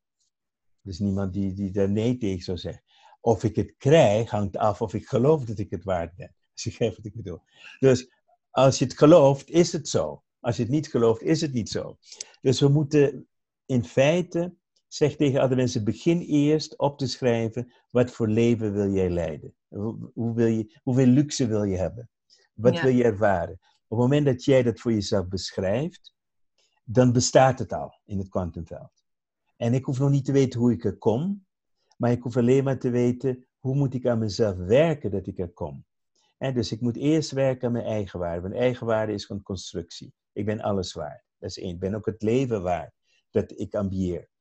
Dus 0.80 0.98
niemand 0.98 1.32
die, 1.32 1.52
die 1.52 1.70
daar 1.70 1.90
nee 1.90 2.16
tegen 2.16 2.44
zou 2.44 2.58
zeggen. 2.58 2.82
Of 3.20 3.44
ik 3.44 3.56
het 3.56 3.74
krijg, 3.76 4.30
hangt 4.30 4.56
af 4.56 4.82
of 4.82 4.94
ik 4.94 5.06
geloof 5.06 5.44
dat 5.44 5.58
ik 5.58 5.70
het 5.70 5.84
waard 5.84 6.14
ben. 6.14 6.34
Als 6.52 6.64
je 6.64 6.70
geeft 6.70 6.96
wat 6.96 7.06
ik 7.06 7.14
bedoel. 7.14 7.40
Dus 7.78 8.12
als 8.50 8.78
je 8.78 8.84
het 8.84 8.98
gelooft, 8.98 9.50
is 9.50 9.72
het 9.72 9.88
zo. 9.88 10.22
Als 10.40 10.56
je 10.56 10.62
het 10.62 10.70
niet 10.70 10.88
gelooft, 10.88 11.22
is 11.22 11.40
het 11.40 11.52
niet 11.52 11.68
zo. 11.68 11.98
Dus 12.40 12.60
we 12.60 12.68
moeten 12.68 13.28
in 13.66 13.84
feite, 13.84 14.54
zeg 14.94 15.16
tegen 15.16 15.40
andere 15.40 15.60
mensen, 15.60 15.84
begin 15.84 16.20
eerst 16.20 16.78
op 16.78 16.98
te 16.98 17.06
schrijven, 17.06 17.72
wat 17.90 18.10
voor 18.10 18.28
leven 18.28 18.72
wil 18.72 18.90
jij 18.90 19.10
leiden? 19.10 19.54
Hoe 20.14 20.34
wil 20.34 20.46
je, 20.46 20.78
hoeveel 20.82 21.06
luxe 21.06 21.46
wil 21.46 21.64
je 21.64 21.76
hebben? 21.76 22.10
Wat 22.54 22.80
wil 22.80 22.92
je 22.92 23.04
ervaren? 23.04 23.52
Op 23.88 23.98
het 23.98 23.98
moment 23.98 24.26
dat 24.26 24.44
jij 24.44 24.62
dat 24.62 24.80
voor 24.80 24.92
jezelf 24.92 25.28
beschrijft, 25.28 26.14
dan 26.84 27.12
bestaat 27.12 27.58
het 27.58 27.72
al 27.72 28.00
in 28.04 28.18
het 28.18 28.28
kwantumveld. 28.28 29.04
En 29.56 29.74
ik 29.74 29.84
hoef 29.84 29.98
nog 29.98 30.10
niet 30.10 30.24
te 30.24 30.32
weten 30.32 30.60
hoe 30.60 30.72
ik 30.72 30.84
er 30.84 30.96
kom, 30.96 31.46
maar 31.96 32.10
ik 32.10 32.22
hoef 32.22 32.36
alleen 32.36 32.64
maar 32.64 32.78
te 32.78 32.90
weten 32.90 33.46
hoe 33.58 33.74
moet 33.74 33.94
ik 33.94 34.06
aan 34.06 34.18
mezelf 34.18 34.56
werken 34.56 35.10
dat 35.10 35.26
ik 35.26 35.38
er 35.38 35.52
kom. 35.52 35.84
En 36.38 36.54
dus 36.54 36.72
ik 36.72 36.80
moet 36.80 36.96
eerst 36.96 37.30
werken 37.30 37.66
aan 37.66 37.72
mijn 37.72 37.84
eigenwaarde. 37.84 38.48
Mijn 38.48 38.60
eigenwaarde 38.60 39.12
is 39.12 39.24
gewoon 39.24 39.42
constructie. 39.42 40.14
Ik 40.32 40.44
ben 40.44 40.60
alles 40.60 40.92
waard. 40.92 41.24
Dat 41.38 41.50
is 41.50 41.58
één. 41.58 41.74
Ik 41.74 41.80
ben 41.80 41.94
ook 41.94 42.06
het 42.06 42.22
leven 42.22 42.62
waard 42.62 42.92
dat 43.30 43.58
ik 43.58 43.74
ambieer. 43.74 44.32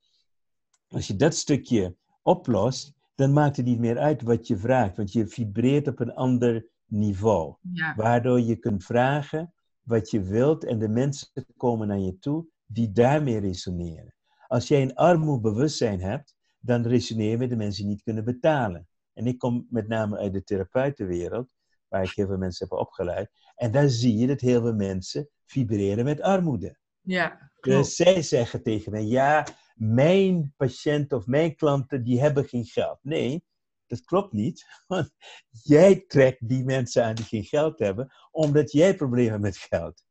Als 0.94 1.08
je 1.08 1.16
dat 1.16 1.36
stukje 1.36 1.96
oplost, 2.22 2.94
dan 3.16 3.34
maakt 3.34 3.58
het 3.58 3.66
niet 3.66 3.80
meer 3.80 3.98
uit 3.98 4.22
wat 4.22 4.48
je 4.48 4.58
vraagt, 4.58 4.98
want 4.98 5.12
je 5.12 5.28
vibreert 5.28 5.88
op 5.88 6.00
een 6.00 6.14
ander 6.14 6.68
niveau. 6.86 7.56
Waardoor 7.96 8.41
je 8.41 8.56
kunt 8.56 8.84
vragen 8.84 9.54
wat 9.82 10.10
je 10.10 10.22
wilt 10.22 10.64
en 10.64 10.80
de 10.80 10.88
mensen 10.88 11.46
komen 11.58 11.88
naar 11.88 12.00
je 12.00 12.20
toe 12.20 12.46
die 12.66 12.91
daarmee 12.91 13.39
resoneren. 13.39 14.14
Als 14.48 14.68
jij 14.68 14.82
een 14.82 14.96
armoedbewustzijn 14.96 16.02
hebt, 16.02 16.36
dan 16.60 16.88
resoneer 16.88 17.30
je 17.30 17.38
met 17.38 17.50
de 17.50 17.56
mensen 17.56 17.84
die 17.84 17.91
niet 17.91 18.04
kunnen 18.04 18.26
betalen. 18.26 18.88
En 19.14 19.26
ik 19.26 19.38
kom 19.38 19.68
met 19.70 19.88
name 19.88 20.18
uit 20.18 20.34
de 20.34 20.44
therapeutenwereld, 20.44 21.54
waar 21.88 22.04
ik 22.04 22.12
heel 22.12 22.28
veel 22.28 22.38
mensen 22.38 22.68
heb 22.70 22.80
opgeleid. 22.80 23.30
En 23.56 23.72
daar 23.72 23.89
zie 23.89 24.18
je 24.18 24.28
dat 24.28 24.41
heel 24.41 24.62
veel 24.62 24.74
mensen 24.74 25.30
vibreren 25.46 26.06
met 26.06 26.22
armoede. 26.22 26.78
Ja, 27.02 27.52
Dus 27.60 27.96
zij 27.96 28.22
zeggen 28.22 28.64
tegen 28.64 28.91
mij, 28.91 29.06
ja, 29.06 29.46
mijn 29.74 30.53
patiënten 30.57 31.17
of 31.17 31.26
mijn 31.26 31.55
klanten, 31.55 32.03
die 32.03 32.21
hebben 32.21 32.45
geen 32.45 32.65
geld. 32.65 32.99
Nee, 33.01 33.43
dat 33.88 34.03
klopt 34.03 34.34
niet. 34.34 34.65
Want 34.88 35.11
jij 35.49 36.03
trekt 36.07 36.47
die 36.47 36.63
mensen 36.63 37.03
aan 37.03 37.15
die 37.15 37.26
geen 37.26 37.43
geld 37.43 37.80
hebben, 37.80 38.13
omdat 38.32 38.71
jij 38.71 38.95
problemen 38.95 39.32
hebt 39.32 39.43
met 39.43 39.57
geld. 39.57 40.03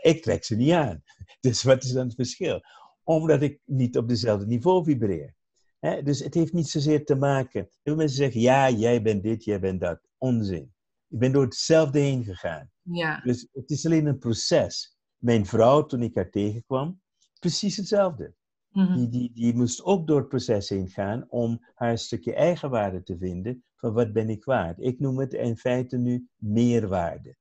Ik 0.00 0.22
trek 0.22 0.44
ze 0.44 0.56
niet 0.56 0.72
aan. 0.72 1.02
Dus 1.40 1.62
wat 1.62 1.84
is 1.84 1.92
dan 1.92 2.06
het 2.06 2.14
verschil? 2.14 2.60
Omdat 3.02 3.42
ik 3.42 3.60
niet 3.64 3.96
op 3.96 4.08
dezelfde 4.08 4.46
niveau 4.46 4.84
vibreer. 4.84 5.34
dus 5.80 6.18
het 6.18 6.34
heeft 6.34 6.52
niet 6.52 6.68
zozeer 6.68 7.04
te 7.04 7.14
maken. 7.14 7.68
Veel 7.82 7.96
mensen 7.96 8.16
zeggen, 8.16 8.40
ja, 8.40 8.70
jij 8.70 9.02
bent 9.02 9.22
dit, 9.22 9.44
jij 9.44 9.60
bent 9.60 9.80
dat. 9.80 10.00
Onzin. 10.18 10.74
Ik 11.08 11.18
ben 11.18 11.32
door 11.32 11.44
hetzelfde 11.44 11.98
heen 11.98 12.24
gegaan. 12.24 12.70
Ja. 12.82 13.20
Dus 13.20 13.48
het 13.52 13.70
is 13.70 13.86
alleen 13.86 14.06
een 14.06 14.18
proces. 14.18 14.96
Mijn 15.16 15.46
vrouw, 15.46 15.86
toen 15.86 16.02
ik 16.02 16.14
haar 16.14 16.30
tegenkwam, 16.30 17.00
precies 17.38 17.76
hetzelfde. 17.76 18.34
Mhm. 18.74 18.94
die, 18.94 19.08
die, 19.08 19.32
die 19.34 19.54
moest 19.54 19.82
ook 19.82 20.06
door 20.06 20.18
het 20.18 20.28
proces 20.28 20.68
heen 20.68 20.88
gaan 20.88 21.26
om 21.28 21.64
haar 21.74 21.98
stukje 21.98 22.34
eigenwaarde 22.34 23.02
te 23.02 23.16
vinden 23.16 23.64
van 23.76 23.92
wat 23.92 24.12
ben 24.12 24.30
ik 24.30 24.44
waard. 24.44 24.80
Ik 24.80 25.00
noem 25.00 25.18
het 25.18 25.32
in 25.32 25.56
feite 25.56 25.96
nu 25.96 26.28
meerwaarde. 26.36 27.36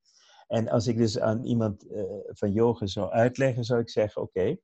En 0.48 0.70
als 0.70 0.88
ik 0.88 0.98
dus 0.98 1.20
aan 1.20 1.44
iemand 1.44 1.86
uh, 1.86 2.04
van 2.26 2.52
yoga 2.52 2.86
zou 2.86 3.12
uitleggen, 3.12 3.64
zou 3.64 3.80
ik 3.80 3.90
zeggen, 3.90 4.22
oké, 4.22 4.58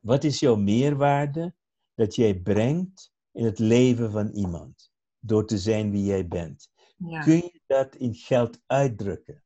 wat 0.00 0.24
is 0.24 0.40
jouw 0.40 0.56
meerwaarde 0.56 1.54
dat 1.94 2.14
jij 2.14 2.40
brengt 2.40 3.12
in 3.32 3.44
het 3.44 3.58
leven 3.58 4.10
van 4.10 4.30
iemand? 4.30 4.92
Door 5.18 5.46
te 5.46 5.58
zijn 5.58 5.90
wie 5.90 6.04
jij 6.04 6.28
bent. 6.28 6.70
Ja. 6.96 7.22
Kun 7.22 7.36
je 7.36 7.60
dat 7.66 7.94
in 7.94 8.14
geld 8.14 8.60
uitdrukken? 8.66 9.44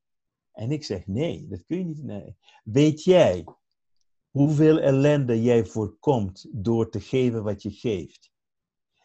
En 0.52 0.70
ik 0.70 0.84
zeg, 0.84 1.06
nee, 1.06 1.48
dat 1.48 1.64
kun 1.66 1.78
je 1.78 1.84
niet. 1.84 2.02
Nee. 2.02 2.36
Weet 2.64 3.04
jij 3.04 3.44
hoeveel 4.30 4.78
ellende 4.78 5.42
jij 5.42 5.64
voorkomt 5.64 6.46
door 6.50 6.90
te 6.90 7.00
geven 7.00 7.42
wat 7.42 7.62
je 7.62 7.70
geeft. 7.70 8.30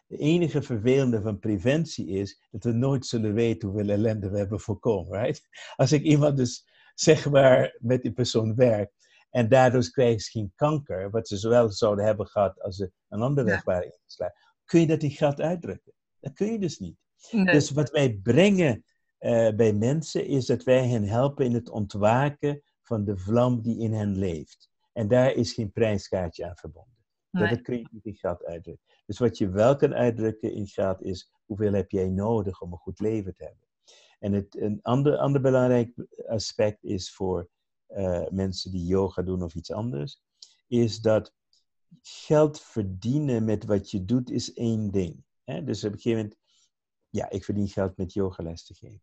De 0.06 0.16
enige 0.16 0.62
vervelende 0.62 1.22
van 1.22 1.38
preventie 1.38 2.06
is 2.08 2.42
dat 2.50 2.64
we 2.64 2.72
nooit 2.72 3.06
zullen 3.06 3.34
weten 3.34 3.68
hoeveel 3.68 3.88
ellende 3.88 4.30
we 4.30 4.38
hebben 4.38 4.60
voorkomen, 4.60 5.20
right? 5.20 5.48
Als 5.76 5.92
ik 5.92 6.02
iemand 6.02 6.36
dus 6.36 6.64
zeg 6.94 7.30
maar 7.30 7.76
met 7.80 8.02
die 8.02 8.12
persoon 8.12 8.54
werk 8.54 8.92
en 9.30 9.48
daardoor 9.48 9.90
krijgen 9.90 10.20
ze 10.20 10.30
geen 10.30 10.52
kanker, 10.54 11.10
wat 11.10 11.28
ze 11.28 11.36
zowel 11.36 11.70
zouden 11.70 12.04
hebben 12.04 12.26
gehad 12.26 12.62
als 12.62 12.76
ze 12.76 12.92
een 13.08 13.20
andere 13.20 13.46
weg 13.46 13.64
waren 13.64 13.92
ingeslagen, 13.92 14.36
kun 14.64 14.80
je 14.80 14.86
dat 14.86 15.02
in 15.02 15.10
geld 15.10 15.40
uitdrukken? 15.40 15.92
Dat 16.20 16.32
kun 16.32 16.52
je 16.52 16.58
dus 16.58 16.78
niet. 16.78 16.96
Dus 17.30 17.70
wat 17.70 17.90
wij 17.90 18.18
brengen 18.22 18.84
uh, 19.20 19.50
bij 19.50 19.72
mensen 19.72 20.26
is 20.26 20.46
dat 20.46 20.64
wij 20.64 20.88
hen 20.88 21.04
helpen 21.04 21.44
in 21.44 21.54
het 21.54 21.68
ontwaken 21.68 22.62
van 22.82 23.04
de 23.04 23.16
vlam 23.16 23.62
die 23.62 23.78
in 23.78 23.92
hen 23.92 24.18
leeft. 24.18 24.70
En 24.96 25.08
daar 25.08 25.32
is 25.32 25.52
geen 25.52 25.72
prijskaartje 25.72 26.46
aan 26.46 26.56
verbonden. 26.56 27.04
Nee. 27.30 27.48
Dat 27.48 27.62
kun 27.62 27.78
je 27.78 27.88
niet 27.90 28.04
in 28.04 28.14
geld 28.14 28.44
uitdrukken. 28.44 28.84
Dus 29.06 29.18
wat 29.18 29.38
je 29.38 29.48
wel 29.48 29.76
kan 29.76 29.94
uitdrukken 29.94 30.52
in 30.52 30.66
geld 30.66 31.02
is 31.02 31.32
hoeveel 31.44 31.72
heb 31.72 31.90
jij 31.90 32.08
nodig 32.08 32.60
om 32.60 32.72
een 32.72 32.78
goed 32.78 33.00
leven 33.00 33.34
te 33.34 33.44
hebben. 33.44 33.68
En 34.18 34.32
het, 34.32 34.56
een 34.56 34.78
ander, 34.82 35.16
ander 35.16 35.40
belangrijk 35.40 35.94
aspect 36.26 36.84
is 36.84 37.14
voor 37.14 37.48
uh, 37.88 38.28
mensen 38.28 38.70
die 38.70 38.86
yoga 38.86 39.22
doen 39.22 39.42
of 39.42 39.54
iets 39.54 39.70
anders, 39.70 40.22
is 40.66 41.00
dat 41.00 41.34
geld 42.02 42.60
verdienen 42.60 43.44
met 43.44 43.64
wat 43.64 43.90
je 43.90 44.04
doet 44.04 44.30
is 44.30 44.52
één 44.52 44.90
ding. 44.90 45.24
Hè? 45.44 45.64
Dus 45.64 45.84
op 45.84 45.92
een 45.92 45.98
gegeven 45.98 46.22
moment, 46.22 46.40
ja, 47.08 47.30
ik 47.30 47.44
verdien 47.44 47.68
geld 47.68 47.96
met 47.96 48.12
yogales 48.12 48.64
te 48.64 48.74
geven. 48.74 49.02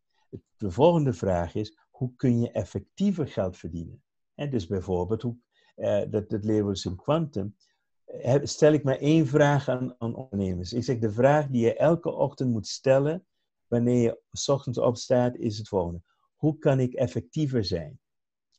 De 0.58 0.72
volgende 0.72 1.14
vraag 1.14 1.56
is, 1.56 1.78
hoe 1.92 2.16
kun 2.16 2.40
je 2.40 2.52
effectiever 2.52 3.28
geld 3.28 3.58
verdienen? 3.58 4.04
En 4.36 4.50
dus 4.50 4.68
bijvoorbeeld, 4.68 5.22
hoe, 5.22 5.38
dat, 6.10 6.30
dat 6.30 6.46
leren 6.46 6.66
we 6.66 6.72
dus 6.72 6.86
in 6.86 6.96
Quantum, 6.96 7.56
stel 8.44 8.74
ik 8.74 8.84
maar 8.84 8.98
één 8.98 9.28
vraag 9.28 9.70
aan, 9.70 9.96
aan 9.98 10.16
ondernemers. 10.16 10.74
Ik 10.74 10.84
zeg, 10.84 11.00
de 11.00 11.12
vraag 11.12 11.48
die 11.48 11.62
je 11.62 11.76
elke 11.76 12.12
ochtend 12.12 12.52
moet 12.52 12.68
stellen, 12.68 13.26
wanneer 13.68 14.02
je 14.02 14.22
s 14.32 14.50
ochtends 14.50 14.78
opstaat, 14.78 15.36
is 15.36 15.58
het 15.58 15.68
volgende. 15.68 16.02
Hoe 16.36 16.58
kan 16.58 16.80
ik 16.80 16.94
effectiever 16.94 17.66
zijn 17.66 18.00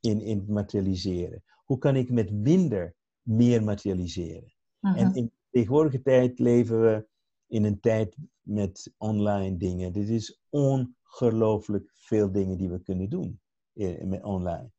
in, 0.01 0.21
in 0.21 0.39
het 0.39 0.49
materialiseren? 0.49 1.43
Hoe 1.65 1.79
kan 1.79 1.97
ik 1.97 2.11
met 2.11 2.33
minder 2.33 2.95
meer 3.23 3.63
materialiseren? 3.63 4.55
Mhm. 4.81 4.97
En 4.97 5.15
in 5.15 5.25
de 5.25 5.33
tegenwoordige 5.51 6.03
tijd 6.03 6.39
leven 6.39 6.81
we 6.81 7.07
in 7.47 7.65
een 7.65 7.81
tijd 7.81 8.17
met 8.41 8.93
online 8.99 9.57
dingen. 9.57 9.93
Dit 9.93 10.09
is 10.09 10.41
ongelooflijk 10.49 11.91
veel 11.95 12.33
dingen 12.33 12.59
die 12.59 12.71
we 12.71 12.83
kunnen 12.83 13.09
doen 13.09 13.41
in, 13.73 14.09
met 14.09 14.23
online. 14.23 14.71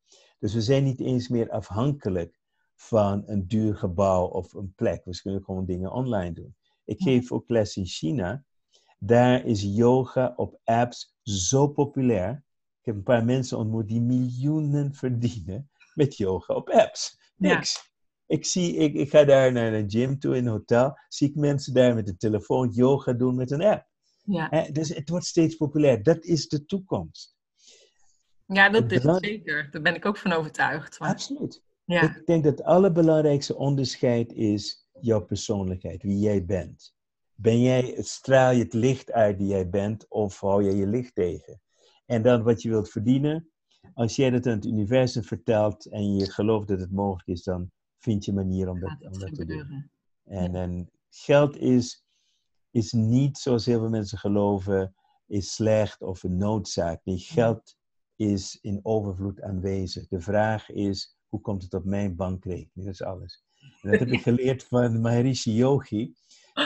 Dus 0.46 0.54
we 0.54 0.62
zijn 0.62 0.84
niet 0.84 1.00
eens 1.00 1.28
meer 1.28 1.50
afhankelijk 1.50 2.40
van 2.74 3.22
een 3.26 3.46
duur 3.46 3.76
gebouw 3.76 4.26
of 4.26 4.52
een 4.52 4.72
plek. 4.74 5.04
We 5.04 5.20
kunnen 5.22 5.44
gewoon 5.44 5.64
dingen 5.66 5.92
online 5.92 6.32
doen. 6.32 6.56
Ik 6.84 7.00
geef 7.00 7.32
ook 7.32 7.48
les 7.48 7.76
in 7.76 7.86
China. 7.86 8.44
Daar 8.98 9.44
is 9.44 9.62
yoga 9.62 10.32
op 10.36 10.60
apps 10.64 11.16
zo 11.22 11.68
populair. 11.68 12.44
Ik 12.80 12.84
heb 12.84 12.94
een 12.94 13.02
paar 13.02 13.24
mensen 13.24 13.58
ontmoet 13.58 13.88
die 13.88 14.00
miljoenen 14.00 14.94
verdienen 14.94 15.70
met 15.94 16.16
yoga 16.16 16.54
op 16.54 16.70
apps. 16.70 17.18
Niks. 17.36 17.74
Ja. 17.74 18.36
Ik, 18.36 18.44
zie, 18.44 18.74
ik, 18.76 18.94
ik 18.94 19.10
ga 19.10 19.24
daar 19.24 19.52
naar 19.52 19.72
een 19.72 19.90
gym 19.90 20.18
toe 20.18 20.36
in 20.36 20.46
een 20.46 20.52
hotel. 20.52 20.98
Zie 21.08 21.28
ik 21.28 21.34
mensen 21.34 21.74
daar 21.74 21.94
met 21.94 22.06
de 22.06 22.16
telefoon 22.16 22.70
yoga 22.70 23.12
doen 23.12 23.34
met 23.34 23.50
een 23.50 23.62
app. 23.62 23.88
Ja, 24.24 24.68
Dus 24.72 24.88
het 24.88 25.08
wordt 25.08 25.26
steeds 25.26 25.56
populair. 25.56 26.02
Dat 26.02 26.24
is 26.24 26.48
de 26.48 26.64
toekomst. 26.64 27.35
Ja 28.46 28.68
dat 28.68 28.92
is 28.92 29.02
het 29.02 29.24
zeker. 29.24 29.68
Daar 29.70 29.82
ben 29.82 29.94
ik 29.94 30.06
ook 30.06 30.16
van 30.16 30.32
overtuigd. 30.32 30.98
Maar, 30.98 31.10
Absoluut. 31.10 31.62
ja. 31.84 32.02
Ik 32.02 32.26
denk 32.26 32.44
dat 32.44 32.58
het 32.58 32.66
allerbelangrijkste 32.66 33.56
onderscheid 33.56 34.32
is 34.32 34.88
jouw 35.00 35.24
persoonlijkheid, 35.24 36.02
wie 36.02 36.18
jij 36.18 36.44
bent. 36.44 36.94
Ben 37.34 37.60
jij, 37.60 37.94
straal 37.98 38.52
je 38.52 38.62
het 38.62 38.72
licht 38.72 39.12
uit 39.12 39.38
die 39.38 39.46
jij 39.46 39.68
bent 39.68 40.08
of 40.08 40.40
hou 40.40 40.64
jij 40.64 40.74
je 40.74 40.86
licht 40.86 41.14
tegen? 41.14 41.60
En 42.06 42.22
dan 42.22 42.42
wat 42.42 42.62
je 42.62 42.68
wilt 42.68 42.90
verdienen, 42.90 43.50
als 43.94 44.16
jij 44.16 44.30
dat 44.30 44.46
aan 44.46 44.52
het 44.52 44.64
universum 44.64 45.22
vertelt 45.22 45.86
en 45.86 46.14
je 46.14 46.30
gelooft 46.30 46.68
dat 46.68 46.80
het 46.80 46.92
mogelijk 46.92 47.28
is, 47.28 47.42
dan 47.42 47.70
vind 47.98 48.24
je 48.24 48.30
een 48.30 48.36
manier 48.36 48.68
om 48.68 48.80
dat, 48.80 48.96
om 49.00 49.12
te 49.12 49.44
doen. 49.44 49.90
En, 50.24 50.54
en 50.54 50.90
geld 51.10 51.56
is, 51.56 52.04
is 52.70 52.92
niet, 52.92 53.38
zoals 53.38 53.66
heel 53.66 53.78
veel 53.78 53.88
mensen 53.88 54.18
geloven, 54.18 54.94
is 55.26 55.54
slecht 55.54 56.02
of 56.02 56.22
een 56.22 56.36
noodzaak. 56.36 57.00
Nee, 57.04 57.18
geld 57.18 57.76
is 58.16 58.58
in 58.60 58.80
overvloed 58.82 59.42
aanwezig. 59.42 60.08
De 60.08 60.20
vraag 60.20 60.70
is, 60.70 61.18
hoe 61.28 61.40
komt 61.40 61.62
het 61.62 61.74
op 61.74 61.84
mijn 61.84 62.16
bankrekening? 62.16 62.70
Dat 62.74 62.86
is 62.86 63.02
alles. 63.02 63.44
En 63.82 63.90
dat 63.90 64.00
heb 64.00 64.08
ik 64.08 64.20
geleerd 64.32 64.64
van 64.64 65.00
Maharishi 65.00 65.52
Yogi. 65.52 66.14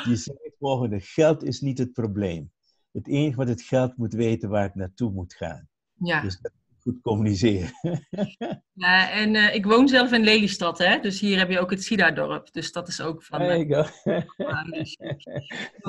Die 0.04 0.16
zei 0.16 0.38
het 0.42 0.54
volgende, 0.58 1.00
geld 1.00 1.42
is 1.42 1.60
niet 1.60 1.78
het 1.78 1.92
probleem. 1.92 2.52
Het 2.92 3.08
enige 3.08 3.36
wat 3.36 3.48
het 3.48 3.62
geld 3.62 3.96
moet 3.96 4.12
weten 4.12 4.48
waar 4.48 4.62
het 4.62 4.74
naartoe 4.74 5.10
moet 5.10 5.34
gaan. 5.34 5.68
Ja. 5.94 6.22
Dus 6.22 6.40
dat 6.40 6.52
goed 6.82 7.00
communiceren. 7.00 7.70
Ja, 8.80 9.10
en 9.10 9.34
eh, 9.34 9.54
ik 9.54 9.64
woon 9.64 9.88
zelf 9.88 10.12
in 10.12 10.24
Lelystad, 10.24 10.78
hè? 10.78 11.00
dus 11.00 11.20
hier 11.20 11.38
heb 11.38 11.50
je 11.50 11.60
ook 11.60 11.70
het 11.70 11.84
Sida-dorp. 11.84 12.52
Dus 12.52 12.72
dat 12.72 12.88
is 12.88 13.00
ook 13.00 13.22
van. 13.22 13.38
There 13.38 13.52
eh, 13.52 13.68
you 13.68 13.84
go. 13.84 13.90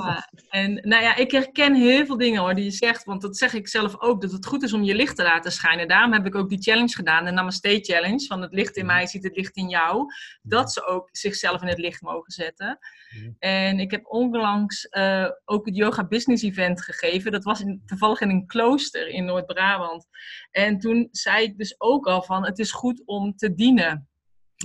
Ja, 0.02 0.30
en 0.48 0.74
nou 0.74 1.02
ja, 1.02 1.16
ik 1.16 1.30
herken 1.30 1.74
heel 1.74 2.06
veel 2.06 2.16
dingen 2.16 2.40
hoor 2.40 2.54
die 2.54 2.64
je 2.64 2.70
zegt, 2.70 3.04
want 3.04 3.22
dat 3.22 3.36
zeg 3.36 3.54
ik 3.54 3.68
zelf 3.68 4.00
ook, 4.00 4.20
dat 4.20 4.32
het 4.32 4.46
goed 4.46 4.62
is 4.62 4.72
om 4.72 4.82
je 4.82 4.94
licht 4.94 5.16
te 5.16 5.22
laten 5.22 5.52
schijnen. 5.52 5.88
Daarom 5.88 6.12
heb 6.12 6.26
ik 6.26 6.34
ook 6.34 6.48
die 6.48 6.62
challenge 6.62 6.94
gedaan, 6.94 7.24
de 7.24 7.30
Namaste 7.30 7.78
Challenge, 7.82 8.26
van 8.26 8.42
het 8.42 8.52
licht 8.52 8.76
in 8.76 8.86
mij 8.86 9.06
ziet 9.06 9.24
het 9.24 9.36
licht 9.36 9.56
in 9.56 9.68
jou. 9.68 10.06
Dat 10.42 10.72
ze 10.72 10.86
ook 10.86 11.08
zichzelf 11.12 11.62
in 11.62 11.68
het 11.68 11.78
licht 11.78 12.02
mogen 12.02 12.32
zetten. 12.32 12.78
Ja. 13.08 13.32
En 13.38 13.80
ik 13.80 13.90
heb 13.90 14.06
onlangs 14.06 14.88
eh, 14.88 15.28
ook 15.44 15.66
het 15.66 15.76
Yoga 15.76 16.06
Business 16.06 16.42
Event 16.42 16.82
gegeven. 16.82 17.32
Dat 17.32 17.44
was 17.44 17.60
in, 17.60 17.82
toevallig 17.86 18.20
in 18.20 18.30
een 18.30 18.46
klooster 18.46 19.08
in 19.08 19.24
Noord-Brabant. 19.24 20.06
En 20.50 20.78
toen 20.82 21.08
zei 21.10 21.44
ik 21.44 21.58
dus 21.58 21.74
ook 21.80 22.06
al 22.06 22.22
van, 22.22 22.44
het 22.44 22.58
is 22.58 22.72
goed 22.72 23.02
om 23.04 23.36
te 23.36 23.54
dienen. 23.54 24.06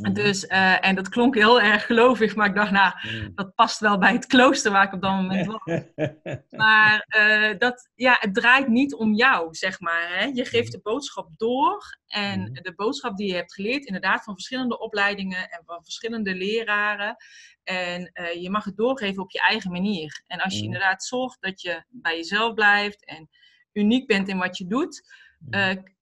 Mhm. 0.01 0.13
Dus, 0.13 0.43
uh, 0.43 0.85
en 0.85 0.95
dat 0.95 1.09
klonk 1.09 1.35
heel 1.35 1.61
erg 1.61 1.85
gelovig, 1.85 2.35
maar 2.35 2.47
ik 2.47 2.55
dacht, 2.55 2.71
nou, 2.71 2.93
mhm. 3.01 3.29
dat 3.35 3.55
past 3.55 3.79
wel 3.79 3.97
bij 3.97 4.13
het 4.13 4.25
klooster 4.25 4.71
waar 4.71 4.83
ik 4.83 4.93
op 4.93 5.01
dat 5.01 5.11
moment 5.11 5.45
was. 5.45 5.81
maar 6.63 7.05
uh, 7.17 7.57
dat, 7.57 7.89
ja, 7.95 8.17
het 8.19 8.33
draait 8.33 8.67
niet 8.67 8.95
om 8.95 9.13
jou, 9.13 9.55
zeg 9.55 9.79
maar. 9.79 10.17
Hè? 10.17 10.25
Je 10.25 10.45
geeft 10.45 10.71
de 10.71 10.79
boodschap 10.83 11.29
door 11.37 11.97
en 12.07 12.53
de 12.53 12.73
boodschap 12.75 13.17
die 13.17 13.27
je 13.27 13.35
hebt 13.35 13.53
geleerd, 13.53 13.85
inderdaad 13.85 14.23
van 14.23 14.33
verschillende 14.33 14.79
opleidingen 14.79 15.49
en 15.49 15.61
van 15.65 15.83
verschillende 15.83 16.35
leraren. 16.35 17.15
En 17.63 18.11
uh, 18.13 18.41
je 18.41 18.49
mag 18.49 18.63
het 18.63 18.77
doorgeven 18.77 19.23
op 19.23 19.31
je 19.31 19.41
eigen 19.41 19.71
manier. 19.71 20.23
En 20.27 20.39
als 20.39 20.57
je 20.57 20.63
inderdaad 20.63 21.03
zorgt 21.03 21.41
dat 21.41 21.61
je 21.61 21.83
bij 21.89 22.15
jezelf 22.15 22.53
blijft 22.53 23.05
en 23.05 23.29
uniek 23.73 24.07
bent 24.07 24.27
in 24.27 24.37
wat 24.37 24.57
je 24.57 24.67
doet, 24.67 25.01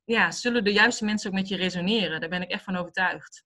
ja, 0.05 0.31
zullen 0.31 0.63
de 0.63 0.73
juiste 0.73 1.05
mensen 1.05 1.29
ook 1.29 1.35
met 1.35 1.47
je 1.47 1.55
resoneren. 1.55 2.19
Daar 2.19 2.29
ben 2.29 2.41
ik 2.41 2.51
echt 2.51 2.63
van 2.63 2.75
overtuigd. 2.75 3.45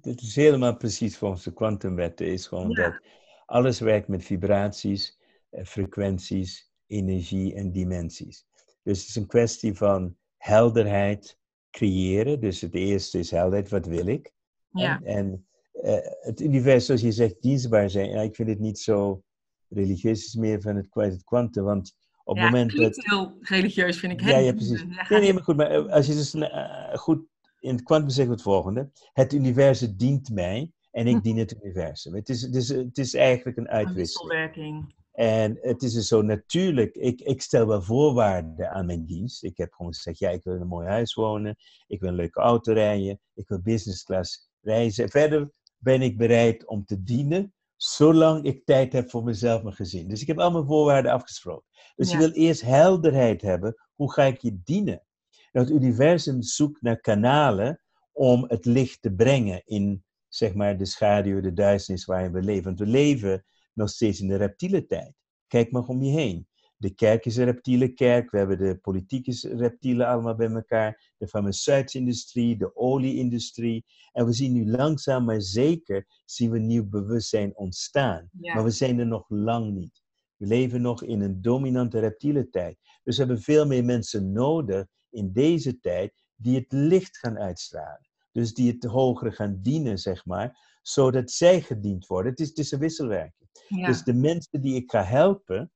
Het 0.00 0.20
is 0.20 0.36
helemaal 0.36 0.76
precies 0.76 1.16
volgens 1.16 1.44
de 1.44 1.52
kwantumwetten. 1.52 2.26
Is 2.26 2.46
gewoon 2.46 2.74
dat 2.74 3.00
alles 3.46 3.80
werkt 3.80 4.08
met 4.08 4.24
vibraties, 4.24 5.18
eh, 5.50 5.64
frequenties, 5.64 6.72
energie 6.86 7.54
en 7.54 7.72
dimensies. 7.72 8.46
Dus 8.82 8.98
het 9.00 9.08
is 9.08 9.14
een 9.14 9.26
kwestie 9.26 9.74
van 9.74 10.16
helderheid 10.36 11.38
creëren. 11.70 12.40
Dus 12.40 12.60
het 12.60 12.74
eerste 12.74 13.18
is 13.18 13.30
helderheid, 13.30 13.68
wat 13.68 13.86
wil 13.86 14.06
ik? 14.06 14.32
Ja. 14.70 15.00
En, 15.02 15.16
en 15.16 15.46
uh, 15.72 16.10
het 16.20 16.40
universum, 16.40 16.84
zoals 16.84 17.00
je 17.00 17.12
zegt, 17.12 17.42
dienstbaar 17.42 17.90
zijn. 17.90 18.10
Ja, 18.10 18.20
ik 18.20 18.34
vind 18.34 18.48
het 18.48 18.58
niet 18.58 18.78
zo 18.78 19.22
religieus, 19.68 20.18
het 20.18 20.26
is 20.26 20.34
meer 20.34 20.60
van 20.60 20.76
het 20.76 21.24
kwantum. 21.24 21.64
Want 21.64 21.94
op 22.24 22.36
het 22.36 22.44
moment 22.44 22.76
dat... 22.76 22.96
heel 22.96 23.36
religieus, 23.40 23.98
vind 23.98 24.12
ik. 24.12 24.20
Ja, 24.20 24.38
ja, 24.38 24.52
precies. 24.52 24.84
Nee, 25.08 25.20
nee, 25.20 25.32
maar 25.32 25.42
goed, 25.42 25.56
maar 25.56 25.70
eh, 25.70 25.86
als 25.86 26.06
je 26.06 26.14
dus 26.14 26.34
uh, 26.34 26.94
goed 26.94 27.20
in 27.60 27.74
het 27.74 27.82
kwantum 27.82 28.10
zegt 28.10 28.28
het 28.28 28.42
volgende. 28.42 28.90
Het 29.12 29.32
universum 29.32 29.94
dient 29.96 30.30
mij 30.30 30.72
en 30.90 31.06
ik 31.06 31.14
hm. 31.14 31.20
dien 31.20 31.36
het 31.36 31.54
universum. 31.62 32.14
Het 32.14 32.28
is, 32.28 32.42
het 32.42 32.54
is, 32.54 32.68
het 32.68 32.98
is 32.98 33.14
eigenlijk 33.14 33.56
een 33.56 33.68
uitwisseling. 33.68 34.94
En 35.12 35.58
het 35.60 35.82
is 35.82 35.92
dus 35.92 36.08
zo 36.08 36.22
natuurlijk, 36.22 36.94
ik, 36.94 37.20
ik 37.20 37.42
stel 37.42 37.66
wel 37.66 37.82
voorwaarden 37.82 38.70
aan 38.70 38.86
mijn 38.86 39.04
dienst. 39.04 39.44
Ik 39.44 39.56
heb 39.56 39.72
gewoon 39.72 39.94
gezegd, 39.94 40.18
ja, 40.18 40.30
ik 40.30 40.42
wil 40.42 40.54
in 40.54 40.60
een 40.60 40.66
mooi 40.66 40.88
huis 40.88 41.14
wonen, 41.14 41.56
ik 41.86 42.00
wil 42.00 42.08
een 42.08 42.14
leuke 42.14 42.40
auto 42.40 42.72
rijden, 42.72 43.20
ik 43.34 43.48
wil 43.48 43.60
business 43.60 44.04
class 44.04 44.50
reizen. 44.60 45.10
Verder 45.10 45.50
ben 45.78 46.02
ik 46.02 46.16
bereid 46.16 46.66
om 46.66 46.84
te 46.84 47.02
dienen, 47.02 47.54
zolang 47.82 48.44
ik 48.44 48.64
tijd 48.64 48.92
heb 48.92 49.10
voor 49.10 49.24
mezelf 49.24 49.64
en 49.64 49.72
gezin. 49.72 50.08
Dus 50.08 50.20
ik 50.20 50.26
heb 50.26 50.38
al 50.38 50.50
mijn 50.50 50.66
voorwaarden 50.66 51.12
afgesproken. 51.12 51.68
Dus 51.96 52.10
je 52.10 52.16
wil 52.18 52.30
eerst 52.30 52.62
helderheid 52.62 53.42
hebben, 53.42 53.74
hoe 53.94 54.12
ga 54.12 54.22
ik 54.22 54.40
je 54.40 54.60
dienen? 54.64 55.02
het 55.50 55.70
universum 55.70 56.42
zoekt 56.42 56.82
naar 56.82 57.00
kanalen 57.00 57.80
om 58.12 58.44
het 58.48 58.64
licht 58.64 59.02
te 59.02 59.14
brengen 59.14 59.62
in 59.64 60.04
zeg 60.28 60.54
maar, 60.54 60.78
de 60.78 60.84
schaduw, 60.84 61.40
de 61.40 61.52
duisternis 61.52 62.04
waarin 62.04 62.32
we 62.32 62.42
leven. 62.42 62.64
Want 62.64 62.78
we 62.78 62.86
leven 62.86 63.44
nog 63.72 63.88
steeds 63.88 64.20
in 64.20 64.28
de 64.28 64.36
reptiele 64.36 64.86
tijd. 64.86 65.14
Kijk 65.46 65.70
maar 65.70 65.86
om 65.86 66.02
je 66.02 66.10
heen. 66.10 66.46
De 66.82 66.94
kerk 66.94 67.24
is 67.24 67.36
een 67.36 67.44
reptiele 67.44 67.88
kerk, 67.88 68.30
we 68.30 68.38
hebben 68.38 68.58
de 68.58 68.78
politieke 68.78 69.56
reptielen 69.56 70.06
allemaal 70.06 70.34
bij 70.34 70.50
elkaar, 70.50 71.12
de 71.16 71.28
farmaceutische 71.28 71.98
industrie, 71.98 72.56
de 72.56 72.76
olieindustrie. 72.76 73.84
En 74.12 74.26
we 74.26 74.32
zien 74.32 74.52
nu 74.52 74.70
langzaam 74.70 75.24
maar 75.24 75.42
zeker 75.42 76.06
zien 76.24 76.50
we 76.50 76.58
nieuw 76.58 76.88
bewustzijn 76.88 77.56
ontstaan. 77.56 78.28
Maar 78.32 78.64
we 78.64 78.70
zijn 78.70 78.98
er 78.98 79.06
nog 79.06 79.24
lang 79.28 79.72
niet. 79.72 80.02
We 80.36 80.46
leven 80.46 80.80
nog 80.80 81.02
in 81.02 81.20
een 81.20 81.42
dominante 81.42 81.98
reptiele 81.98 82.48
tijd. 82.48 82.78
Dus 83.02 83.16
we 83.16 83.24
hebben 83.24 83.42
veel 83.42 83.66
meer 83.66 83.84
mensen 83.84 84.32
nodig 84.32 84.86
in 85.10 85.32
deze 85.32 85.80
tijd 85.80 86.12
die 86.36 86.56
het 86.56 86.72
licht 86.72 87.18
gaan 87.18 87.38
uitstralen. 87.38 88.08
Dus 88.32 88.54
die 88.54 88.72
het 88.72 88.84
hogere 88.84 89.32
gaan 89.32 89.58
dienen, 89.60 89.98
zeg 89.98 90.24
maar, 90.24 90.78
zodat 90.82 91.30
zij 91.30 91.60
gediend 91.60 92.06
worden. 92.06 92.30
Het 92.30 92.40
is, 92.40 92.48
het 92.48 92.58
is 92.58 92.70
een 92.70 92.78
wisselwerking. 92.78 93.48
Dus 93.68 94.02
de 94.02 94.14
mensen 94.14 94.60
die 94.60 94.74
ik 94.74 94.90
ga 94.90 95.04
helpen, 95.04 95.72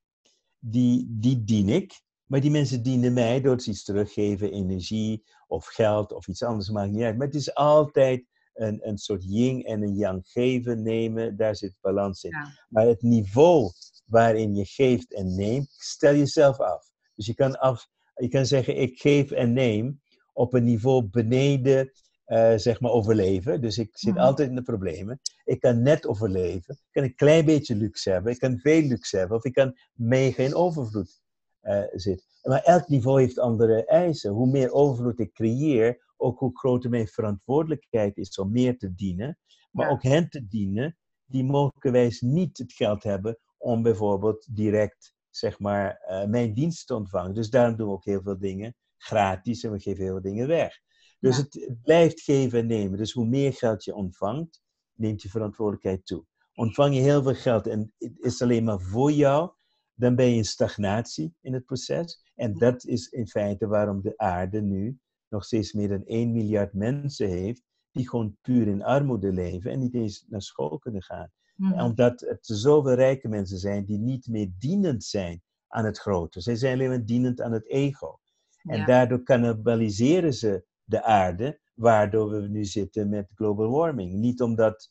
die, 0.71 1.07
die 1.11 1.45
dien 1.45 1.69
ik. 1.69 2.05
Maar 2.27 2.41
die 2.41 2.51
mensen 2.51 2.83
dienen 2.83 3.13
mij 3.13 3.41
door 3.41 3.63
iets 3.67 3.85
teruggeven, 3.85 4.53
energie 4.53 5.25
of 5.47 5.67
geld 5.67 6.13
of 6.13 6.29
iets 6.29 6.43
anders, 6.43 6.71
maakt 6.71 6.91
niet 6.91 7.03
uit. 7.03 7.17
Maar 7.17 7.27
het 7.27 7.37
is 7.37 7.55
altijd 7.55 8.25
een, 8.55 8.89
een 8.89 8.99
soort 8.99 9.25
yin 9.25 9.65
en 9.65 9.83
een 9.83 9.95
yang 9.95 10.21
geven, 10.29 10.83
nemen, 10.83 11.37
daar 11.37 11.57
zit 11.57 11.75
balans 11.81 12.25
in. 12.25 12.37
Maar 12.69 12.87
het 12.87 13.03
niveau 13.03 13.71
waarin 14.05 14.55
je 14.55 14.65
geeft 14.65 15.15
en 15.15 15.35
neemt, 15.35 15.69
stel 15.71 16.15
jezelf 16.15 16.61
af. 16.61 16.91
Dus 17.15 17.27
je 17.27 17.35
kan 17.35 17.59
af, 17.59 17.89
je 18.15 18.29
kan 18.29 18.47
zeggen, 18.47 18.77
ik 18.77 18.99
geef 18.99 19.31
en 19.31 19.53
neem 19.53 20.01
op 20.33 20.55
een 20.55 20.65
niveau 20.65 21.05
beneden, 21.05 21.93
uh, 22.27 22.53
zeg 22.57 22.81
maar, 22.81 22.91
overleven. 22.91 23.61
Dus 23.61 23.79
ik 23.79 23.99
zit 23.99 24.15
mhm. 24.15 24.23
altijd 24.23 24.49
in 24.49 24.55
de 24.55 24.63
problemen. 24.63 25.21
Ik 25.47 25.61
kan 25.61 25.83
net 25.83 26.07
overleven. 26.07 26.75
Ik 26.75 26.93
kan 26.93 27.03
een 27.03 27.15
klein 27.15 27.45
beetje 27.45 27.75
luxe 27.75 28.11
hebben. 28.11 28.33
Ik 28.33 28.39
kan 28.39 28.59
veel 28.59 28.83
luxe 28.83 29.17
hebben. 29.17 29.37
Of 29.37 29.45
ik 29.45 29.53
kan 29.53 29.79
mega 29.93 30.43
in 30.43 30.55
overvloed 30.55 31.21
uh, 31.63 31.83
zitten. 31.93 32.27
Maar 32.43 32.63
elk 32.63 32.89
niveau 32.89 33.21
heeft 33.21 33.39
andere 33.39 33.85
eisen. 33.85 34.33
Hoe 34.33 34.47
meer 34.47 34.73
overvloed 34.73 35.19
ik 35.19 35.33
creëer, 35.33 36.13
ook 36.17 36.39
hoe 36.39 36.59
groter 36.59 36.91
mijn 36.91 37.09
verantwoordelijkheid 37.09 38.17
is 38.17 38.39
om 38.39 38.51
meer 38.51 38.79
te 38.79 38.95
dienen. 38.95 39.39
Maar 39.71 39.91
ook 39.91 40.03
hen 40.03 40.29
te 40.29 40.47
dienen 40.47 40.97
die 41.25 41.45
mogelijkwijs 41.45 42.21
niet 42.21 42.59
het 42.59 42.73
geld 42.73 43.03
hebben 43.03 43.39
om 43.57 43.83
bijvoorbeeld 43.83 44.57
direct 44.57 45.15
zeg 45.31 45.59
maar, 45.59 46.03
uh, 46.09 46.25
mijn 46.25 46.55
dienst 46.55 46.87
te 46.87 46.95
ontvangen. 46.95 47.35
Dus 47.35 47.51
daarom 47.51 47.77
doen 47.77 47.87
we 47.87 47.93
ook 47.93 48.05
heel 48.05 48.23
veel 48.23 48.39
dingen 48.39 48.75
gratis 48.97 49.63
en 49.63 49.73
we 49.73 49.81
geven 49.81 50.03
heel 50.03 50.13
veel 50.13 50.23
dingen 50.23 50.47
weg. 50.47 50.81
Dus 51.21 51.37
het, 51.37 51.77
blijft 51.83 52.21
geven 52.21 52.59
en 52.59 52.67
nemen. 52.67 52.99
Dus 52.99 53.13
hoe 53.13 53.27
meer 53.27 53.53
geld 53.53 53.85
je 53.85 53.95
ontvangt, 53.95 54.61
neemt 54.97 55.23
je 55.23 55.29
verantwoordelijkheid 55.29 56.07
toe. 56.07 56.25
Ontvang 56.55 56.95
je 56.95 57.01
heel 57.01 57.23
veel 57.23 57.35
geld 57.35 57.67
en 57.67 57.93
het 57.99 58.19
is 58.19 58.43
alleen 58.43 58.65
maar 58.65 58.81
voor 58.81 59.13
jou, 59.13 59.51
dan 59.95 60.15
ben 60.15 60.27
je 60.27 60.37
in 60.37 60.45
stagnatie 60.45 61.35
in 61.41 61.53
het 61.53 61.65
proces. 61.65 62.25
En 62.35 62.55
dat 62.55 62.85
is 62.85 63.09
in 63.09 63.29
feite 63.29 63.67
waarom 63.67 64.03
de 64.03 64.13
aarde 64.17 64.63
nu 64.63 64.99
nog 65.29 65.45
steeds 65.45 65.73
meer 65.73 65.89
dan 65.89 66.05
1 66.05 66.33
miljard 66.33 66.73
mensen 66.73 67.29
heeft, 67.29 67.63
die 67.91 68.09
gewoon 68.09 68.37
puur 68.41 68.69
in 68.69 68.85
armoede 68.85 69.33
leven 69.33 69.71
en 69.71 69.79
niet 69.79 69.95
eens 69.95 70.25
naar 70.29 70.43
school 70.43 70.79
kunnen 70.79 71.03
gaan. 71.03 71.33
Mm. 71.57 71.81
Omdat 71.81 72.21
het 72.21 72.39
zoveel 72.47 72.95
rijke 72.95 73.29
mensen 73.29 73.59
zijn 73.59 73.85
die 73.85 73.99
niet 73.99 74.27
meer 74.27 74.49
dienend 74.59 75.05
zijn 75.05 75.43
aan 75.69 75.85
het 75.85 75.99
grote. 75.99 76.41
Zij 76.41 76.57
zijn 76.57 76.75
alleen 76.75 76.89
maar 76.89 77.05
dienend 77.05 77.41
aan 77.41 77.53
het 77.53 77.69
ego. 77.69 78.19
En 78.63 78.87
daardoor 78.87 79.23
cannibaliseren 79.23 80.35
ze 80.35 80.65
de 80.85 81.03
aarde, 81.03 81.61
waardoor 81.77 82.31
we 82.31 82.49
nu 82.49 82.65
zitten 82.65 83.09
met 83.09 83.31
global 83.35 83.71
warming. 83.71 84.13
Niet 84.13 84.43
omdat 84.43 84.91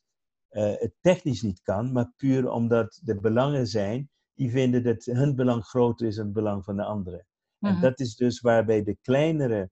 uh, 0.51 0.73
het 0.75 0.93
technisch 1.01 1.41
niet 1.41 1.61
kan, 1.61 1.91
maar 1.91 2.13
puur 2.15 2.49
omdat 2.49 2.99
de 3.03 3.19
belangen 3.19 3.67
zijn 3.67 4.09
die 4.33 4.51
vinden 4.51 4.83
dat 4.83 5.05
hun 5.05 5.35
belang 5.35 5.63
groter 5.65 6.07
is 6.07 6.15
dan 6.15 6.25
het 6.25 6.33
belang 6.33 6.63
van 6.63 6.75
de 6.75 6.83
anderen. 6.83 7.27
En 7.59 7.71
mhm. 7.73 7.81
dat 7.81 7.99
is 7.99 8.15
dus 8.15 8.41
waarbij 8.41 8.83
de 8.83 8.97
kleinere 9.01 9.69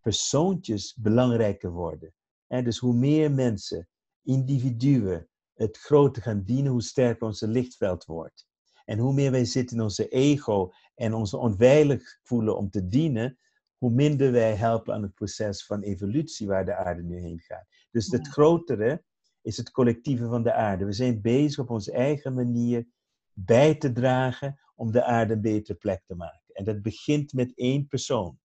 persoontjes 0.00 0.94
belangrijker 0.94 1.70
worden. 1.70 2.14
En 2.46 2.64
dus 2.64 2.78
hoe 2.78 2.94
meer 2.94 3.30
mensen, 3.30 3.88
individuen, 4.22 5.28
het 5.54 5.76
grote 5.76 6.20
gaan 6.20 6.42
dienen, 6.42 6.72
hoe 6.72 6.82
sterker 6.82 7.26
onze 7.26 7.48
lichtveld 7.48 8.04
wordt. 8.04 8.46
En 8.84 8.98
hoe 8.98 9.12
meer 9.12 9.30
wij 9.30 9.44
zitten 9.44 9.76
in 9.76 9.82
onze 9.82 10.08
ego 10.08 10.72
en 10.94 11.14
ons 11.14 11.34
onveilig 11.34 12.18
voelen 12.22 12.56
om 12.56 12.70
te 12.70 12.86
dienen, 12.88 13.38
hoe 13.82 13.90
minder 13.90 14.32
wij 14.32 14.54
helpen 14.54 14.94
aan 14.94 15.02
het 15.02 15.14
proces 15.14 15.66
van 15.66 15.82
evolutie 15.82 16.46
waar 16.46 16.64
de 16.64 16.74
aarde 16.74 17.02
nu 17.02 17.18
heen 17.18 17.40
gaat. 17.40 17.66
Dus 17.90 18.06
het 18.06 18.28
grotere 18.28 19.04
is 19.40 19.56
het 19.56 19.70
collectieve 19.70 20.26
van 20.26 20.42
de 20.42 20.52
aarde. 20.52 20.84
We 20.84 20.92
zijn 20.92 21.20
bezig 21.20 21.58
op 21.58 21.70
onze 21.70 21.92
eigen 21.92 22.34
manier 22.34 22.86
bij 23.32 23.74
te 23.74 23.92
dragen 23.92 24.60
om 24.74 24.92
de 24.92 25.04
aarde 25.04 25.32
een 25.32 25.40
betere 25.40 25.78
plek 25.78 26.02
te 26.06 26.14
maken. 26.14 26.54
En 26.54 26.64
dat 26.64 26.82
begint 26.82 27.32
met 27.32 27.52
één 27.54 27.86
persoon, 27.86 28.38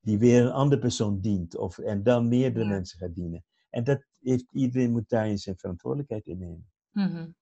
die 0.00 0.18
weer 0.18 0.42
een 0.42 0.52
andere 0.52 0.80
persoon 0.80 1.20
dient, 1.20 1.56
of, 1.56 1.78
en 1.78 2.02
dan 2.02 2.28
meerdere 2.28 2.64
mensen 2.64 2.98
gaat 2.98 3.14
dienen. 3.14 3.44
En 3.68 3.84
dat 3.84 4.04
heeft, 4.20 4.52
iedereen 4.52 4.90
moet 4.90 5.08
daarin 5.08 5.38
zijn 5.38 5.58
verantwoordelijkheid 5.58 6.26
innemen. 6.26 6.70
Mm 6.90 7.34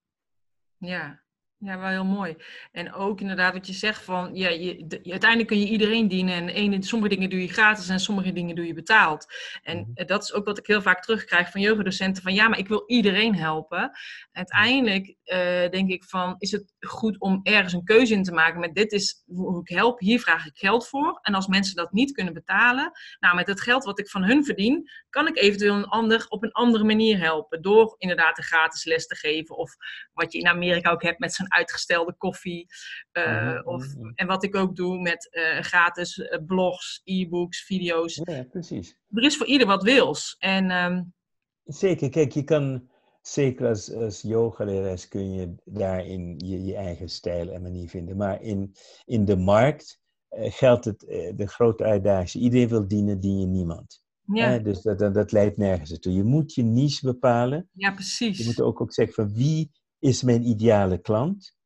Ja, 0.78 1.22
ja, 1.58 1.78
wel 1.78 1.88
heel 1.88 2.04
mooi. 2.04 2.36
En 2.72 2.92
ook 2.92 3.20
inderdaad 3.20 3.52
wat 3.52 3.66
je 3.66 3.72
zegt 3.72 4.04
van, 4.04 4.34
ja, 4.34 4.48
je, 4.48 4.86
uiteindelijk 5.04 5.48
kun 5.48 5.58
je 5.60 5.68
iedereen 5.68 6.08
dienen 6.08 6.34
en 6.34 6.48
ene, 6.48 6.82
sommige 6.82 7.14
dingen 7.14 7.30
doe 7.30 7.40
je 7.40 7.48
gratis 7.48 7.88
en 7.88 8.00
sommige 8.00 8.32
dingen 8.32 8.54
doe 8.54 8.66
je 8.66 8.74
betaald. 8.74 9.26
En 9.62 9.78
mhm. 9.78 10.06
dat 10.06 10.22
is 10.22 10.32
ook 10.32 10.44
wat 10.44 10.58
ik 10.58 10.66
heel 10.66 10.82
vaak 10.82 11.02
terugkrijg 11.02 11.50
van 11.50 11.60
yogadocenten, 11.60 12.22
van 12.22 12.34
ja, 12.34 12.48
maar 12.48 12.58
ik 12.58 12.68
wil 12.68 12.82
iedereen 12.86 13.34
helpen. 13.34 13.90
Uiteindelijk 14.32 15.14
uh, 15.32 15.70
denk 15.70 15.90
ik 15.90 16.04
van, 16.04 16.34
is 16.38 16.50
het 16.50 16.74
goed 16.80 17.20
om 17.20 17.40
ergens 17.42 17.72
een 17.72 17.84
keuze 17.84 18.14
in 18.14 18.22
te 18.22 18.32
maken 18.32 18.60
met 18.60 18.74
dit 18.74 18.92
is 18.92 19.22
hoe 19.26 19.60
ik 19.60 19.68
help, 19.68 20.00
hier 20.00 20.20
vraag 20.20 20.46
ik 20.46 20.56
geld 20.58 20.88
voor. 20.88 21.18
En 21.22 21.34
als 21.34 21.46
mensen 21.46 21.76
dat 21.76 21.92
niet 21.92 22.12
kunnen 22.12 22.34
betalen, 22.34 22.92
nou 23.20 23.34
met 23.34 23.46
het 23.46 23.60
geld 23.60 23.84
wat 23.84 23.98
ik 23.98 24.08
van 24.08 24.22
hun 24.22 24.44
verdien, 24.44 24.90
kan 25.10 25.26
ik 25.26 25.36
eventueel 25.36 25.74
een 25.74 25.84
ander 25.84 26.26
op 26.28 26.42
een 26.42 26.52
andere 26.52 26.84
manier 26.84 27.18
helpen. 27.18 27.62
Door 27.62 27.94
inderdaad 27.98 28.38
een 28.38 28.44
gratis 28.44 28.84
les 28.84 29.06
te 29.06 29.16
geven 29.16 29.56
of 29.56 29.76
wat 30.12 30.32
je 30.32 30.38
in 30.38 30.46
Amerika 30.46 30.90
ook 30.90 31.02
hebt 31.02 31.18
met 31.18 31.34
zo'n 31.34 31.54
uitgestelde 31.54 32.14
koffie. 32.18 32.66
Uh, 33.12 33.60
of, 33.64 33.84
en 34.14 34.26
wat 34.26 34.44
ik 34.44 34.56
ook 34.56 34.76
doe 34.76 35.00
met 35.00 35.28
uh, 35.30 35.60
gratis 35.60 36.28
blogs, 36.46 37.00
e-books, 37.04 37.64
video's. 37.64 38.20
Ja, 38.22 38.42
precies. 38.42 38.96
Er 39.10 39.22
is 39.22 39.36
voor 39.36 39.46
ieder 39.46 39.66
wat 39.66 39.82
wils. 39.82 40.36
En... 40.38 40.70
Um, 40.70 41.16
Zeker, 41.64 42.10
kijk, 42.10 42.32
je 42.32 42.44
kan, 42.44 42.88
zeker 43.32 43.68
als, 43.68 43.92
als 43.92 44.22
yogalerares 44.22 45.08
kun 45.08 45.32
je 45.32 45.54
daarin 45.64 46.34
je, 46.36 46.64
je 46.64 46.74
eigen 46.74 47.08
stijl 47.08 47.50
en 47.50 47.62
manier 47.62 47.88
vinden. 47.88 48.16
Maar 48.16 48.42
in, 48.42 48.74
in 49.04 49.24
de 49.24 49.36
markt 49.36 50.00
eh, 50.28 50.52
geldt 50.52 50.84
het, 50.84 51.04
eh, 51.04 51.36
de 51.36 51.46
grote 51.46 51.84
uitdaging, 51.84 52.44
iedereen 52.44 52.68
wil 52.68 52.88
dienen, 52.88 53.20
dien 53.20 53.40
je 53.40 53.46
niemand. 53.46 54.06
Ja. 54.32 54.58
dus 54.58 54.82
dat, 54.82 54.98
dat, 54.98 55.14
dat, 55.14 55.32
leidt 55.32 55.56
nergens 55.56 55.98
toe. 55.98 56.12
Je 56.12 56.24
moet 56.24 56.54
je 56.54 56.62
niche 56.62 57.06
bepalen. 57.06 57.68
Ja, 57.72 57.92
precies. 57.92 58.38
Je 58.38 58.44
moet 58.44 58.60
ook, 58.60 58.80
ook 58.80 58.92
zeggen 58.92 59.14
van 59.14 59.34
wie 59.34 59.70
is 59.98 60.22
mijn 60.22 60.48
ideale 60.48 60.98
klant. 60.98 61.56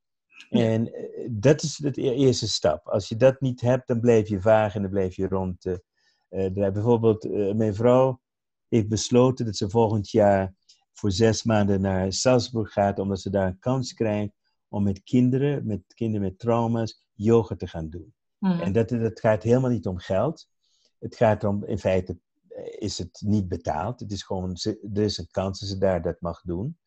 En 0.51 0.93
eh, 0.93 1.29
dat 1.31 1.63
is 1.63 1.77
de 1.77 1.93
eerste 2.15 2.49
stap. 2.49 2.89
Als 2.89 3.09
je 3.09 3.17
dat 3.17 3.41
niet 3.41 3.61
hebt, 3.61 3.87
dan 3.87 4.01
blijf 4.01 4.29
je 4.29 4.41
vaag 4.41 4.75
en 4.75 4.83
dan 4.83 4.91
blijf 4.91 5.17
je 5.17 5.29
rond. 5.29 5.81
Bijvoorbeeld, 6.53 7.55
mijn 7.57 7.75
vrouw 7.75 8.21
heeft 8.69 8.89
besloten 8.89 9.45
dat 9.45 9.57
ze 9.57 9.71
volgend 9.71 10.11
jaar 10.11 10.55
voor 10.93 11.13
zes 11.13 11.43
maanden 11.43 11.81
naar 11.81 12.13
Salzburg 12.13 12.73
gaat, 12.73 12.99
omdat 12.99 13.21
ze 13.21 13.31
daar 13.31 13.47
een 13.47 13.59
kans 13.59 13.93
krijgt 13.93 14.33
om 14.69 14.83
met 14.83 15.03
kinderen, 15.03 15.67
met 15.67 15.95
kinderen 15.95 16.27
met 16.27 16.39
trauma's, 16.39 17.05
yoga 17.13 17.57
te 17.57 17.67
gaan 17.67 17.89
doen. 17.89 18.15
Mhm. 18.39 18.61
En 18.61 18.73
dat, 18.73 18.89
dat 18.89 19.21
gaat 19.21 19.43
helemaal 19.43 19.71
niet 19.71 19.87
om 19.87 19.99
geld. 19.99 20.49
Het 20.99 21.17
gaat 21.17 21.45
om, 21.45 21.65
in 21.65 21.79
feite 21.79 22.19
is 22.79 22.99
het 22.99 23.23
niet 23.25 23.49
betaald. 23.49 24.01
Het 24.01 24.13
is 24.13 24.23
gewoon, 24.23 24.57
er 24.95 25.03
is 25.03 25.19
een 25.19 25.31
kans 25.31 25.61
dat 25.61 25.69
ze 25.69 25.79
daar 25.79 26.03
dat 26.03 26.21
mag 26.21 26.43
doen. 26.43 26.79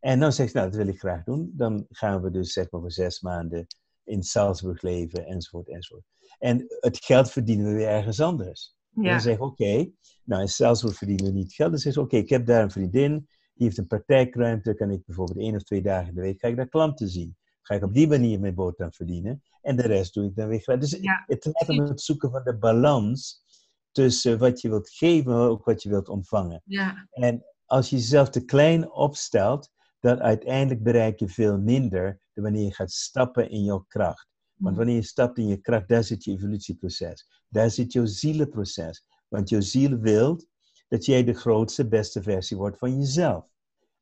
En 0.00 0.20
dan 0.20 0.32
zegt 0.32 0.50
ze, 0.50 0.56
nou, 0.56 0.68
dat 0.68 0.78
wil 0.78 0.88
ik 0.88 0.98
graag 0.98 1.24
doen. 1.24 1.52
Dan 1.54 1.86
gaan 1.90 2.22
we 2.22 2.30
dus 2.30 2.52
zeg 2.52 2.70
maar 2.70 2.80
voor 2.80 2.92
zes 2.92 3.20
maanden 3.20 3.66
in 4.04 4.22
Salzburg 4.22 4.82
leven, 4.82 5.26
enzovoort, 5.26 5.68
enzovoort. 5.68 6.04
En 6.38 6.66
het 6.80 7.04
geld 7.04 7.30
verdienen 7.30 7.66
we 7.66 7.72
weer 7.72 7.88
ergens 7.88 8.20
anders. 8.20 8.76
Ja. 8.88 9.02
En 9.02 9.10
dan 9.10 9.20
zeg 9.20 9.34
ik, 9.34 9.42
oké, 9.42 9.90
nou 10.24 10.42
in 10.42 10.48
Salzburg 10.48 10.96
verdienen 10.96 11.24
we 11.24 11.32
niet 11.32 11.52
geld. 11.52 11.70
Dan 11.70 11.80
zeg 11.80 11.92
ze, 11.92 12.00
oké, 12.00 12.16
ik 12.16 12.28
heb 12.28 12.46
daar 12.46 12.62
een 12.62 12.70
vriendin, 12.70 13.28
die 13.62 13.70
heeft 13.70 13.80
een 13.90 13.98
praktijkruimte, 13.98 14.74
kan 14.74 14.90
ik 14.90 15.04
bijvoorbeeld 15.06 15.38
één 15.38 15.54
of 15.54 15.62
twee 15.62 15.82
dagen 15.82 16.08
in 16.08 16.14
de 16.14 16.20
week, 16.20 16.40
ga 16.40 16.48
ik 16.48 16.56
daar 16.56 16.68
klanten 16.68 17.08
zien. 17.08 17.36
Ga 17.62 17.74
ik 17.74 17.82
op 17.82 17.94
die 17.94 18.08
manier 18.08 18.40
mijn 18.40 18.54
boterham 18.54 18.92
verdienen. 18.92 19.42
En 19.60 19.76
de 19.76 19.82
rest 19.82 20.14
doe 20.14 20.24
ik 20.24 20.36
dan 20.36 20.48
weer 20.48 20.60
gratis. 20.60 20.90
Dus 20.90 21.00
het 21.26 21.48
gaat 21.52 21.68
om 21.68 21.80
het 21.80 22.00
zoeken 22.00 22.30
van 22.30 22.42
de 22.44 22.56
balans 22.58 23.44
tussen 23.92 24.38
wat 24.38 24.60
je 24.60 24.68
wilt 24.68 24.90
geven, 24.90 25.32
maar 25.32 25.48
ook 25.48 25.64
wat 25.64 25.82
je 25.82 25.88
wilt 25.88 26.08
ontvangen. 26.08 26.62
Ja. 26.64 27.08
En 27.10 27.44
als 27.64 27.90
je 27.90 27.96
jezelf 27.96 28.30
te 28.30 28.44
klein 28.44 28.92
opstelt, 28.92 29.70
dan 30.00 30.20
uiteindelijk 30.20 30.82
bereik 30.82 31.18
je 31.18 31.28
veel 31.28 31.58
minder 31.58 32.20
dan 32.34 32.44
wanneer 32.44 32.64
je 32.64 32.74
gaat 32.74 32.90
stappen 32.90 33.50
in 33.50 33.62
jouw 33.62 33.84
kracht. 33.88 34.28
Want 34.54 34.70
mm. 34.70 34.76
wanneer 34.76 34.96
je 34.96 35.06
stapt 35.06 35.38
in 35.38 35.46
je 35.46 35.56
kracht, 35.56 35.88
daar 35.88 36.04
zit 36.04 36.24
je 36.24 36.30
evolutieproces. 36.30 37.42
Daar 37.48 37.70
zit 37.70 37.92
jouw 37.92 38.06
zielenproces. 38.06 39.04
Want 39.28 39.48
jouw 39.48 39.60
ziel 39.60 39.98
wil 39.98 40.40
dat 40.88 41.04
jij 41.04 41.24
de 41.24 41.34
grootste, 41.34 41.88
beste 41.88 42.22
versie 42.22 42.56
wordt 42.56 42.78
van 42.78 42.98
jezelf. 42.98 43.51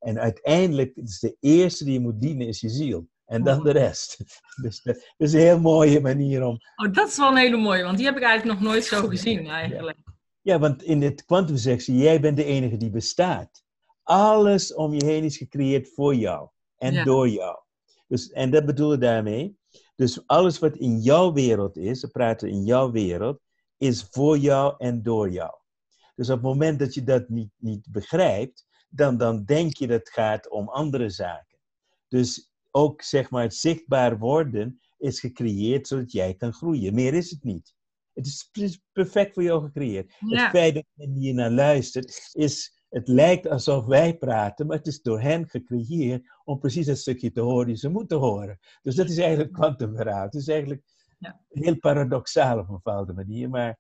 En 0.01 0.19
uiteindelijk, 0.19 0.97
is 0.97 1.19
de 1.19 1.37
eerste 1.41 1.85
die 1.85 1.93
je 1.93 2.01
moet 2.01 2.21
dienen, 2.21 2.47
is 2.47 2.61
je 2.61 2.69
ziel. 2.69 3.09
En 3.25 3.43
dan 3.43 3.63
de 3.63 3.71
rest. 3.71 4.17
Dus 4.63 4.83
dat 4.83 4.97
is 5.17 5.33
een 5.33 5.41
heel 5.41 5.61
mooie 5.61 6.01
manier 6.01 6.43
om. 6.45 6.59
Oh, 6.77 6.93
dat 6.93 7.09
is 7.09 7.17
wel 7.17 7.31
een 7.31 7.37
hele 7.37 7.57
mooie, 7.57 7.83
want 7.83 7.97
die 7.97 8.07
heb 8.07 8.17
ik 8.17 8.23
eigenlijk 8.23 8.61
nog 8.61 8.69
nooit 8.69 8.85
zo 8.85 9.09
gezien, 9.09 9.47
eigenlijk. 9.47 9.99
Ja, 10.41 10.59
want 10.59 10.83
in 10.83 11.03
het 11.03 11.25
kwantumsectie, 11.25 11.97
jij 11.97 12.21
bent 12.21 12.37
de 12.37 12.45
enige 12.45 12.77
die 12.77 12.91
bestaat. 12.91 13.63
Alles 14.03 14.75
om 14.75 14.95
je 14.95 15.05
heen 15.05 15.25
is 15.25 15.37
gecreëerd 15.37 15.89
voor 15.95 16.15
jou 16.15 16.49
en 16.77 17.05
door 17.05 17.29
jou. 17.29 17.59
Dus, 18.09 18.31
en 18.31 18.51
dat 18.51 18.67
bedoel 18.67 18.93
ik 18.93 19.01
daarmee. 19.01 19.59
Dus 19.97 20.27
alles 20.27 20.59
wat 20.59 20.77
in 20.77 21.01
jouw 21.01 21.33
wereld 21.33 21.77
is, 21.77 22.01
we 22.01 22.09
praten 22.09 22.49
in 22.49 22.65
jouw 22.65 22.91
wereld, 22.91 23.41
is 23.77 24.07
voor 24.11 24.39
jou 24.39 24.75
en 24.79 25.03
door 25.03 25.31
jou. 25.31 25.53
Dus 26.15 26.29
op 26.29 26.35
het 26.35 26.45
moment 26.45 26.79
dat 26.79 26.95
je 26.95 27.05
dat 27.05 27.29
niet, 27.29 27.51
niet 27.57 27.87
begrijpt, 27.91 28.67
dan, 28.91 29.17
dan 29.17 29.45
denk 29.45 29.77
je 29.77 29.87
dat 29.87 29.99
het 29.99 30.11
gaat 30.11 30.49
om 30.49 30.69
andere 30.69 31.09
zaken. 31.09 31.59
Dus 32.09 32.53
ook 32.71 33.03
zeg 33.03 33.31
maar 33.31 33.43
het 33.43 33.55
zichtbaar 33.55 34.19
worden 34.19 34.81
is 34.99 35.21
gecreëerd 35.21 35.87
zodat 35.87 36.13
jij 36.13 36.35
kan 36.35 36.53
groeien. 36.53 36.95
Meer 36.95 37.15
is 37.15 37.31
het 37.31 37.45
niet. 37.45 37.75
Het 38.13 38.27
is 38.53 38.81
perfect 38.93 39.35
voor 39.35 39.43
jou 39.43 39.65
gecreëerd. 39.65 40.15
Het 40.19 40.51
feit 40.51 40.75
dat 40.75 40.85
je 40.95 41.09
hier 41.09 41.35
naar 41.35 41.51
luistert, 41.51 42.31
is, 42.33 42.81
het 42.89 43.09
lijkt 43.09 43.49
alsof 43.49 43.85
wij 43.85 44.17
praten, 44.17 44.67
maar 44.67 44.77
het 44.77 44.87
is 44.87 45.03
door 45.03 45.21
hen 45.21 45.49
gecreëerd 45.49 46.33
om 46.45 46.59
precies 46.59 46.87
het 46.87 46.99
stukje 46.99 47.33
te 47.33 47.41
horen 47.41 47.67
die 47.67 47.77
ze 47.77 47.89
moeten 47.89 48.19
horen. 48.19 48.59
Dus 48.83 48.95
dat 48.95 49.09
is 49.09 49.19
eigenlijk 49.19 49.53
kwantumverhaal. 49.53 50.25
Het 50.25 50.35
is 50.35 50.49
eigenlijk 50.49 50.83
ja. 51.19 51.41
heel 51.49 51.79
paradoxaal 51.79 52.59
op 52.59 52.69
een 52.69 52.75
bepaalde 52.75 53.13
manier, 53.13 53.49
maar 53.49 53.79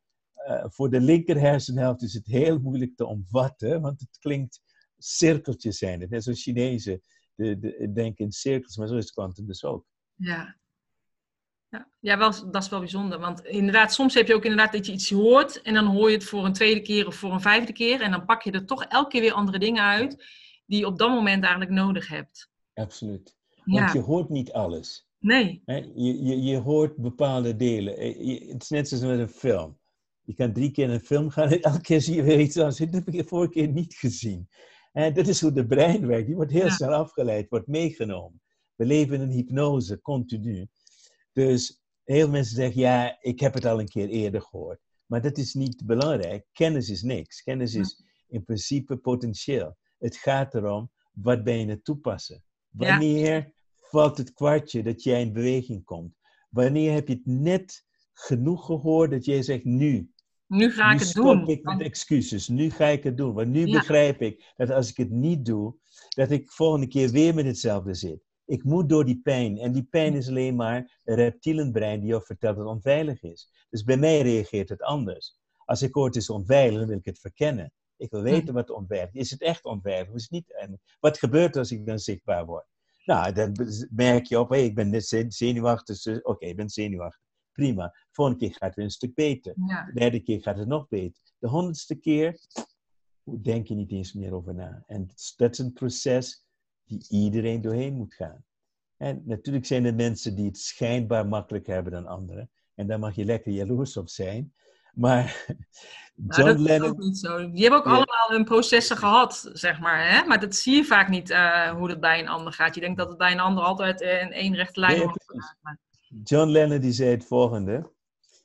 uh, 0.48 0.64
voor 0.68 0.90
de 0.90 1.00
linker 1.00 1.40
hersenhelft 1.40 2.02
is 2.02 2.14
het 2.14 2.26
heel 2.26 2.58
moeilijk 2.58 2.96
te 2.96 3.06
omvatten, 3.06 3.80
want 3.80 4.00
het 4.00 4.18
klinkt 4.18 4.61
cirkeltjes 5.03 5.78
zijn 5.78 6.01
het. 6.01 6.11
Net 6.11 6.22
zoals 6.22 6.42
Chinezen 6.42 7.01
de, 7.34 7.59
de, 7.59 7.92
denken 7.92 8.24
in 8.24 8.32
cirkels, 8.32 8.76
maar 8.76 8.88
zo 8.88 8.96
is 8.96 9.11
kwantum 9.11 9.46
dus 9.46 9.64
ook. 9.64 9.86
Ja, 10.14 10.61
ja, 11.70 11.88
ja 12.01 12.18
wel, 12.18 12.51
dat 12.51 12.62
is 12.62 12.68
wel 12.68 12.78
bijzonder. 12.78 13.18
Want 13.18 13.44
inderdaad, 13.44 13.92
soms 13.92 14.14
heb 14.14 14.26
je 14.26 14.34
ook 14.34 14.44
inderdaad 14.44 14.72
dat 14.72 14.86
je 14.86 14.92
iets 14.92 15.11
hoort 15.11 15.62
en 15.62 15.74
dan 15.74 15.86
hoor 15.86 16.11
je 16.11 16.16
het 16.16 16.24
voor 16.24 16.44
een 16.44 16.53
tweede 16.53 16.80
keer 16.82 17.07
of 17.07 17.14
voor 17.14 17.32
een 17.32 17.40
vijfde 17.40 17.72
keer. 17.72 18.01
En 18.01 18.11
dan 18.11 18.24
pak 18.24 18.42
je 18.42 18.51
er 18.51 18.66
toch 18.66 18.84
elke 18.84 19.11
keer 19.11 19.20
weer 19.20 19.32
andere 19.32 19.59
dingen 19.59 19.82
uit 19.82 20.24
die 20.66 20.78
je 20.78 20.86
op 20.86 20.98
dat 20.98 21.11
moment 21.11 21.42
eigenlijk 21.42 21.72
nodig 21.72 22.09
hebt. 22.09 22.51
Absoluut. 22.74 23.36
Want 23.64 23.92
je 23.92 24.01
hoort 24.01 24.28
niet 24.28 24.53
alles. 24.53 25.09
Nee. 25.18 25.62
Je, 25.64 26.24
je, 26.24 26.42
je 26.42 26.57
hoort 26.57 26.96
bepaalde 26.96 27.57
delen. 27.57 27.96
Eh, 27.96 28.48
het 28.53 28.62
is 28.62 28.68
net 28.68 28.88
zoals 28.88 29.05
met 29.05 29.18
een 29.18 29.28
film. 29.28 29.78
Je 30.22 30.34
kan 30.34 30.53
drie 30.53 30.70
keer 30.70 30.84
in 30.84 30.90
een 30.90 31.01
film 31.01 31.30
gaan 31.30 31.48
en 31.48 31.61
elke 31.61 31.80
keer 31.80 32.01
zie 32.01 32.14
je 32.14 32.22
weer 32.22 32.40
iets 32.40 32.57
anders. 32.57 32.76
Dat 32.76 32.92
heb 32.92 33.09
ik 33.09 33.16
de 33.16 33.24
vorige 33.24 33.53
keer 33.53 33.68
niet 33.68 33.94
gezien. 33.94 34.48
En 34.93 35.14
dat 35.14 35.26
is 35.26 35.41
hoe 35.41 35.53
de 35.53 35.66
brein 35.66 36.07
werkt. 36.07 36.26
Die 36.26 36.34
wordt 36.36 36.53
heel 36.53 36.70
snel 36.70 36.93
afgeleid, 36.93 37.49
wordt 37.49 37.66
meegenomen. 37.66 38.41
We 38.74 38.84
leven 38.84 39.14
in 39.14 39.20
een 39.20 39.30
hypnose, 39.30 40.01
continu. 40.01 40.68
Dus 41.32 41.82
heel 42.05 42.28
mensen 42.28 42.57
zeggen, 42.57 42.80
ja, 42.80 43.16
ik 43.20 43.41
heb 43.41 43.55
het 43.55 43.64
al 43.64 43.80
een 43.80 43.88
keer 43.88 44.09
eerder 44.09 44.43
gehoord. 44.43 44.80
Maar 45.07 45.22
dat 45.22 45.38
is 45.38 45.55
niet 45.55 45.86
belangrijk. 45.86 46.47
Kennis 46.53 46.88
is 46.88 47.03
niks. 47.03 47.43
Kennis 47.43 47.74
is 47.74 48.05
in 48.28 48.45
principe 48.45 48.97
potentieel. 48.97 49.76
Het 49.99 50.16
gaat 50.16 50.55
erom, 50.55 50.91
wat 51.12 51.45
ben 51.45 51.59
je 51.59 51.66
het 51.66 51.84
toepassen? 51.84 52.45
Wanneer 52.68 53.53
valt 53.74 54.18
het 54.18 54.32
kwartje 54.32 54.82
dat 54.82 55.03
jij 55.03 55.20
in 55.20 55.32
beweging 55.32 55.84
komt? 55.84 56.18
Wanneer 56.51 56.93
heb 56.93 57.09
je 57.09 57.14
het 57.14 57.26
net 57.26 57.84
genoeg 58.12 58.66
gehoord 58.66 59.11
dat 59.11 59.24
jij 59.24 59.43
zegt, 59.43 59.64
nu, 59.64 60.11
nu 60.51 60.70
ga 60.70 60.92
ik 60.92 61.01
het 61.01 61.12
doen. 61.12 61.36
Nu 61.36 61.42
stop 61.42 61.48
ik 61.48 61.64
met 61.64 61.80
excuses. 61.80 62.48
Nu 62.48 62.70
ga 62.70 62.86
ik 62.86 63.03
het 63.03 63.16
doen. 63.16 63.34
Want 63.34 63.48
nu 63.48 63.70
begrijp 63.70 64.22
ik 64.22 64.53
dat 64.57 64.70
als 64.70 64.90
ik 64.90 64.96
het 64.96 65.11
niet 65.11 65.44
doe, 65.44 65.74
dat 66.09 66.30
ik 66.30 66.51
volgende 66.51 66.86
keer 66.86 67.11
weer 67.11 67.34
met 67.34 67.44
hetzelfde 67.44 67.94
zit. 67.94 68.20
Ik 68.44 68.64
moet 68.64 68.88
door 68.88 69.05
die 69.05 69.20
pijn. 69.22 69.59
En 69.59 69.72
die 69.72 69.86
pijn 69.90 70.14
is 70.14 70.28
alleen 70.28 70.57
maar 70.57 71.01
een 71.05 71.14
reptielenbrein 71.14 72.01
die 72.01 72.09
jou 72.09 72.22
vertelt 72.24 72.57
dat 72.57 72.64
het 72.64 72.74
onveilig 72.74 73.22
is. 73.22 73.66
Dus 73.70 73.84
bij 73.84 73.96
mij 73.96 74.20
reageert 74.20 74.68
het 74.68 74.82
anders. 74.82 75.38
Als 75.64 75.82
ik 75.82 75.94
hoor 75.94 76.07
het 76.07 76.16
is 76.16 76.30
onveilig, 76.30 76.78
dan 76.78 76.88
wil 76.88 76.98
ik 76.98 77.05
het 77.05 77.20
verkennen. 77.20 77.72
Ik 77.96 78.11
wil 78.11 78.22
weten 78.22 78.55
wat 78.55 78.70
onveilig 78.70 79.14
is. 79.14 79.20
Is 79.20 79.30
het 79.30 79.42
echt 79.42 79.64
onveilig? 79.64 80.14
Is 80.14 80.22
het 80.22 80.30
niet? 80.30 80.55
En 80.55 80.80
wat 81.01 81.18
gebeurt 81.18 81.57
als 81.57 81.70
ik 81.70 81.86
dan 81.86 81.98
zichtbaar 81.98 82.46
word? 82.46 82.66
Nou, 83.05 83.32
dan 83.32 83.57
merk 83.90 84.26
je 84.26 84.40
op, 84.40 84.48
hey, 84.48 84.64
ik 84.64 84.74
ben 84.74 85.03
zenuwachtig. 85.28 86.03
Dus, 86.03 86.22
oké, 86.22 86.46
ik 86.46 86.57
ben 86.57 86.70
zenuwachtig. 86.70 87.30
Prima. 87.61 87.94
Volgende 88.11 88.40
keer 88.40 88.50
gaat 88.50 88.61
het 88.68 88.74
weer 88.74 88.84
een 88.84 88.90
stuk 88.90 89.14
beter. 89.14 89.54
De 89.54 89.90
derde 89.94 90.20
keer 90.20 90.42
gaat 90.42 90.58
het 90.58 90.68
nog 90.68 90.88
beter. 90.88 91.22
De 91.38 91.48
honderdste 91.48 91.94
keer 91.94 92.40
denk 93.42 93.66
je 93.66 93.74
niet 93.74 93.92
eens 93.92 94.12
meer 94.12 94.34
over 94.34 94.54
na. 94.54 94.82
En 94.86 95.11
dat 95.36 95.52
is 95.52 95.58
een 95.58 95.72
proces 95.72 96.44
die 96.84 97.06
iedereen 97.08 97.61
doorheen 97.61 97.94
moet 97.94 98.14
gaan. 98.14 98.44
En 98.96 99.22
natuurlijk 99.24 99.66
zijn 99.66 99.84
er 99.84 99.94
mensen 99.94 100.34
die 100.34 100.46
het 100.46 100.58
schijnbaar 100.58 101.26
makkelijker 101.26 101.74
hebben 101.74 101.92
dan 101.92 102.06
anderen. 102.06 102.50
En 102.74 102.86
daar 102.86 102.98
mag 102.98 103.14
je 103.14 103.24
lekker 103.24 103.52
jaloers 103.52 103.96
op 103.96 104.08
zijn. 104.08 104.54
Maar 104.94 105.44
nou, 106.14 106.48
John 106.48 106.62
Lennon... 106.62 106.88
Ook 106.88 106.98
niet 106.98 107.18
zo. 107.18 107.50
Die 107.50 107.62
hebben 107.62 107.78
ook 107.78 107.86
allemaal 107.86 108.28
hun 108.28 108.44
processen 108.44 108.96
gehad, 108.96 109.50
zeg 109.52 109.80
maar. 109.80 110.11
Hè? 110.11 110.24
Maar 110.24 110.40
dat 110.40 110.54
zie 110.54 110.76
je 110.76 110.84
vaak 110.84 111.08
niet 111.08 111.30
uh, 111.30 111.70
hoe 111.70 111.88
dat 111.88 112.00
bij 112.00 112.20
een 112.20 112.28
ander 112.28 112.52
gaat. 112.52 112.74
Je 112.74 112.80
denkt 112.80 112.98
dat 112.98 113.08
het 113.08 113.18
bij 113.18 113.32
een 113.32 113.40
ander 113.40 113.64
altijd 113.64 114.00
in 114.00 114.32
één 114.32 114.54
rechte 114.54 114.80
lijn 114.80 114.98
wordt. 115.02 115.24
John 116.22 116.48
Lennon 116.48 116.80
die 116.80 116.92
zei 116.92 117.11
het 117.11 117.24
volgende. 117.24 117.92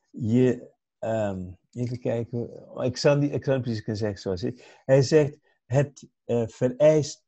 Je, 0.09 0.71
um, 0.99 1.57
even 1.71 1.99
kijken, 1.99 2.49
ik 2.75 2.97
zal, 2.97 3.17
niet, 3.17 3.33
ik 3.33 3.43
zal 3.43 3.53
niet 3.53 3.63
precies 3.63 3.83
kunnen 3.83 4.01
zeggen 4.01 4.21
zoals 4.21 4.43
ik. 4.43 4.81
Hij 4.85 5.01
zegt, 5.01 5.37
het 5.65 6.07
uh, 6.25 6.43
vereist 6.47 7.23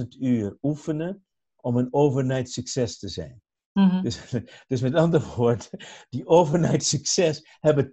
10.000 0.00 0.06
uur 0.18 0.58
oefenen 0.62 1.24
om 1.56 1.76
een 1.76 1.88
overnight 1.90 2.50
succes 2.50 2.98
te 2.98 3.08
zijn. 3.08 3.42
Mm 3.72 3.88
-hmm. 3.88 4.02
dus, 4.02 4.34
dus 4.68 4.80
met 4.80 4.94
andere 4.94 5.34
woorden, 5.36 5.68
die 6.08 6.26
overnight 6.26 6.84
succes 6.84 7.58
hebben 7.60 7.92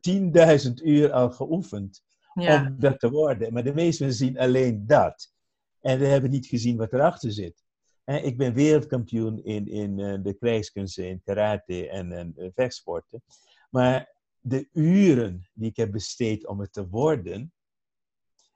10.000 0.68 0.74
uur 0.74 1.12
al 1.12 1.32
geoefend 1.32 2.04
ja. 2.34 2.66
om 2.66 2.80
dat 2.80 3.00
te 3.00 3.10
worden. 3.10 3.54
Maar 3.54 3.64
de 3.64 3.74
meesten 3.74 4.14
zien 4.14 4.40
alleen 4.40 4.88
dat. 4.88 5.34
En 5.80 6.00
we 6.00 6.06
hebben 6.06 6.30
niet 6.30 6.46
gezien 6.46 6.78
wat 6.78 6.94
erachter 6.94 7.32
zit. 7.32 7.64
Ik 8.18 8.38
ben 8.38 8.54
wereldkampioen 8.54 9.44
in, 9.44 9.68
in 9.68 10.00
eh, 10.00 10.18
de 10.22 10.34
krijgskunsten, 10.34 11.08
in 11.08 11.22
karate 11.24 11.90
en, 11.90 12.12
en 12.12 12.34
eh, 12.36 12.50
vechtsporten. 12.54 13.24
Maar 13.70 14.16
de 14.40 14.70
uren 14.72 15.50
die 15.54 15.70
ik 15.70 15.76
heb 15.76 15.92
besteed 15.92 16.48
om 16.48 16.60
het 16.60 16.74
te 16.74 16.88
worden, 16.88 17.54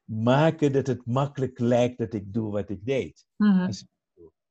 maken 0.06 0.72
dat 0.72 0.88
het 0.88 1.06
makkelijk 1.06 1.60
lijkt 1.60 1.97
dat 1.97 2.14
ik 2.14 2.34
doe 2.34 2.51
wat 2.51 2.70
ik 2.70 2.86
deed. 2.86 3.26
Mhm. 3.36 3.72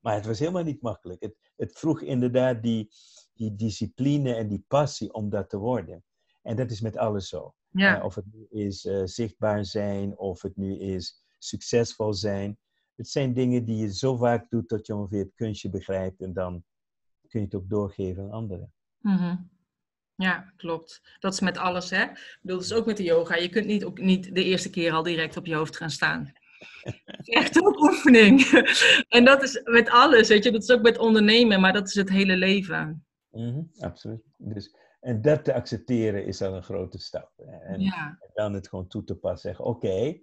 Maar 0.00 0.14
het 0.14 0.26
was 0.26 0.38
helemaal 0.38 0.62
niet 0.62 0.82
makkelijk. 0.82 1.22
Het, 1.22 1.36
het 1.56 1.78
vroeg 1.78 2.00
inderdaad 2.00 2.62
die, 2.62 2.90
die 3.34 3.54
discipline 3.54 4.34
en 4.34 4.48
die 4.48 4.64
passie 4.68 5.12
om 5.12 5.30
dat 5.30 5.48
te 5.48 5.58
worden. 5.58 6.04
En 6.42 6.56
dat 6.56 6.70
is 6.70 6.80
met 6.80 6.96
alles 6.96 7.28
zo. 7.28 7.54
Ja. 7.70 7.98
Uh, 7.98 8.04
of 8.04 8.14
het 8.14 8.24
nu 8.32 8.46
is 8.48 8.84
uh, 8.84 9.02
zichtbaar 9.04 9.64
zijn, 9.64 10.18
of 10.18 10.42
het 10.42 10.56
nu 10.56 10.78
is 10.78 11.24
succesvol 11.38 12.14
zijn. 12.14 12.58
Het 12.96 13.08
zijn 13.08 13.34
dingen 13.34 13.64
die 13.64 13.76
je 13.76 13.94
zo 13.94 14.16
vaak 14.16 14.50
doet 14.50 14.68
dat 14.68 14.86
je 14.86 14.94
ongeveer 14.94 15.22
het 15.22 15.34
kunstje 15.34 15.70
begrijpt 15.70 16.20
en 16.20 16.32
dan 16.32 16.64
kun 17.28 17.40
je 17.40 17.46
het 17.46 17.54
ook 17.54 17.68
doorgeven 17.68 18.22
aan 18.22 18.30
anderen. 18.30 18.72
Mm 18.98 19.50
Ja, 20.14 20.52
klopt. 20.56 21.16
Dat 21.18 21.32
is 21.32 21.40
met 21.40 21.58
alles, 21.58 21.90
hè? 21.90 22.02
Ik 22.02 22.38
bedoel, 22.42 22.56
dat 22.56 22.66
is 22.66 22.72
ook 22.72 22.86
met 22.86 22.96
de 22.96 23.02
yoga. 23.02 23.36
Je 23.36 23.48
kunt 23.48 23.66
niet, 23.66 23.84
ook 23.84 23.98
niet 23.98 24.34
de 24.34 24.44
eerste 24.44 24.70
keer 24.70 24.92
al 24.92 25.02
direct 25.02 25.36
op 25.36 25.46
je 25.46 25.54
hoofd 25.54 25.76
gaan 25.76 25.90
staan. 25.90 26.32
Echt 27.42 27.62
ook 27.62 27.80
oefening. 27.80 28.40
en 29.08 29.24
dat 29.24 29.42
is 29.42 29.60
met 29.64 29.90
alles, 29.90 30.28
weet 30.28 30.44
je. 30.44 30.50
Dat 30.50 30.62
is 30.62 30.70
ook 30.70 30.82
met 30.82 30.98
ondernemen, 30.98 31.60
maar 31.60 31.72
dat 31.72 31.88
is 31.88 31.94
het 31.94 32.10
hele 32.10 32.36
leven. 32.36 33.06
Mm 33.30 33.52
-hmm, 33.52 33.70
absoluut. 33.78 34.22
Dus, 34.36 34.74
en 35.00 35.22
dat 35.22 35.44
te 35.44 35.54
accepteren 35.54 36.26
is 36.26 36.42
al 36.42 36.54
een 36.54 36.62
grote 36.62 36.98
stap. 36.98 37.32
En, 37.36 37.80
ja. 37.80 38.18
en 38.20 38.30
dan 38.34 38.52
het 38.52 38.68
gewoon 38.68 38.86
toe 38.86 39.04
te 39.04 39.14
passen. 39.14 39.40
Zeggen, 39.40 39.64
oké. 39.64 39.86
Okay. 39.86 40.22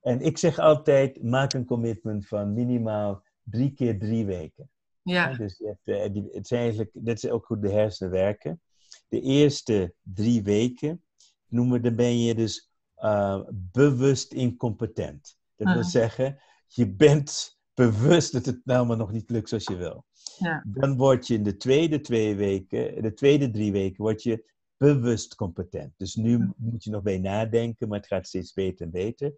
En 0.00 0.20
ik 0.20 0.38
zeg 0.38 0.58
altijd, 0.58 1.22
maak 1.22 1.52
een 1.52 1.64
commitment 1.64 2.26
van 2.26 2.52
minimaal 2.52 3.22
drie 3.42 3.72
keer 3.72 3.98
drie 3.98 4.26
weken. 4.26 4.70
Ja. 5.02 5.28
Ja, 5.28 5.36
dus 5.36 5.58
je 5.58 5.76
hebt, 5.84 6.14
die, 6.14 6.28
het 6.32 6.44
is 6.44 6.50
eigenlijk, 6.50 6.90
dat 6.92 7.16
is 7.16 7.30
ook 7.30 7.46
hoe 7.46 7.58
de 7.58 7.70
hersenen 7.70 8.12
werken. 8.12 8.60
De 9.08 9.20
eerste 9.20 9.94
drie 10.02 10.42
weken 10.42 11.02
noemen, 11.46 11.82
dan 11.82 11.96
ben 11.96 12.18
je 12.20 12.34
dus 12.34 12.70
uh, 12.98 13.40
bewust 13.52 14.32
incompetent. 14.32 15.36
Dat 15.56 15.72
wil 15.72 15.82
Ah. 15.82 15.88
zeggen, 15.88 16.38
je 16.66 16.94
bent 16.94 17.58
bewust 17.74 18.32
dat 18.32 18.46
het 18.46 18.60
nou 18.64 18.86
maar 18.86 18.96
nog 18.96 19.12
niet 19.12 19.30
lukt 19.30 19.48
zoals 19.48 19.64
je 19.66 19.76
wil. 19.76 20.04
Ja. 20.38 20.64
Dan 20.66 20.96
word 20.96 21.26
je 21.26 21.34
in 21.34 21.42
de 21.42 21.56
tweede 21.56 22.00
twee 22.00 22.34
weken, 22.36 23.02
de 23.02 23.14
tweede 23.14 23.50
drie 23.50 23.72
weken, 23.72 24.02
word 24.02 24.22
je 24.22 24.44
bewust 24.76 25.34
competent. 25.34 25.92
Dus 25.96 26.14
nu 26.14 26.52
moet 26.56 26.84
je 26.84 26.90
nog 26.90 27.02
bij 27.02 27.18
nadenken, 27.18 27.88
maar 27.88 27.98
het 27.98 28.06
gaat 28.06 28.26
steeds 28.26 28.52
beter 28.52 28.84
en 28.86 28.90
beter. 28.92 29.32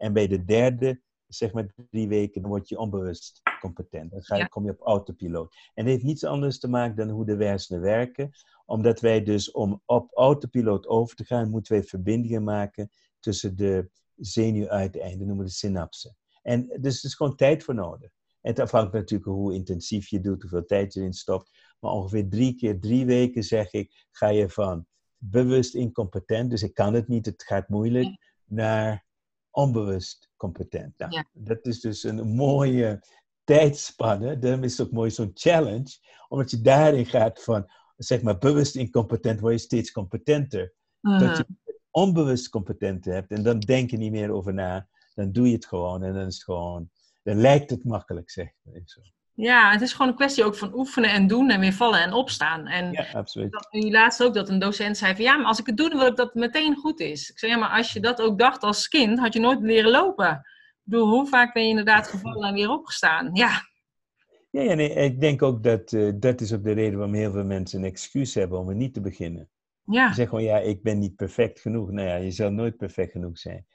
En 0.00 0.12
bij 0.12 0.26
de 0.26 0.44
derde, 0.44 1.00
zeg 1.26 1.52
maar 1.52 1.74
drie 1.90 2.08
weken, 2.08 2.40
dan 2.42 2.50
word 2.50 2.68
je 2.68 2.78
onbewust 2.78 3.40
competent. 3.60 4.10
Dan 4.10 4.22
ga 4.22 4.34
je, 4.34 4.40
Ja. 4.40 4.46
kom 4.46 4.64
je 4.64 4.70
op 4.70 4.80
autopiloot. 4.80 5.54
En 5.74 5.84
het 5.84 5.92
heeft 5.92 6.04
niets 6.04 6.24
anders 6.24 6.58
te 6.58 6.68
maken 6.68 6.96
dan 6.96 7.08
hoe 7.08 7.24
de 7.24 7.44
hersenen 7.44 7.80
werken. 7.80 8.30
Omdat 8.66 9.00
wij 9.00 9.22
dus, 9.22 9.50
om 9.50 9.82
op 9.84 10.10
autopiloot 10.14 10.86
over 10.86 11.16
te 11.16 11.24
gaan, 11.24 11.50
moeten 11.50 11.72
wij 11.72 11.82
verbindingen 11.84 12.44
maken 12.44 12.90
tussen 13.18 13.56
de 13.56 13.90
zenuwuiteinden, 14.16 15.26
noemen 15.26 15.44
we 15.44 15.50
de 15.50 15.56
synapsen. 15.56 16.16
En 16.42 16.66
dus 16.80 16.98
er 16.98 17.04
is 17.04 17.14
gewoon 17.14 17.36
tijd 17.36 17.64
voor 17.64 17.74
nodig. 17.74 18.10
Het 18.40 18.58
afhangt 18.58 18.92
natuurlijk 18.92 19.30
hoe 19.30 19.54
intensief 19.54 20.08
je 20.08 20.20
doet, 20.20 20.42
hoeveel 20.42 20.64
tijd 20.64 20.92
je 20.92 21.00
erin 21.00 21.12
stopt. 21.12 21.50
Maar 21.80 21.92
ongeveer 21.92 22.28
drie 22.28 22.54
keer 22.54 22.80
drie 22.80 23.06
weken, 23.06 23.42
zeg 23.42 23.72
ik, 23.72 24.06
ga 24.10 24.28
je 24.28 24.48
van 24.48 24.86
bewust 25.16 25.74
incompetent, 25.74 26.50
dus 26.50 26.62
ik 26.62 26.74
kan 26.74 26.94
het 26.94 27.08
niet, 27.08 27.26
het 27.26 27.42
gaat 27.42 27.68
moeilijk, 27.68 28.34
naar 28.44 29.08
onbewust 29.50 30.30
competent. 30.36 30.98
Nou, 30.98 31.12
Ja. 31.12 31.24
Dat 31.32 31.66
is 31.66 31.80
dus 31.80 32.02
een 32.02 32.28
mooie 32.28 33.02
tijdspanne. 33.44 34.38
Daarom 34.38 34.64
is 34.64 34.78
het 34.78 34.86
ook 34.86 34.92
mooi 34.92 35.10
zo'n 35.10 35.30
challenge, 35.34 35.98
omdat 36.28 36.50
je 36.50 36.60
daarin 36.60 37.06
gaat 37.06 37.42
van, 37.42 37.70
zeg 37.96 38.22
maar, 38.22 38.38
bewust 38.38 38.76
incompetent, 38.76 39.40
word 39.40 39.52
je 39.52 39.58
steeds 39.58 39.92
competenter. 39.92 40.74
Dat 41.00 41.20
Mhm. 41.20 41.36
je 41.36 41.46
onbewust 41.90 42.48
competent 42.48 43.04
hebt 43.04 43.30
en 43.30 43.42
dan 43.42 43.58
denk 43.60 43.90
je 43.90 43.96
niet 43.96 44.10
meer 44.10 44.30
over 44.30 44.54
na, 44.54 44.88
dan 45.14 45.32
doe 45.32 45.46
je 45.46 45.54
het 45.54 45.66
gewoon 45.66 46.02
en 46.02 46.14
dan 46.14 46.26
is 46.26 46.34
het 46.34 46.44
gewoon, 46.44 46.90
dan 47.22 47.36
lijkt 47.40 47.70
het 47.70 47.84
makkelijk, 47.84 48.30
zeg 48.30 48.52
maar. 48.62 48.74
Ja, 49.34 49.70
het 49.70 49.80
is 49.80 49.92
gewoon 49.92 50.08
een 50.08 50.16
kwestie 50.16 50.44
ook 50.44 50.56
van 50.56 50.74
oefenen 50.74 51.10
en 51.10 51.26
doen 51.26 51.50
en 51.50 51.60
weer 51.60 51.72
vallen 51.72 52.02
en 52.02 52.12
opstaan. 52.12 52.66
En 52.66 52.92
Ja, 52.92 53.06
absoluut. 53.12 53.52
dat, 53.52 53.68
en 53.70 53.90
laatst 53.90 54.22
ook 54.22 54.34
dat 54.34 54.48
een 54.48 54.58
docent 54.58 54.96
zei 54.96 55.14
van 55.14 55.24
ja, 55.24 55.36
maar 55.36 55.46
als 55.46 55.58
ik 55.58 55.66
het 55.66 55.76
doe, 55.76 55.88
dan 55.88 55.98
wil 55.98 56.08
ik 56.08 56.16
dat 56.16 56.26
het 56.26 56.34
meteen 56.34 56.76
goed 56.76 57.00
is. 57.00 57.30
Ik 57.30 57.38
zei 57.38 57.52
ja, 57.52 57.58
maar 57.58 57.76
als 57.76 57.92
je 57.92 58.00
dat 58.00 58.20
ook 58.20 58.38
dacht 58.38 58.62
als 58.62 58.88
kind, 58.88 59.18
had 59.18 59.32
je 59.32 59.40
nooit 59.40 59.60
leren 59.60 59.90
lopen. 59.90 60.30
Ik 60.30 60.96
bedoel, 60.96 61.08
hoe 61.08 61.26
vaak 61.26 61.54
ben 61.54 61.62
je 61.62 61.68
inderdaad 61.68 62.08
gevallen 62.08 62.48
en 62.48 62.54
weer 62.54 62.70
opgestaan? 62.70 63.30
Ja, 63.32 63.50
Ja, 64.50 64.74
nee, 64.74 64.90
ik 64.90 65.20
denk 65.20 65.42
ook 65.42 65.62
dat 65.62 65.92
eh, 65.92 66.12
dat 66.14 66.40
is 66.40 66.52
ook 66.52 66.64
de 66.64 66.72
reden 66.72 66.98
waarom 66.98 67.14
heel 67.14 67.32
veel 67.32 67.44
mensen 67.44 67.78
een 67.78 67.88
excuus 67.88 68.34
hebben 68.34 68.58
om 68.58 68.68
er 68.68 68.74
niet 68.74 68.94
te 68.94 69.00
beginnen. 69.00 69.48
ja, 69.84 70.08
Ze 70.08 70.14
zeggen 70.14 70.38
gewoon, 70.38 70.54
ja, 70.54 70.58
ik 70.58 70.82
ben 70.82 70.98
niet 70.98 71.16
perfect 71.16 71.60
genoeg. 71.60 71.90
Nou 71.90 72.08
ja, 72.08 72.16
je 72.16 72.30
zal 72.30 72.50
nooit 72.50 72.76
perfect 72.76 73.12
genoeg 73.12 73.38
zijn. 73.38 73.66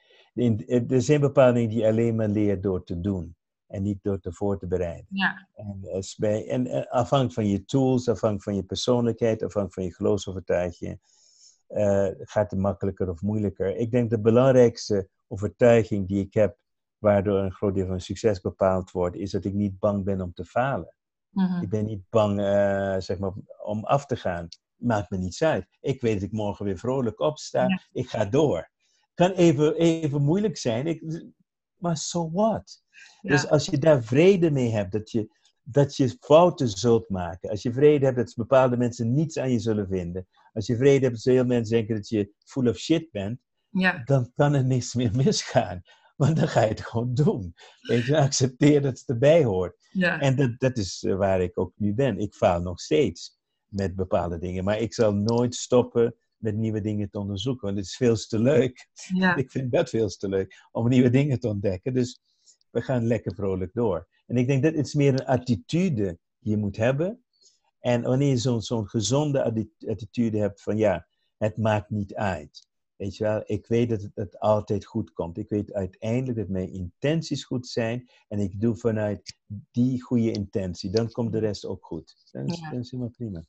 Er 0.88 1.02
zijn 1.02 1.20
bepaalde 1.20 1.52
dingen 1.52 1.68
die 1.68 1.78
je 1.78 1.86
alleen 1.86 2.14
maar 2.16 2.28
leert 2.28 2.62
door 2.62 2.84
te 2.84 3.00
doen. 3.00 3.36
En 3.66 3.82
niet 3.82 4.02
door 4.02 4.20
te 4.20 4.32
voor 4.32 4.58
te 4.58 4.66
bereiden. 4.66 5.06
ja, 5.08 5.48
En, 5.54 5.80
als 5.92 6.16
bij, 6.16 6.48
en 6.48 6.66
eh, 6.66 6.86
afhankelijk 6.90 7.34
van 7.34 7.46
je 7.48 7.64
tools, 7.64 8.08
afhankelijk 8.08 8.42
van 8.44 8.54
je 8.54 8.62
persoonlijkheid, 8.64 9.42
afhankelijk 9.42 9.74
van 9.74 9.84
je 9.84 9.94
geloofsovertuiging, 9.94 11.00
eh, 11.66 12.08
gaat 12.18 12.50
het 12.50 12.60
makkelijker 12.60 13.10
of 13.10 13.22
moeilijker. 13.22 13.76
Ik 13.76 13.90
denk 13.90 14.10
de 14.10 14.20
belangrijkste 14.20 15.08
overtuiging 15.28 16.08
die 16.08 16.24
ik 16.24 16.34
heb, 16.34 16.56
waardoor 16.98 17.38
een 17.38 17.52
groot 17.52 17.74
deel 17.74 17.86
van 17.86 18.00
succes 18.00 18.40
bepaald 18.40 18.90
wordt, 18.90 19.16
is 19.16 19.30
dat 19.30 19.44
ik 19.44 19.52
niet 19.54 19.78
bang 19.78 20.04
ben 20.04 20.20
om 20.20 20.32
te 20.32 20.44
falen. 20.44 20.94
mhm, 21.30 21.62
Ik 21.62 21.68
ben 21.68 21.84
niet 21.84 22.02
bang 22.10 22.40
eh, 22.40 22.96
zeg 22.98 23.18
maar, 23.18 23.32
om 23.64 23.84
af 23.84 24.06
te 24.06 24.16
gaan. 24.16 24.48
Maakt 24.76 25.10
me 25.10 25.16
niets 25.18 25.42
uit. 25.42 25.66
Ik 25.80 26.00
weet 26.00 26.14
dat 26.14 26.22
ik 26.22 26.32
morgen 26.32 26.64
weer 26.64 26.78
vrolijk 26.78 27.20
opsta. 27.20 27.68
Ja. 27.68 27.80
Ik 27.92 28.08
ga 28.08 28.24
door. 28.24 28.70
Kan 29.14 29.30
even, 29.30 29.74
even 29.74 30.22
moeilijk 30.22 30.56
zijn, 30.56 30.86
ik, 30.86 31.24
maar 31.76 31.96
so 31.96 32.30
what? 32.30 32.84
Ja, 33.20 33.30
Dus 33.30 33.48
als 33.48 33.66
je 33.66 33.78
daar 33.78 34.04
vrede 34.04 34.50
mee 34.50 34.70
hebt, 34.70 34.92
dat 34.92 35.10
je, 35.10 35.28
dat 35.62 35.96
je 35.96 36.16
fouten 36.20 36.68
zult 36.68 37.08
maken. 37.08 37.50
Als 37.50 37.62
je 37.62 37.72
vrede 37.72 38.04
hebt 38.04 38.16
dat 38.16 38.34
bepaalde 38.36 38.76
mensen 38.76 39.14
niets 39.14 39.38
aan 39.38 39.50
je 39.50 39.58
zullen 39.58 39.88
vinden. 39.88 40.26
Als 40.52 40.66
je 40.66 40.76
vrede 40.76 41.04
hebt 41.04 41.24
dat 41.24 41.34
veel 41.34 41.44
mensen 41.44 41.76
denken 41.76 41.94
dat 41.94 42.08
je 42.08 42.32
full 42.44 42.68
of 42.68 42.76
shit 42.76 43.10
bent. 43.10 43.40
ja, 43.70 44.02
Dan 44.04 44.32
kan 44.34 44.54
er 44.54 44.64
niks 44.64 44.94
meer 44.94 45.14
misgaan. 45.24 45.82
Want 46.16 46.36
dan 46.36 46.48
ga 46.48 46.62
je 46.62 46.68
het 46.68 46.80
gewoon 46.80 47.14
doen. 47.14 47.54
Weet 47.80 48.04
je, 48.04 48.16
accepteer 48.18 48.82
dat 48.82 48.98
het 48.98 49.08
erbij 49.08 49.44
hoort. 49.44 49.76
ja, 49.90 50.20
En 50.20 50.36
dat, 50.36 50.58
dat 50.58 50.76
is 50.76 51.02
eh, 51.02 51.16
waar 51.16 51.40
ik 51.40 51.58
ook 51.58 51.72
nu 51.76 51.94
ben. 51.94 52.18
Ik 52.18 52.34
faal 52.34 52.60
nog 52.60 52.80
steeds 52.80 53.38
met 53.66 53.94
bepaalde 53.94 54.38
dingen. 54.38 54.64
Maar 54.64 54.78
ik 54.78 54.94
zal 54.94 55.14
nooit 55.14 55.54
stoppen 55.54 56.14
met 56.36 56.56
nieuwe 56.56 56.80
dingen 56.80 57.10
te 57.10 57.18
onderzoeken. 57.18 57.64
Want 57.66 57.76
het 57.76 57.86
is 57.86 57.96
veel 57.96 58.16
te 58.16 58.38
leuk. 58.38 58.88
ja, 59.14 59.36
Ik 59.42 59.50
vind 59.50 59.72
dat 59.72 59.88
veel 59.88 60.08
te 60.08 60.28
leuk 60.28 60.66
om 60.72 60.88
nieuwe 60.88 61.10
dingen 61.10 61.40
te 61.40 61.48
ontdekken. 61.48 61.94
Dus 61.94 62.20
we 62.76 62.82
gaan 62.82 63.06
lekker 63.06 63.34
vrolijk 63.34 63.74
door. 63.74 64.08
En 64.26 64.36
ik 64.36 64.46
denk 64.46 64.62
dat 64.62 64.74
het 64.74 64.94
meer 64.94 65.12
een 65.12 65.26
attitude 65.26 66.18
je 66.38 66.56
moet 66.56 66.76
hebben. 66.76 67.24
En 67.80 68.02
wanneer 68.02 68.28
je 68.28 68.36
zo'n 68.36 68.62
zo'n 68.62 68.88
gezonde 68.88 69.42
atti- 69.44 69.72
attitude 69.86 70.38
hebt 70.38 70.62
van 70.62 70.76
ja, 70.76 71.06
het 71.36 71.56
maakt 71.56 71.90
niet 71.90 72.14
uit. 72.14 72.68
Weet 72.96 73.16
je 73.16 73.24
wel, 73.24 73.42
ik 73.46 73.66
weet 73.66 73.88
dat 73.88 74.08
het, 74.14 74.38
altijd 74.38 74.84
goed 74.84 75.12
komt. 75.12 75.38
Ik 75.38 75.48
weet 75.48 75.72
uiteindelijk 75.72 76.38
dat 76.38 76.48
mijn 76.48 76.72
intenties 76.72 77.44
goed 77.44 77.66
zijn. 77.66 78.08
En 78.28 78.38
ik 78.38 78.60
doe 78.60 78.76
vanuit 78.76 79.38
die 79.70 80.02
goede 80.02 80.30
intentie. 80.32 80.90
Dan 80.90 81.10
komt 81.10 81.32
de 81.32 81.38
rest 81.38 81.64
ook 81.64 81.84
goed. 81.86 82.16
Dat 82.32 82.50
is, 82.50 82.58
Ja. 82.58 82.72
is 82.72 82.90
helemaal 82.90 83.12
prima. 83.12 83.44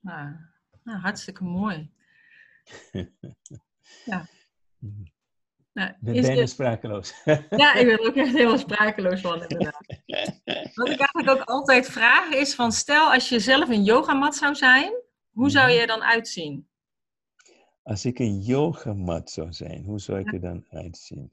nou, 0.00 0.34
nou, 0.82 0.98
hartstikke 0.98 1.44
mooi. 1.44 1.90
Ja. 4.04 4.26
Nou, 5.74 5.90
Ik 5.90 6.22
ben 6.22 6.38
er- 6.38 6.48
sprakeloos. 6.48 7.14
Ja, 7.50 7.74
ik 7.74 7.86
ben 7.86 7.98
er 7.98 8.06
ook 8.06 8.14
echt 8.16 8.32
helemaal 8.32 8.58
sprakeloos 8.68 9.20
van, 9.20 9.40
inderdaad. 9.42 9.86
Wat 10.74 10.88
ik 10.88 10.98
eigenlijk 11.00 11.28
ook 11.28 11.40
altijd 11.48 11.86
vraag 11.88 12.28
is 12.30 12.54
van, 12.54 12.72
stel 12.72 13.12
als 13.12 13.28
je 13.28 13.40
zelf 13.40 13.68
een 13.68 13.84
yogamat 13.84 14.34
zou 14.36 14.54
zijn, 14.54 14.92
hoe 15.30 15.50
zou 15.50 15.64
Mhm. 15.66 15.74
je 15.74 15.80
er 15.80 15.86
dan 15.86 16.02
uitzien? 16.02 16.68
Als 17.82 18.04
ik 18.04 18.18
een 18.18 18.40
yogamat 18.40 19.30
zou 19.30 19.52
zijn, 19.52 19.84
hoe 19.84 20.00
zou 20.00 20.18
ik 20.18 20.32
er 20.32 20.40
dan 20.40 20.64
uitzien? 20.70 21.32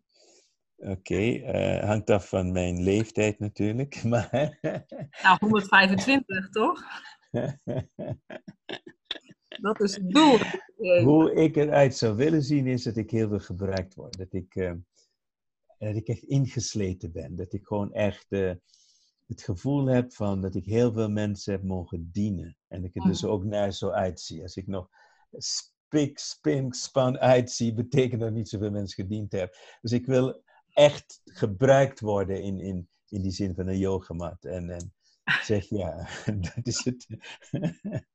Oké, 0.78 1.32
eh, 1.34 1.84
hangt 1.88 2.10
af 2.10 2.28
van 2.30 2.52
mijn 2.52 2.84
leeftijd 2.84 3.40
natuurlijk, 3.40 4.04
maar 4.14 4.58
Nou, 5.24 5.38
125, 5.40 6.50
toch? 6.50 6.84
Dat 9.62 9.82
is 9.82 9.96
het 9.96 10.10
doel. 10.10 10.38
Hoe 11.04 11.34
ik 11.34 11.56
eruit 11.56 11.96
zou 11.96 12.16
willen 12.16 12.44
zien 12.44 12.68
is 12.68 12.84
dat 12.84 12.98
ik 12.98 13.12
heel 13.12 13.30
veel 13.30 13.40
gebruikt 13.40 13.96
word. 13.96 14.18
Dat 14.18 14.34
ik, 14.34 14.56
eh, 14.56 14.74
dat 15.78 15.96
ik 15.96 16.08
echt 16.08 16.24
ingesleten 16.24 17.12
ben. 17.12 17.36
Dat 17.36 17.54
ik 17.54 17.66
gewoon 17.66 17.94
echt 17.94 18.26
eh, 18.30 18.52
het 19.28 19.44
gevoel 19.44 19.86
heb 19.86 20.14
van 20.14 20.42
dat 20.42 20.56
ik 20.56 20.66
heel 20.66 20.94
veel 20.94 21.10
mensen 21.10 21.54
heb 21.54 21.64
mogen 21.64 22.10
dienen. 22.12 22.58
En 22.68 22.84
ik 22.84 22.96
er 22.96 23.04
dus 23.04 23.26
ook 23.26 23.44
naar 23.44 23.74
zo 23.74 23.90
uitzie. 23.90 24.42
Als 24.42 24.56
ik 24.56 24.68
nog 24.68 24.90
spik, 25.32 26.20
spink, 26.20 26.74
span 26.74 27.18
uitzie, 27.18 27.74
betekent 27.74 28.22
dat 28.22 28.32
niet 28.32 28.50
zoveel 28.50 28.72
mensen 28.72 29.04
gediend 29.04 29.32
heb. 29.32 29.56
Dus 29.82 29.92
ik 29.92 30.06
wil 30.06 30.44
echt 30.74 31.22
gebruikt 31.26 32.00
worden 32.00 32.42
in, 32.42 32.60
in, 32.60 32.90
in 33.08 33.22
die 33.22 33.32
zin 33.32 33.56
van 33.56 33.68
een 33.68 33.78
yogamat. 33.78 34.46
En, 34.46 34.70
en 34.70 34.94
zeg 35.44 35.70
ja, 35.70 36.08
dat 36.56 36.68
is 36.68 36.84
het. 36.84 37.08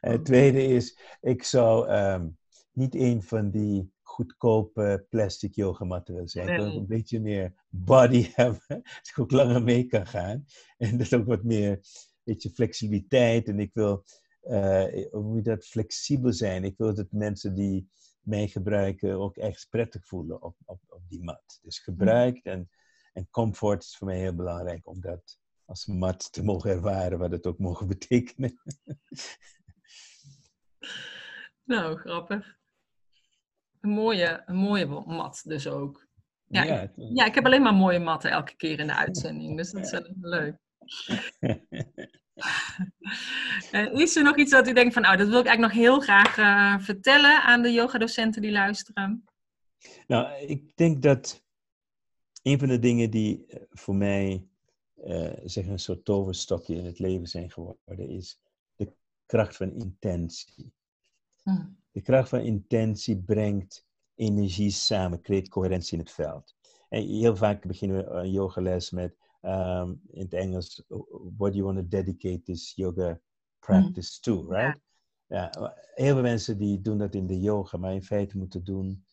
het 0.00 0.24
tweede 0.24 0.64
is, 0.64 0.98
ik 1.20 1.42
zou 1.42 1.88
ehm, 1.88 2.28
niet 2.72 2.94
een 2.94 3.22
van 3.22 3.50
die 3.50 3.92
goedkope 4.02 5.06
plastic 5.08 5.54
yogamatten 5.54 6.14
wil 6.14 6.28
zijn. 6.28 6.48
Ik 6.48 6.56
wil 6.56 6.76
een 6.76 6.86
beetje 6.86 7.20
meer 7.20 7.54
body 7.68 8.30
hebben, 8.34 8.64
dat 8.68 9.08
ik 9.08 9.18
ook 9.18 9.30
langer 9.30 9.62
mee 9.62 9.86
kan 9.86 10.06
gaan. 10.06 10.44
En 10.76 10.98
dat 10.98 11.14
ook 11.14 11.26
wat 11.26 11.42
meer, 11.42 11.80
beetje 12.22 12.50
flexibiliteit. 12.50 13.48
En 13.48 13.60
ik 13.60 13.70
wil, 13.74 14.04
uh, 14.42 15.10
hoe 15.10 15.22
moet 15.22 15.44
dat, 15.44 15.66
flexibel 15.66 16.32
zijn. 16.32 16.64
Ik 16.64 16.76
wil 16.76 16.94
dat 16.94 17.12
mensen 17.12 17.54
die 17.54 17.88
mij 18.20 18.48
gebruiken 18.48 19.18
ook 19.18 19.36
echt 19.36 19.66
prettig 19.70 20.06
voelen 20.06 20.42
op, 20.42 20.56
op, 20.64 20.80
op 20.88 21.02
die 21.08 21.22
mat. 21.22 21.58
Dus 21.62 21.78
gebruik 21.78 22.38
en, 22.44 22.70
en 23.12 23.28
comfort 23.30 23.82
is 23.82 23.96
voor 23.96 24.06
mij 24.06 24.18
heel 24.18 24.34
belangrijk 24.34 24.86
om 24.86 25.00
dat 25.00 25.39
als 25.70 25.86
mat 25.86 26.32
te 26.32 26.42
mogen 26.42 26.70
ervaren, 26.70 27.18
wat 27.18 27.30
het 27.30 27.46
ook 27.46 27.58
mogen 27.58 27.86
betekenen. 27.96 28.60
Nou, 31.64 31.98
grappig. 31.98 32.58
Een 33.80 33.90
mooie, 33.90 34.42
een 34.46 34.56
mooie 34.56 34.86
mat 34.86 35.42
dus 35.44 35.66
ook. 35.66 36.08
Ja, 36.46 36.62
ja, 36.62 36.80
ik, 36.80 36.90
ja, 36.96 37.24
ik 37.24 37.34
heb 37.34 37.44
alleen 37.44 37.62
maar 37.62 37.74
mooie 37.74 37.98
matten 37.98 38.30
elke 38.30 38.56
keer 38.56 38.78
in 38.78 38.86
de 38.86 38.94
uitzending, 38.94 39.56
dus 39.56 39.70
dat 39.70 39.84
is 39.84 39.90
wel 39.90 40.02
leuk. 40.20 40.56
uh, 43.72 43.92
is 44.02 44.16
er 44.16 44.22
nog 44.22 44.36
iets 44.36 44.50
dat 44.50 44.68
u 44.68 44.72
denkt 44.72 44.92
van, 44.92 45.02
nou, 45.02 45.16
dat 45.16 45.28
wil 45.28 45.40
ik 45.40 45.46
eigenlijk 45.46 45.74
nog 45.74 45.84
heel 45.84 46.00
graag 46.00 46.36
uh, 46.36 46.78
vertellen 46.84 47.42
aan 47.42 47.62
de 47.62 47.72
yogadocenten 47.72 48.42
die 48.42 48.50
luisteren? 48.50 49.24
Nou, 50.06 50.46
ik 50.46 50.76
denk 50.76 51.02
dat 51.02 51.44
een 52.42 52.58
van 52.58 52.68
de 52.68 52.78
dingen 52.78 53.10
die 53.10 53.46
eh, 53.46 53.62
voor 53.70 53.94
mij 53.94 54.49
uh, 55.04 55.32
zeg 55.44 55.66
een 55.66 55.78
soort 55.78 56.04
toverstokje 56.04 56.74
in 56.74 56.84
het 56.84 56.98
leven 56.98 57.26
zijn 57.26 57.50
geworden, 57.50 58.08
is 58.08 58.40
de 58.76 58.92
kracht 59.26 59.56
van 59.56 59.72
intentie. 59.72 60.72
Hm. 61.42 61.66
De 61.90 62.00
kracht 62.00 62.28
van 62.28 62.40
intentie 62.40 63.22
brengt 63.22 63.86
energie 64.14 64.70
samen, 64.70 65.20
creëert 65.20 65.48
coherentie 65.48 65.98
in 65.98 66.04
het 66.04 66.12
veld. 66.12 66.56
En 66.88 67.06
heel 67.06 67.36
vaak 67.36 67.66
beginnen 67.66 67.96
we 67.96 68.04
een 68.04 68.30
yogales 68.30 68.90
met 68.90 69.16
um, 69.42 70.00
in 70.10 70.22
het 70.22 70.32
Engels, 70.32 70.82
what 71.36 71.52
do 71.52 71.58
you 71.58 71.62
want 71.62 71.76
to 71.76 71.88
dedicate 71.88 72.42
this 72.42 72.72
yoga 72.74 73.20
practice 73.58 74.20
to, 74.20 74.46
right? 74.48 74.78
Ja. 75.26 75.50
heel 75.94 76.14
veel 76.14 76.22
mensen 76.22 76.58
die 76.58 76.80
doen 76.80 76.98
dat 76.98 77.14
in 77.14 77.26
de 77.26 77.40
yoga, 77.40 77.76
maar 77.76 77.94
in 77.94 78.02
feite 78.02 78.38
moeten 78.38 78.64
doen 78.64 79.04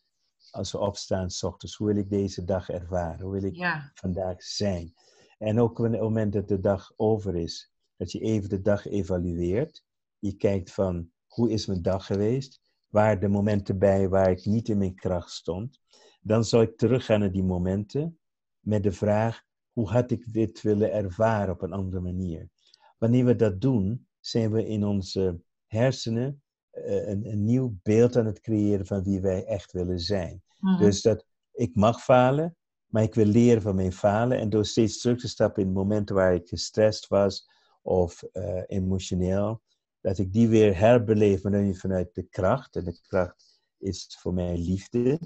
als 0.51 0.71
we 0.71 0.77
opstaan 0.77 1.29
s 1.29 1.43
ochtends. 1.43 1.75
Hoe 1.75 1.87
wil 1.87 1.97
ik 1.97 2.09
deze 2.09 2.43
dag 2.43 2.69
ervaren? 2.69 3.21
Hoe 3.21 3.31
wil 3.31 3.43
ik 3.43 3.89
vandaag 3.93 4.43
zijn? 4.43 4.93
En 5.37 5.59
ook 5.59 5.79
op 5.79 5.85
het 5.85 6.01
moment 6.01 6.33
dat 6.33 6.47
de 6.47 6.59
dag 6.59 6.93
over 6.95 7.35
is, 7.35 7.71
dat 7.95 8.11
je 8.11 8.19
even 8.19 8.49
de 8.49 8.61
dag 8.61 8.85
evalueert. 8.85 9.83
Je 10.19 10.35
kijkt 10.35 10.71
van, 10.73 11.11
hoe 11.27 11.51
is 11.51 11.65
mijn 11.65 11.81
dag 11.81 12.05
geweest? 12.05 12.61
Waar 12.87 13.19
de 13.19 13.27
momenten 13.27 13.77
bij 13.77 14.09
waar 14.09 14.31
ik 14.31 14.45
niet 14.45 14.69
in 14.69 14.77
mijn 14.77 14.95
kracht 14.95 15.31
stond? 15.31 15.79
Dan 16.21 16.43
zou 16.43 16.63
ik 16.63 16.77
teruggaan 16.77 17.19
naar 17.19 17.31
die 17.31 17.43
momenten 17.43 18.19
met 18.59 18.83
de 18.83 18.91
vraag, 18.91 19.43
hoe 19.71 19.89
had 19.89 20.11
ik 20.11 20.33
dit 20.33 20.61
willen 20.61 20.91
ervaren 20.91 21.53
op 21.53 21.61
een 21.61 21.73
andere 21.73 22.01
manier? 22.01 22.49
Wanneer 22.97 23.25
we 23.25 23.35
dat 23.35 23.61
doen, 23.61 24.07
zijn 24.19 24.51
we 24.51 24.67
in 24.67 24.85
onze 24.85 25.41
hersenen 25.67 26.41
eh, 26.69 27.07
een, 27.07 27.31
een 27.31 27.43
nieuw 27.43 27.77
beeld 27.83 28.15
aan 28.15 28.25
het 28.25 28.39
creëren 28.39 28.85
van 28.85 29.03
wie 29.03 29.21
wij 29.21 29.45
echt 29.45 29.71
willen 29.71 29.99
zijn. 29.99 30.43
Mhm. 30.59 30.77
Dus 30.77 31.01
dat 31.01 31.25
ik 31.51 31.75
mag 31.75 32.03
falen, 32.03 32.56
maar 32.87 33.03
ik 33.03 33.13
wil 33.15 33.25
leren 33.25 33.61
van 33.61 33.75
mijn 33.75 33.93
falen. 33.93 34.39
En 34.39 34.49
door 34.49 34.65
steeds 34.65 35.01
terug 35.01 35.19
te 35.19 35.27
stappen 35.27 35.63
in 35.63 35.71
momenten 35.71 36.15
waar 36.15 36.33
ik 36.33 36.47
gestrest 36.47 37.07
was 37.07 37.49
of 37.81 38.23
uh, 38.33 38.61
emotioneel, 38.67 39.61
dat 40.01 40.17
ik 40.17 40.33
die 40.33 40.47
weer 40.47 40.77
herbeleef, 40.77 41.43
maar 41.43 41.73
vanuit 41.73 42.15
de 42.15 42.23
kracht. 42.23 42.75
En 42.75 42.83
de 42.83 42.99
kracht 43.07 43.61
is 43.77 44.17
voor 44.19 44.33
mij 44.33 44.57
liefde. 44.57 45.19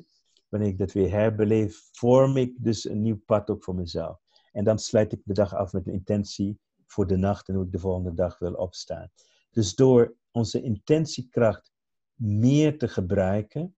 Wanneer 0.49 0.69
ik 0.69 0.77
dat 0.77 0.91
weer 0.91 1.11
herbeleef, 1.11 1.89
vorm 1.91 2.37
ik 2.37 2.55
dus 2.57 2.89
een 2.89 3.01
nieuw 3.01 3.21
pad 3.25 3.49
ook 3.49 3.63
voor 3.63 3.75
mezelf. 3.75 4.19
En 4.51 4.63
dan 4.63 4.79
sluit 4.79 5.11
ik 5.11 5.21
de 5.23 5.33
dag 5.33 5.55
af 5.55 5.73
met 5.73 5.87
een 5.87 5.93
intentie 5.93 6.59
voor 6.85 7.07
de 7.07 7.17
nacht 7.17 7.47
en 7.47 7.55
hoe 7.55 7.65
ik 7.65 7.71
de 7.71 7.79
volgende 7.79 8.13
dag 8.13 8.39
wil 8.39 8.53
opstaan. 8.53 9.09
Dus 9.51 9.75
door 9.75 10.15
onze 10.31 10.61
intentiekracht 10.61 11.71
meer 12.15 12.77
te 12.77 12.87
gebruiken 12.87 13.75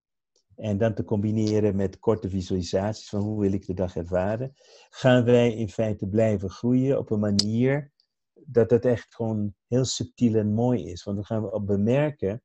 en 0.63 0.77
dan 0.77 0.93
te 0.93 1.03
combineren 1.03 1.75
met 1.75 1.99
korte 1.99 2.29
visualisaties 2.29 3.09
van 3.09 3.21
hoe 3.21 3.41
wil 3.41 3.53
ik 3.53 3.65
de 3.65 3.73
dag 3.73 3.95
ervaren, 3.95 4.53
gaan 4.89 5.23
wij 5.23 5.53
in 5.53 5.69
feite 5.69 6.07
blijven 6.07 6.49
groeien 6.49 6.97
op 6.97 7.11
een 7.11 7.19
manier 7.19 7.91
dat 8.33 8.69
het 8.69 8.85
echt 8.85 9.15
gewoon 9.15 9.55
heel 9.67 9.85
subtiel 9.85 10.35
en 10.35 10.53
mooi 10.53 10.85
is. 10.85 11.03
Want 11.03 11.17
dan 11.17 11.25
gaan 11.25 11.43
we 11.43 11.61
bemerken 11.61 12.43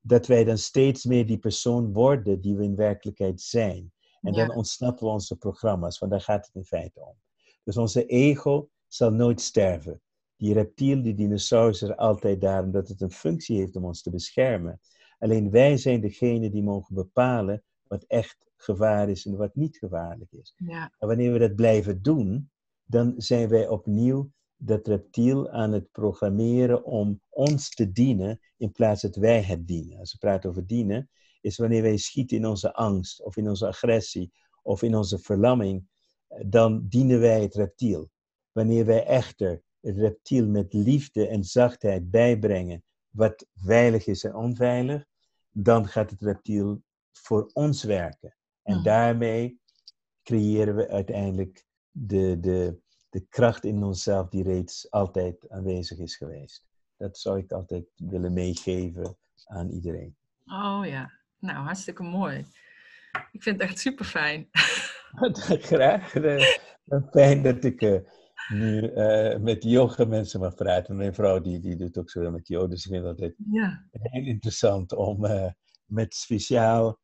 dat 0.00 0.26
wij 0.26 0.44
dan 0.44 0.58
steeds 0.58 1.04
meer 1.04 1.26
die 1.26 1.38
persoon 1.38 1.92
worden 1.92 2.40
die 2.40 2.56
we 2.56 2.64
in 2.64 2.76
werkelijkheid 2.76 3.40
zijn. 3.40 3.92
En 4.20 4.32
dan 4.32 4.54
ontsnappen 4.54 5.06
we 5.06 5.12
onze 5.12 5.36
programma's, 5.36 5.98
want 5.98 6.12
daar 6.12 6.20
gaat 6.20 6.46
het 6.46 6.54
in 6.54 6.64
feite 6.64 7.00
om. 7.00 7.14
Dus 7.64 7.76
onze 7.76 8.06
ego 8.06 8.68
zal 8.86 9.10
nooit 9.10 9.40
sterven. 9.40 10.00
Die 10.36 10.52
reptiel, 10.52 11.02
die 11.02 11.14
dinosaurus 11.14 11.82
is 11.82 11.88
er 11.88 11.96
altijd 11.96 12.40
daar 12.40 12.62
omdat 12.62 12.88
het 12.88 13.00
een 13.00 13.10
functie 13.12 13.58
heeft 13.58 13.76
om 13.76 13.84
ons 13.84 14.02
te 14.02 14.10
beschermen. 14.10 14.80
Alleen 15.22 15.50
wij 15.50 15.76
zijn 15.76 16.00
degene 16.00 16.50
die 16.50 16.62
mogen 16.62 16.94
bepalen 16.94 17.62
wat 17.86 18.04
echt 18.04 18.36
gevaar 18.56 19.08
is 19.08 19.26
en 19.26 19.36
wat 19.36 19.54
niet 19.54 19.76
gevaarlijk 19.76 20.32
is. 20.32 20.54
Ja. 20.56 20.92
En 20.98 21.08
wanneer 21.08 21.32
we 21.32 21.38
dat 21.38 21.54
blijven 21.54 22.02
doen, 22.02 22.50
dan 22.84 23.14
zijn 23.16 23.48
wij 23.48 23.68
opnieuw 23.68 24.30
dat 24.56 24.86
reptiel 24.86 25.50
aan 25.50 25.72
het 25.72 25.90
programmeren 25.90 26.84
om 26.84 27.20
ons 27.28 27.74
te 27.74 27.92
dienen 27.92 28.40
in 28.56 28.72
plaats 28.72 29.02
dat 29.02 29.16
wij 29.16 29.42
het 29.42 29.66
dienen. 29.66 29.98
Als 29.98 30.12
we 30.12 30.18
praten 30.18 30.50
over 30.50 30.66
dienen, 30.66 31.10
is 31.40 31.56
wanneer 31.56 31.82
wij 31.82 31.96
schieten 31.96 32.36
in 32.36 32.46
onze 32.46 32.74
angst 32.74 33.22
of 33.22 33.36
in 33.36 33.48
onze 33.48 33.66
agressie 33.66 34.32
of 34.62 34.82
in 34.82 34.96
onze 34.96 35.18
verlamming, 35.18 35.88
dan 36.46 36.86
dienen 36.88 37.20
wij 37.20 37.42
het 37.42 37.54
reptiel. 37.54 38.10
Wanneer 38.52 38.84
wij 38.84 39.04
echter 39.04 39.62
het 39.80 39.96
reptiel 39.96 40.46
met 40.46 40.72
liefde 40.72 41.26
en 41.28 41.44
zachtheid 41.44 42.10
bijbrengen 42.10 42.84
wat 43.08 43.46
veilig 43.54 44.06
is 44.06 44.24
en 44.24 44.34
onveilig, 44.34 45.10
dan 45.52 45.88
gaat 45.88 46.10
het 46.10 46.20
reptiel 46.20 46.82
voor 47.12 47.50
ons 47.52 47.82
werken. 47.82 48.34
En 48.62 48.82
daarmee 48.82 49.60
creëren 50.22 50.76
we 50.76 50.88
uiteindelijk 50.88 51.66
de, 51.90 52.40
de, 52.40 52.78
de 53.08 53.26
kracht 53.28 53.64
in 53.64 53.82
onszelf 53.82 54.28
die 54.28 54.42
reeds 54.42 54.90
altijd 54.90 55.50
aanwezig 55.50 55.98
is 55.98 56.16
geweest. 56.16 56.66
Dat 56.96 57.18
zou 57.18 57.38
ik 57.38 57.52
altijd 57.52 57.84
willen 57.96 58.32
meegeven 58.32 59.16
aan 59.44 59.70
iedereen. 59.70 60.16
Oh 60.46 60.80
ja, 60.84 61.12
nou 61.38 61.56
hartstikke 61.56 62.02
mooi. 62.02 62.46
Ik 63.32 63.42
vind 63.42 63.60
het 63.60 63.70
echt 63.70 63.78
super 63.78 64.04
fijn. 64.04 64.48
Graag. 65.70 66.12
Fijn 67.10 67.42
dat 67.42 67.64
ik 67.64 67.82
uh, 67.82 68.00
nu 68.52 68.92
uh, 68.92 69.36
met 69.36 69.62
yoga 69.62 70.04
mensen 70.04 70.40
mag 70.40 70.54
praten. 70.54 70.96
Mijn 70.96 71.14
vrouw 71.14 71.40
die, 71.40 71.60
die 71.60 71.76
doet 71.76 71.98
ook 71.98 72.10
zo 72.10 72.30
met 72.30 72.48
yoga, 72.48 72.66
dus 72.66 72.86
ik 72.86 72.92
vind 72.92 73.20
het 73.20 73.34
ja. 73.50 73.86
heel 73.90 74.26
interessant 74.26 74.92
om 74.92 75.24
uh, 75.24 75.50
met 75.84 76.14
speciaal 76.14 77.00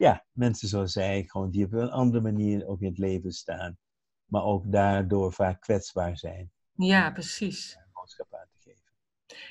ja, 0.00 0.24
mensen 0.32 0.68
zoals 0.68 0.92
zij, 0.92 1.24
gewoon 1.26 1.50
die 1.50 1.64
op 1.64 1.72
een 1.72 1.90
andere 1.90 2.22
manier 2.22 2.66
ook 2.66 2.80
in 2.80 2.88
het 2.88 2.98
leven 2.98 3.32
staan, 3.32 3.78
maar 4.24 4.42
ook 4.44 4.72
daardoor 4.72 5.32
vaak 5.32 5.60
kwetsbaar 5.60 6.18
zijn. 6.18 6.50
Ja, 6.72 7.10
precies. 7.10 7.78
Boodschap 7.92 8.34
aan 8.34 8.46
te 8.50 8.58
geven. 8.58 8.82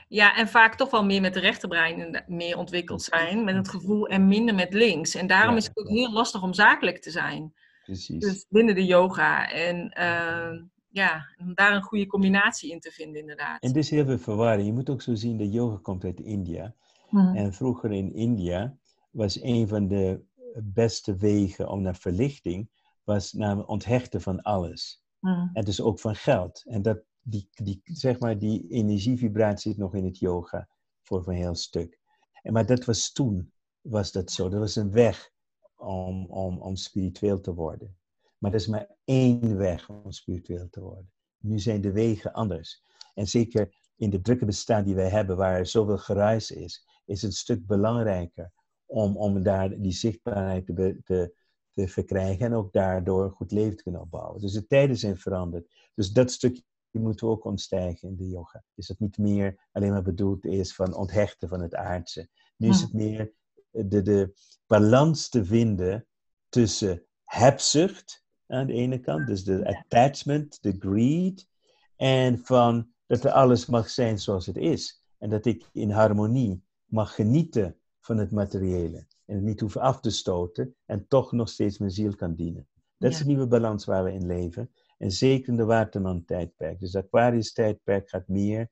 Ja, 0.08 0.36
en 0.36 0.48
vaak 0.48 0.76
toch 0.76 0.92
wel 0.92 1.06
meer 1.06 1.22
met 1.22 1.34
de 1.34 1.40
rechterbrein 1.40 2.24
meer 2.28 2.58
ontwikkeld 2.58 3.02
zijn, 3.02 3.44
met 3.44 3.56
het 3.56 3.70
gevoel 3.70 4.08
en 4.08 4.28
minder 4.28 4.56
met 4.56 4.74
links. 4.74 5.16
En 5.16 5.28
daarom 5.28 5.56
is 5.56 5.68
het 5.68 5.78
ook 5.78 5.90
heel 5.90 6.12
lastig 6.12 6.44
om 6.44 6.54
zakelijk 6.54 7.02
te 7.02 7.12
zijn. 7.12 7.54
Precies. 7.84 8.20
Dus 8.20 8.46
binnen 8.50 8.76
de 8.76 8.86
yoga. 8.86 9.52
En 9.52 9.96
uh, 10.00 10.62
ja, 10.90 11.26
om 11.38 11.54
daar 11.54 11.76
een 11.76 11.82
goede 11.82 12.08
combinatie 12.08 12.72
in 12.72 12.80
te 12.80 12.92
vinden, 12.92 13.22
inderdaad. 13.22 13.62
En 13.62 13.74
dus 13.74 13.90
heel 13.90 14.06
veel 14.06 14.18
verwarring. 14.18 14.68
Je 14.68 14.74
moet 14.74 14.90
ook 14.90 15.02
zo 15.02 15.16
zien 15.16 15.38
dat 15.38 15.54
yoga 15.54 15.80
komt 15.82 16.04
uit 16.04 16.20
India. 16.20 16.76
Hmm. 17.08 17.36
En 17.36 17.54
vroeger 17.54 17.92
in 17.92 18.14
India 18.14 18.78
was 19.12 19.42
een 19.42 19.68
van 19.68 19.88
de 19.88 20.22
beste 20.64 21.16
wegen 21.16 21.70
om 21.70 21.82
naar 21.82 21.96
verlichting, 21.96 22.70
was 23.04 23.34
namelijk 23.34 23.70
onthechten 23.70 24.22
van 24.22 24.42
alles. 24.42 25.04
Hmm. 25.20 25.50
En 25.54 25.64
dus 25.64 25.82
ook 25.82 26.00
van 26.00 26.16
geld. 26.16 26.64
En 26.66 26.82
dat, 26.82 27.00
die, 27.22 27.50
die, 27.52 27.82
zeg 27.84 28.20
maar, 28.20 28.38
die 28.38 28.68
energievibratie 28.70 29.72
zit 29.72 29.80
nog 29.80 29.96
in 29.96 30.06
het 30.06 30.20
yoga 30.20 30.68
voor 31.02 31.28
een 31.28 31.36
heel 31.36 31.56
stuk. 31.56 32.00
En, 32.42 32.54
maar 32.54 32.66
dat 32.66 32.86
was 32.86 33.12
toen, 33.12 33.52
was 33.82 34.12
dat 34.12 34.32
zo. 34.32 34.50
Dat 34.50 34.60
was 34.60 34.76
een 34.76 34.92
weg 34.92 35.32
om, 35.76 36.26
om, 36.26 36.62
om 36.62 36.76
spiritueel 36.76 37.42
te 37.42 37.54
worden. 37.54 37.98
Maar 38.40 38.52
er 38.52 38.60
is 38.60 38.68
maar 38.68 38.96
één 39.04 39.58
weg 39.58 39.90
om 39.90 40.12
spiritueel 40.12 40.70
te 40.70 40.82
worden. 40.82 41.12
Nu 41.38 41.60
zijn 41.60 41.82
de 41.82 41.92
wegen 41.92 42.34
anders. 42.34 42.84
En 43.14 43.28
zeker 43.28 43.76
in 43.96 44.10
de 44.10 44.22
drukke 44.22 44.46
bestaan 44.46 44.84
die 44.84 44.96
wij 44.96 45.10
hebben, 45.10 45.38
waar 45.38 45.58
er 45.58 45.66
zoveel 45.66 45.98
geruis 45.98 46.52
is, 46.52 46.88
is 47.06 47.22
het 47.22 47.32
een 47.32 47.38
stuk 47.38 47.66
belangrijker 47.66 48.52
om, 48.86 49.18
om 49.18 49.44
daar 49.44 49.82
die 49.82 49.92
zichtbaarheid 49.92 50.66
te, 50.66 51.00
te, 51.04 51.36
te 51.72 51.88
verkrijgen 51.88 52.46
en 52.46 52.54
ook 52.54 52.74
daardoor 52.74 53.32
goed 53.32 53.52
leven 53.52 53.78
te 53.78 53.84
kunnen 53.84 54.02
opbouwen. 54.02 54.42
Dus 54.42 54.54
de 54.54 54.68
tijden 54.68 54.98
zijn 54.98 55.18
veranderd. 55.18 55.72
Dus 55.96 56.12
dat 56.12 56.32
stukje 56.32 56.64
moeten 56.92 57.28
we 57.28 57.34
ook 57.34 57.46
ontstijgen 57.46 58.10
in 58.10 58.16
de 58.16 58.28
yoga. 58.28 58.64
Is 58.76 58.88
het 58.88 59.00
niet 59.00 59.18
meer 59.18 59.68
alleen 59.72 59.92
maar 59.92 60.02
bedoeld 60.02 60.46
is 60.46 60.76
van 60.76 60.96
onthechten 60.96 61.50
van 61.50 61.62
het 61.62 61.76
aardse. 61.76 62.30
Nu 62.58 62.70
is 62.70 62.82
het 62.82 62.94
meer 62.94 63.34
de, 63.70 64.02
de 64.02 64.34
balans 64.68 65.30
te 65.30 65.46
vinden 65.46 66.08
tussen 66.50 67.04
hebzucht 67.24 68.24
aan 68.50 68.68
de 68.68 68.74
ene 68.74 69.00
kant, 69.00 69.28
dus 69.28 69.44
de 69.44 69.66
attachment, 69.68 70.62
de 70.62 70.76
greed, 70.80 71.48
en 71.96 72.40
van 72.40 72.92
dat 73.06 73.24
er 73.24 73.32
alles 73.32 73.66
mag 73.66 73.90
zijn 73.90 74.20
zoals 74.20 74.46
het 74.46 74.58
is. 74.58 75.04
En 75.18 75.30
dat 75.30 75.46
ik 75.46 75.70
in 75.72 75.92
harmonie 75.92 76.64
mag 76.86 77.16
genieten 77.16 77.76
van 78.00 78.18
het 78.18 78.32
materiële. 78.32 79.06
En 79.26 79.36
het 79.36 79.44
niet 79.44 79.60
hoef 79.60 79.78
af 79.78 80.00
te 80.00 80.10
stoten 80.10 80.76
en 80.86 81.08
toch 81.08 81.32
nog 81.32 81.50
steeds 81.50 81.78
mijn 81.78 81.92
ziel 81.92 82.16
kan 82.16 82.36
dienen. 82.36 82.68
Dat 82.98 83.12
is 83.12 83.18
de 83.18 83.26
nieuwe 83.26 83.48
balans 83.48 83.86
waar 83.86 84.04
we 84.04 84.14
in 84.14 84.26
leven. 84.26 84.72
En 84.98 85.12
zeker 85.12 85.50
in 85.50 85.58
de 85.58 85.66
Waterman-tijdperk. 85.66 86.80
Dus 86.80 86.96
Aquarius-tijdperk 86.96 88.10
gaat 88.10 88.28
meer 88.28 88.70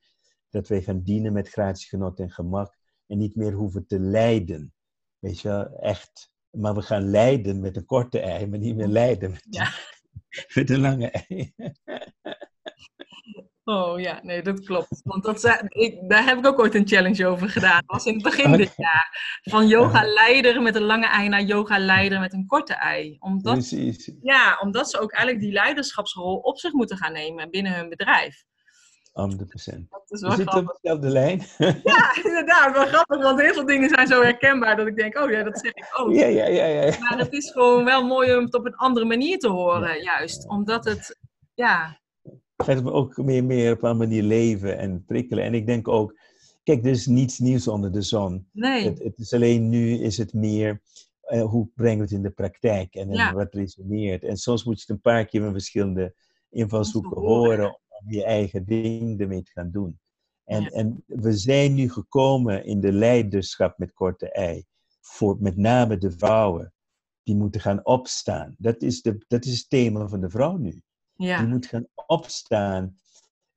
dat 0.50 0.68
wij 0.68 0.82
gaan 0.82 1.02
dienen 1.02 1.32
met 1.32 1.48
gratie, 1.48 1.88
genot 1.88 2.20
en 2.20 2.30
gemak. 2.30 2.76
En 3.06 3.18
niet 3.18 3.36
meer 3.36 3.52
hoeven 3.52 3.86
te 3.86 3.98
lijden. 3.98 4.72
Weet 5.18 5.40
je 5.40 5.48
wel, 5.48 5.78
echt. 5.78 6.32
Maar 6.50 6.74
we 6.74 6.82
gaan 6.82 7.10
lijden 7.10 7.60
met 7.60 7.76
een 7.76 7.84
korte 7.84 8.20
ei, 8.20 8.46
maar 8.46 8.58
niet 8.58 8.76
meer 8.76 8.86
lijden 8.86 9.30
met, 9.30 9.46
ja. 9.50 9.68
met 10.54 10.70
een 10.70 10.80
lange 10.80 11.10
ei. 11.10 11.52
Oh 13.68 14.00
ja, 14.00 14.20
nee, 14.22 14.42
dat 14.42 14.64
klopt. 14.64 15.00
Want 15.04 15.24
dat, 15.24 15.62
ik, 15.68 16.08
daar 16.08 16.24
heb 16.24 16.38
ik 16.38 16.46
ook 16.46 16.58
ooit 16.58 16.74
een 16.74 16.86
challenge 16.86 17.26
over 17.26 17.48
gedaan. 17.48 17.82
Dat 17.86 17.96
was 17.96 18.06
in 18.06 18.14
het 18.14 18.22
begin 18.22 18.52
dit 18.52 18.72
jaar. 18.76 19.38
Van 19.42 19.66
yoga-leider 19.66 20.62
met 20.62 20.74
een 20.74 20.82
lange 20.82 21.06
ei 21.06 21.28
naar 21.28 21.42
yoga-leider 21.42 22.20
met 22.20 22.32
een 22.32 22.46
korte 22.46 22.74
ei. 22.74 23.16
Omdat, 23.18 23.52
Precies. 23.52 24.12
Ja, 24.22 24.58
omdat 24.60 24.90
ze 24.90 25.00
ook 25.00 25.12
eigenlijk 25.12 25.44
die 25.44 25.52
leiderschapsrol 25.52 26.36
op 26.36 26.58
zich 26.58 26.72
moeten 26.72 26.96
gaan 26.96 27.12
nemen 27.12 27.50
binnen 27.50 27.74
hun 27.74 27.88
bedrijf. 27.88 28.44
100%. 29.18 29.88
Dat 29.88 30.04
is 30.08 30.20
wel 30.20 30.32
zit 30.32 30.54
op 30.54 30.78
dezelfde 30.80 31.08
lijn. 31.08 31.42
Ja, 31.84 32.16
inderdaad. 32.24 32.72
Wel 32.72 32.86
grappig, 32.86 33.22
want 33.22 33.40
heel 33.40 33.52
veel 33.52 33.66
dingen 33.66 33.88
zijn 33.88 34.06
zo 34.06 34.22
herkenbaar 34.22 34.76
dat 34.76 34.86
ik 34.86 34.96
denk, 34.96 35.18
oh 35.18 35.30
ja, 35.30 35.42
dat 35.42 35.58
zeg 35.58 35.72
ik 35.72 35.88
ook. 35.96 36.14
Ja, 36.14 36.26
ja, 36.26 36.46
ja. 36.46 36.64
ja. 36.64 36.98
Maar 36.98 37.18
het 37.18 37.32
is 37.32 37.50
gewoon 37.50 37.84
wel 37.84 38.06
mooi 38.06 38.36
om 38.36 38.44
het 38.44 38.54
op 38.54 38.66
een 38.66 38.76
andere 38.76 39.06
manier 39.06 39.38
te 39.38 39.48
horen, 39.48 40.02
juist. 40.02 40.48
Omdat 40.48 40.84
het, 40.84 41.18
ja, 41.54 41.98
gaat 42.64 42.82
we 42.82 42.92
ook 42.92 43.16
meer, 43.16 43.44
meer 43.44 43.72
op 43.72 43.82
een 43.82 43.96
manier 43.96 44.22
leven 44.22 44.78
en 44.78 45.04
prikkelen. 45.04 45.44
En 45.44 45.54
ik 45.54 45.66
denk 45.66 45.88
ook, 45.88 46.18
kijk, 46.62 46.84
er 46.84 46.90
is 46.90 47.06
niets 47.06 47.38
nieuws 47.38 47.68
onder 47.68 47.92
de 47.92 48.02
zon. 48.02 48.48
Nee. 48.52 48.84
Het, 48.84 48.98
het 48.98 49.18
is 49.18 49.32
alleen 49.32 49.68
nu 49.68 49.98
is 49.98 50.18
het 50.18 50.32
meer, 50.32 50.80
uh, 51.28 51.42
hoe 51.42 51.68
brengen 51.74 51.96
we 51.96 52.02
het 52.02 52.12
in 52.12 52.22
de 52.22 52.30
praktijk 52.30 52.94
en, 52.94 53.10
ja. 53.10 53.32
wat 53.32 53.54
resoneert. 53.54 54.22
En 54.22 54.36
soms 54.36 54.64
moet 54.64 54.74
je 54.74 54.80
het 54.80 54.90
een 54.90 55.00
paar 55.00 55.24
keer 55.24 55.42
met 55.42 55.52
verschillende 55.52 56.14
invalshoeken 56.50 57.20
horen 57.20 57.78
je 58.06 58.24
eigen 58.24 58.64
ding 58.64 59.20
ermee 59.20 59.42
te 59.42 59.50
gaan 59.50 59.70
doen. 59.70 59.98
En, 60.44 60.62
ja. 60.62 60.68
en 60.68 61.04
we 61.06 61.32
zijn 61.32 61.74
nu 61.74 61.90
gekomen 61.90 62.64
in 62.64 62.80
de 62.80 62.92
leiderschap 62.92 63.78
met 63.78 63.92
korte 63.92 64.30
ei. 64.32 64.64
Voor 65.00 65.36
met 65.40 65.56
name 65.56 65.98
de 65.98 66.10
vrouwen. 66.10 66.72
Die 67.22 67.36
moeten 67.36 67.60
gaan 67.60 67.84
opstaan. 67.84 68.54
Dat 68.58 68.82
is, 68.82 69.02
de, 69.02 69.24
dat 69.28 69.44
is 69.44 69.58
het 69.58 69.70
thema 69.70 70.08
van 70.08 70.20
de 70.20 70.30
vrouw 70.30 70.56
nu. 70.56 70.82
Ja. 71.14 71.38
Die 71.38 71.46
moet 71.46 71.66
gaan 71.66 71.86
opstaan 72.06 72.96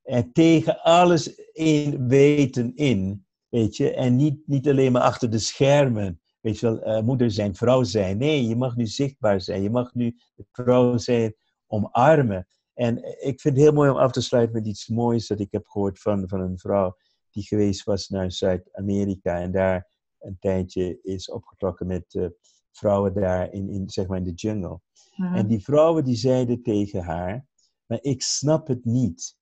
en 0.02 0.32
tegen 0.32 0.82
alles 0.82 1.34
in 1.52 2.08
weten 2.08 2.76
in, 2.76 3.26
weet 3.48 3.76
je. 3.76 3.94
En 3.94 4.16
niet, 4.16 4.46
niet 4.46 4.68
alleen 4.68 4.92
maar 4.92 5.02
achter 5.02 5.30
de 5.30 5.38
schermen, 5.38 6.20
weet 6.40 6.58
je 6.58 6.66
wel, 6.66 6.96
uh, 6.96 7.02
moeder 7.02 7.30
zijn, 7.30 7.54
vrouw 7.54 7.82
zijn. 7.82 8.18
Nee, 8.18 8.46
je 8.46 8.56
mag 8.56 8.76
nu 8.76 8.86
zichtbaar 8.86 9.40
zijn. 9.40 9.62
Je 9.62 9.70
mag 9.70 9.94
nu 9.94 10.16
de 10.34 10.44
vrouw 10.52 10.96
zijn, 10.96 11.34
omarmen. 11.66 12.46
En 12.82 12.96
ik 13.26 13.40
vind 13.40 13.56
het 13.56 13.64
heel 13.64 13.72
mooi 13.72 13.90
om 13.90 13.96
af 13.96 14.12
te 14.12 14.20
sluiten 14.20 14.54
met 14.54 14.66
iets 14.66 14.88
moois 14.88 15.26
dat 15.26 15.40
ik 15.40 15.52
heb 15.52 15.66
gehoord 15.66 16.00
van, 16.00 16.28
van 16.28 16.40
een 16.40 16.58
vrouw 16.58 16.96
die 17.30 17.42
geweest 17.42 17.84
was 17.84 18.08
naar 18.08 18.32
Zuid-Amerika 18.32 19.40
en 19.40 19.52
daar 19.52 19.88
een 20.18 20.36
tijdje 20.38 21.00
is 21.02 21.30
opgetrokken 21.30 21.86
met 21.86 22.14
uh, 22.14 22.26
vrouwen 22.70 23.14
daar 23.14 23.52
in, 23.52 23.68
in, 23.68 23.90
zeg 23.90 24.06
maar 24.06 24.18
in 24.18 24.24
de 24.24 24.32
jungle. 24.32 24.80
Mhm. 25.16 25.34
En 25.34 25.46
die 25.46 25.62
vrouwen 25.62 26.04
die 26.04 26.16
zeiden 26.16 26.62
tegen 26.62 27.02
haar, 27.02 27.46
maar 27.86 27.98
ik 28.02 28.22
snap 28.22 28.66
het 28.66 28.84
niet 28.84 29.36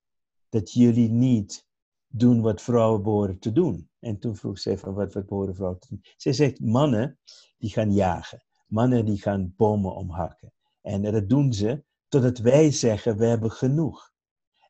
dat 0.49 0.71
jullie 0.71 1.09
niet 1.09 1.67
doen 2.07 2.41
wat 2.41 2.61
vrouwen 2.61 3.03
behoren 3.03 3.39
te 3.39 3.51
doen. 3.51 3.89
En 3.99 4.19
toen 4.19 4.35
vroeg 4.35 4.59
zij 4.59 4.77
van 4.77 4.93
wat, 4.93 5.13
wat 5.13 5.25
behoren 5.25 5.55
vrouwen 5.55 5.79
te 5.79 5.87
doen. 5.89 6.01
Zij 6.17 6.33
zegt 6.33 6.59
mannen 6.59 7.19
die 7.57 7.69
gaan 7.69 7.93
jagen. 7.93 8.43
Mannen 8.67 9.05
die 9.05 9.21
gaan 9.21 9.53
bomen 9.57 9.95
omhakken. 9.95 10.53
En 10.81 11.01
dat 11.01 11.29
doen 11.29 11.53
ze 11.53 11.83
totdat 12.11 12.37
wij 12.37 12.71
zeggen 12.71 13.17
we 13.17 13.25
hebben 13.25 13.51
genoeg. 13.51 14.11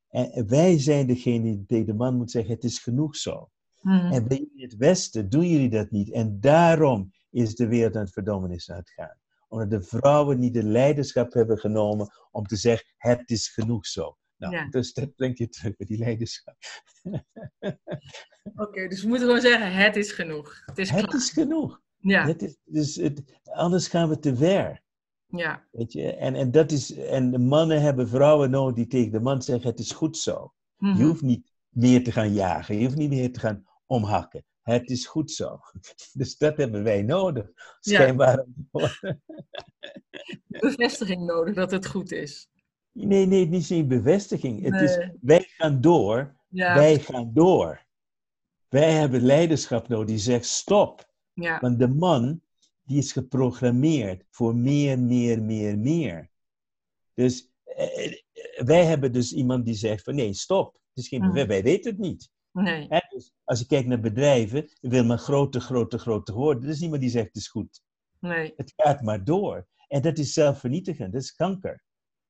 En 0.09 0.47
wij 0.47 0.79
zijn 0.79 1.07
degene 1.07 1.43
die 1.43 1.65
tegen 1.65 1.85
de 1.85 1.93
man 1.93 2.17
moet 2.17 2.31
zeggen 2.31 2.53
het 2.53 2.63
is 2.63 2.79
genoeg 2.79 3.15
zo. 3.15 3.49
Hmm. 3.79 4.11
En 4.11 4.27
bij 4.27 4.47
het 4.55 4.75
Westen 4.75 5.29
doen 5.29 5.47
jullie 5.47 5.69
dat 5.69 5.91
niet. 5.91 6.11
En 6.11 6.39
daarom 6.39 7.11
is 7.29 7.55
de 7.55 7.67
wereld 7.67 7.95
aan 7.95 8.01
het 8.01 8.13
verdommenis 8.13 8.71
aan 8.71 8.77
het 8.77 8.89
gaan 8.89 9.19
omdat 9.51 9.69
de 9.69 9.81
vrouwen 9.81 10.39
niet 10.39 10.53
de 10.53 10.63
leiderschap 10.63 11.33
hebben 11.33 11.57
genomen 11.57 12.13
om 12.31 12.45
te 12.45 12.55
zeggen, 12.55 12.87
het 12.97 13.29
is 13.29 13.47
genoeg 13.47 13.85
zo. 13.85 14.17
Nou, 14.37 14.69
Dus 14.69 14.93
dat 14.93 15.15
brengt 15.15 15.37
je 15.37 15.49
terug 15.49 15.75
bij 15.75 15.87
die 15.87 15.97
leiderschap. 15.97 16.55
Oké, 18.55 18.87
dus 18.87 19.01
we 19.01 19.07
moeten 19.07 19.27
gewoon 19.27 19.41
zeggen, 19.41 19.73
het 19.73 19.95
is 19.95 20.11
genoeg. 20.11 20.61
Het 20.65 20.77
is, 20.77 20.89
het 20.89 21.13
is 21.13 21.29
genoeg. 21.29 21.81
Ja. 21.97 22.25
Het 22.25 22.41
is, 22.41 22.57
dus 22.63 22.95
het, 22.95 23.39
anders 23.43 23.87
gaan 23.87 24.09
we 24.09 24.19
te 24.19 24.35
ver. 24.35 24.81
Ja. 25.31 25.67
Weet 25.71 25.93
je? 25.93 26.15
En, 26.15 26.35
en, 26.35 26.51
dat 26.51 26.71
is, 26.71 26.93
en 26.95 27.31
de 27.31 27.39
mannen 27.39 27.81
hebben 27.81 28.07
vrouwen 28.07 28.49
nodig 28.49 28.75
die 28.75 28.87
tegen 28.87 29.11
de 29.11 29.19
man 29.19 29.41
zeggen, 29.41 29.69
het 29.69 29.79
is 29.79 29.91
goed 29.91 30.17
zo. 30.17 30.53
Je 30.77 30.87
mhm. 30.87 31.01
hoeft 31.01 31.21
niet 31.21 31.51
meer 31.69 32.03
te 32.03 32.11
gaan 32.11 32.33
jagen. 32.33 32.77
Je 32.77 32.85
hoeft 32.85 32.97
niet 32.97 33.09
meer 33.09 33.33
te 33.33 33.39
gaan 33.39 33.63
omhakken. 33.85 34.45
Het 34.61 34.89
is 34.89 35.05
goed 35.05 35.31
zo. 35.31 35.59
Dus 36.13 36.37
dat 36.37 36.57
hebben 36.57 36.83
wij 36.83 37.01
nodig. 37.01 37.51
Schijnbaar. 37.79 38.45
Ja. 38.71 38.89
Bevestiging 40.47 41.25
nodig 41.25 41.55
dat 41.55 41.71
het 41.71 41.87
goed 41.87 42.11
is. 42.11 42.49
Nee, 42.91 43.25
nee, 43.25 43.47
niet 43.47 43.65
zo'n 43.65 43.87
bevestiging. 43.87 44.63
Het 44.63 44.81
is, 44.81 45.09
wij 45.21 45.43
gaan 45.47 45.81
door. 45.81 46.35
Wij 46.49 46.99
gaan 46.99 47.31
door. 47.33 47.85
Wij 48.69 48.91
hebben 48.91 49.21
leiderschap 49.21 49.87
nodig 49.87 50.07
die 50.07 50.17
zegt 50.17 50.45
stop. 50.45 51.09
Ja. 51.33 51.59
Want 51.59 51.79
de 51.79 51.87
man, 51.87 52.41
die 52.83 52.97
is 52.97 53.11
geprogrammeerd 53.11 54.25
voor 54.29 54.55
meer, 54.55 54.99
meer, 54.99 55.41
meer, 55.41 55.77
meer. 55.77 56.29
Dus 57.13 57.51
eh, 57.63 58.05
eh 58.05 58.19
wij 58.65 58.85
hebben 58.85 59.11
dus 59.13 59.33
iemand 59.33 59.65
die 59.65 59.73
zegt 59.73 60.03
van 60.03 60.15
nee, 60.15 60.33
stop. 60.33 60.73
Het 60.73 61.03
is 61.03 61.07
geen, 61.07 61.21
mm. 61.21 61.33
wij 61.33 61.63
weten 61.63 61.91
het 61.91 61.99
niet. 61.99 62.29
Nee. 62.51 62.87
dus 62.87 63.33
als 63.43 63.59
je 63.59 63.65
kijkt 63.65 63.87
naar 63.87 63.99
bedrijven, 63.99 64.69
wil 64.81 65.05
men 65.05 65.17
groter, 65.17 65.61
groter, 65.61 65.99
groter 65.99 66.33
worden. 66.33 66.63
Er 66.63 66.69
is 66.69 66.79
niemand 66.79 67.01
die 67.01 67.09
zegt 67.09 67.25
het 67.25 67.35
is 67.35 67.47
goed. 67.47 67.81
Nee. 68.19 68.53
Het 68.55 68.73
gaat 68.75 69.01
maar 69.01 69.23
door. 69.23 69.67
En 69.87 70.01
dat 70.01 70.17
is 70.17 70.33
zelfvernietigend, 70.33 71.13
dat 71.13 71.21
is 71.21 71.35
kanker. 71.35 71.83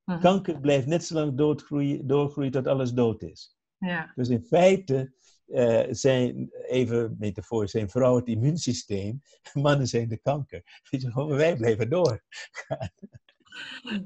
Hm. 0.04 0.20
Kanker 0.20 0.60
blijft 0.60 0.88
net 0.88 1.04
zo 1.04 1.14
lang 1.14 1.38
doodgroeien, 1.38 2.08
doorgroeien 2.08 2.52
tot 2.52 2.68
alles 2.68 2.94
dood 2.94 3.22
is. 3.22 3.58
Ja. 3.78 4.12
Dus 4.16 4.30
in 4.30 4.44
feite 4.44 5.14
uh, 5.54 5.84
zijn, 5.90 6.50
even 6.68 7.16
metafoor, 7.20 7.70
zijn 7.70 7.90
vrouwen 7.90 8.20
het 8.20 8.30
immuunsysteem, 8.30 9.22
mannen 9.54 9.88
zijn 9.88 10.08
de 10.08 10.18
kanker. 10.18 10.64
Weet 10.90 11.02
je, 11.02 11.26
wij 11.36 11.56
blijven 11.56 11.90
door. 11.90 12.24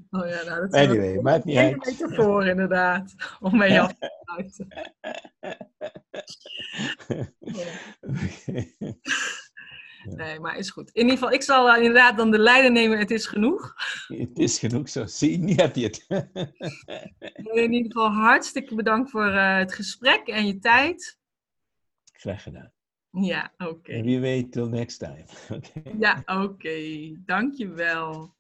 Oh 0.10 0.28
ja, 0.28 0.44
nou, 0.44 0.62
dat 0.62 0.74
anyway, 0.74 1.20
maakt 1.22 1.46
niet 1.46 1.58
uit. 1.58 1.72
Een 1.72 1.80
metafoor 2.00 2.46
inderdaad, 2.48 3.14
om 3.40 3.58
mee 3.58 3.82
af 3.82 3.94
te 3.94 4.12
sluiten. 4.24 4.68
Nee, 10.06 10.40
maar 10.40 10.58
is 10.58 10.70
goed. 10.70 10.90
In 10.92 11.02
ieder 11.02 11.18
geval, 11.18 11.34
ik 11.34 11.42
zal 11.42 11.70
uh, 11.70 11.78
inderdaad 11.78 12.18
dan 12.18 12.32
de 12.32 12.38
leider 12.38 12.72
nemen. 12.72 12.98
Het 12.98 13.12
is 13.12 13.26
genoeg. 13.26 13.74
Het 14.08 14.40
is 14.40 14.60
genoeg 14.60 14.90
zo. 14.90 15.06
Zie, 15.06 15.38
nu 15.38 15.54
heb 15.54 15.76
je 15.76 15.84
het. 15.84 16.06
in 17.54 17.74
ieder 17.74 17.92
geval 17.92 18.10
hartstikke 18.10 18.76
bedankt 18.76 19.12
voor 19.12 19.28
uh, 19.28 19.58
het 19.58 19.74
gesprek 19.74 20.28
en 20.28 20.48
je 20.48 20.60
tijd. 20.60 21.18
Graag 22.26 22.44
gedaan. 22.44 22.72
Ja, 23.10 23.54
oké. 23.58 23.70
Okay. 23.70 24.04
wie 24.04 24.20
weet, 24.20 24.52
till 24.52 24.68
next 24.68 25.00
time. 25.00 25.26
Okay. 25.56 25.94
Ja, 26.00 26.22
oké. 26.26 26.42
Okay. 26.42 27.18
Dankjewel. 27.26 28.34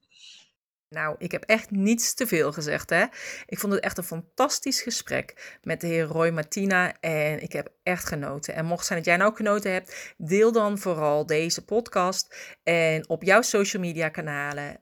Nou, 0.89 1.15
ik 1.17 1.31
heb 1.31 1.43
echt 1.43 1.71
niets 1.71 2.13
te 2.13 2.27
veel 2.27 2.51
gezegd, 2.51 2.89
hè. 2.89 3.05
Ik 3.45 3.59
vond 3.59 3.73
het 3.73 3.83
echt 3.83 3.97
een 3.97 4.03
fantastisch 4.03 4.81
gesprek 4.81 5.57
met 5.61 5.81
de 5.81 5.87
heer 5.87 6.03
Roy 6.03 6.29
Martina 6.29 6.99
en 6.99 7.41
ik 7.41 7.51
heb 7.51 7.73
echt 7.83 8.07
genoten. 8.07 8.53
En 8.53 8.65
mocht 8.65 8.85
zijn 8.85 8.99
dat 8.99 9.07
jij 9.07 9.17
nou 9.17 9.29
ook 9.29 9.37
genoten 9.37 9.71
hebt, 9.71 10.13
deel 10.17 10.51
dan 10.51 10.77
vooral 10.77 11.25
deze 11.25 11.65
podcast 11.65 12.55
en 12.63 13.09
op 13.09 13.23
jouw 13.23 13.41
social 13.41 13.81
media 13.81 14.09
kanalen. 14.09 14.79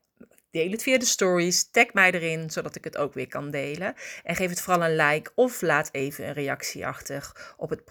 Deel 0.51 0.71
het 0.71 0.83
via 0.83 0.97
de 0.97 1.05
stories, 1.05 1.71
tag 1.71 1.93
mij 1.93 2.11
erin, 2.11 2.49
zodat 2.49 2.75
ik 2.75 2.83
het 2.83 2.97
ook 2.97 3.13
weer 3.13 3.27
kan 3.27 3.51
delen. 3.51 3.93
En 4.23 4.35
geef 4.35 4.49
het 4.49 4.61
vooral 4.61 4.83
een 4.83 4.95
like 4.95 5.31
of 5.35 5.61
laat 5.61 5.89
even 5.91 6.27
een 6.27 6.33
reactie 6.33 6.87
achter 6.87 7.53
op 7.57 7.69
het 7.69 7.85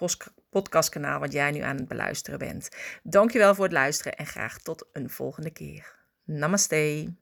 podcastkanaal 0.53 1.19
wat 1.19 1.31
jij 1.31 1.51
nu 1.51 1.59
aan 1.59 1.77
het 1.77 1.87
beluisteren 1.87 2.39
bent. 2.39 2.69
Dankjewel 3.03 3.55
voor 3.55 3.63
het 3.63 3.73
luisteren 3.73 4.15
en 4.15 4.25
graag 4.25 4.57
tot 4.57 4.85
een 4.91 5.09
volgende 5.09 5.49
keer. 5.49 5.95
Namaste. 6.23 7.13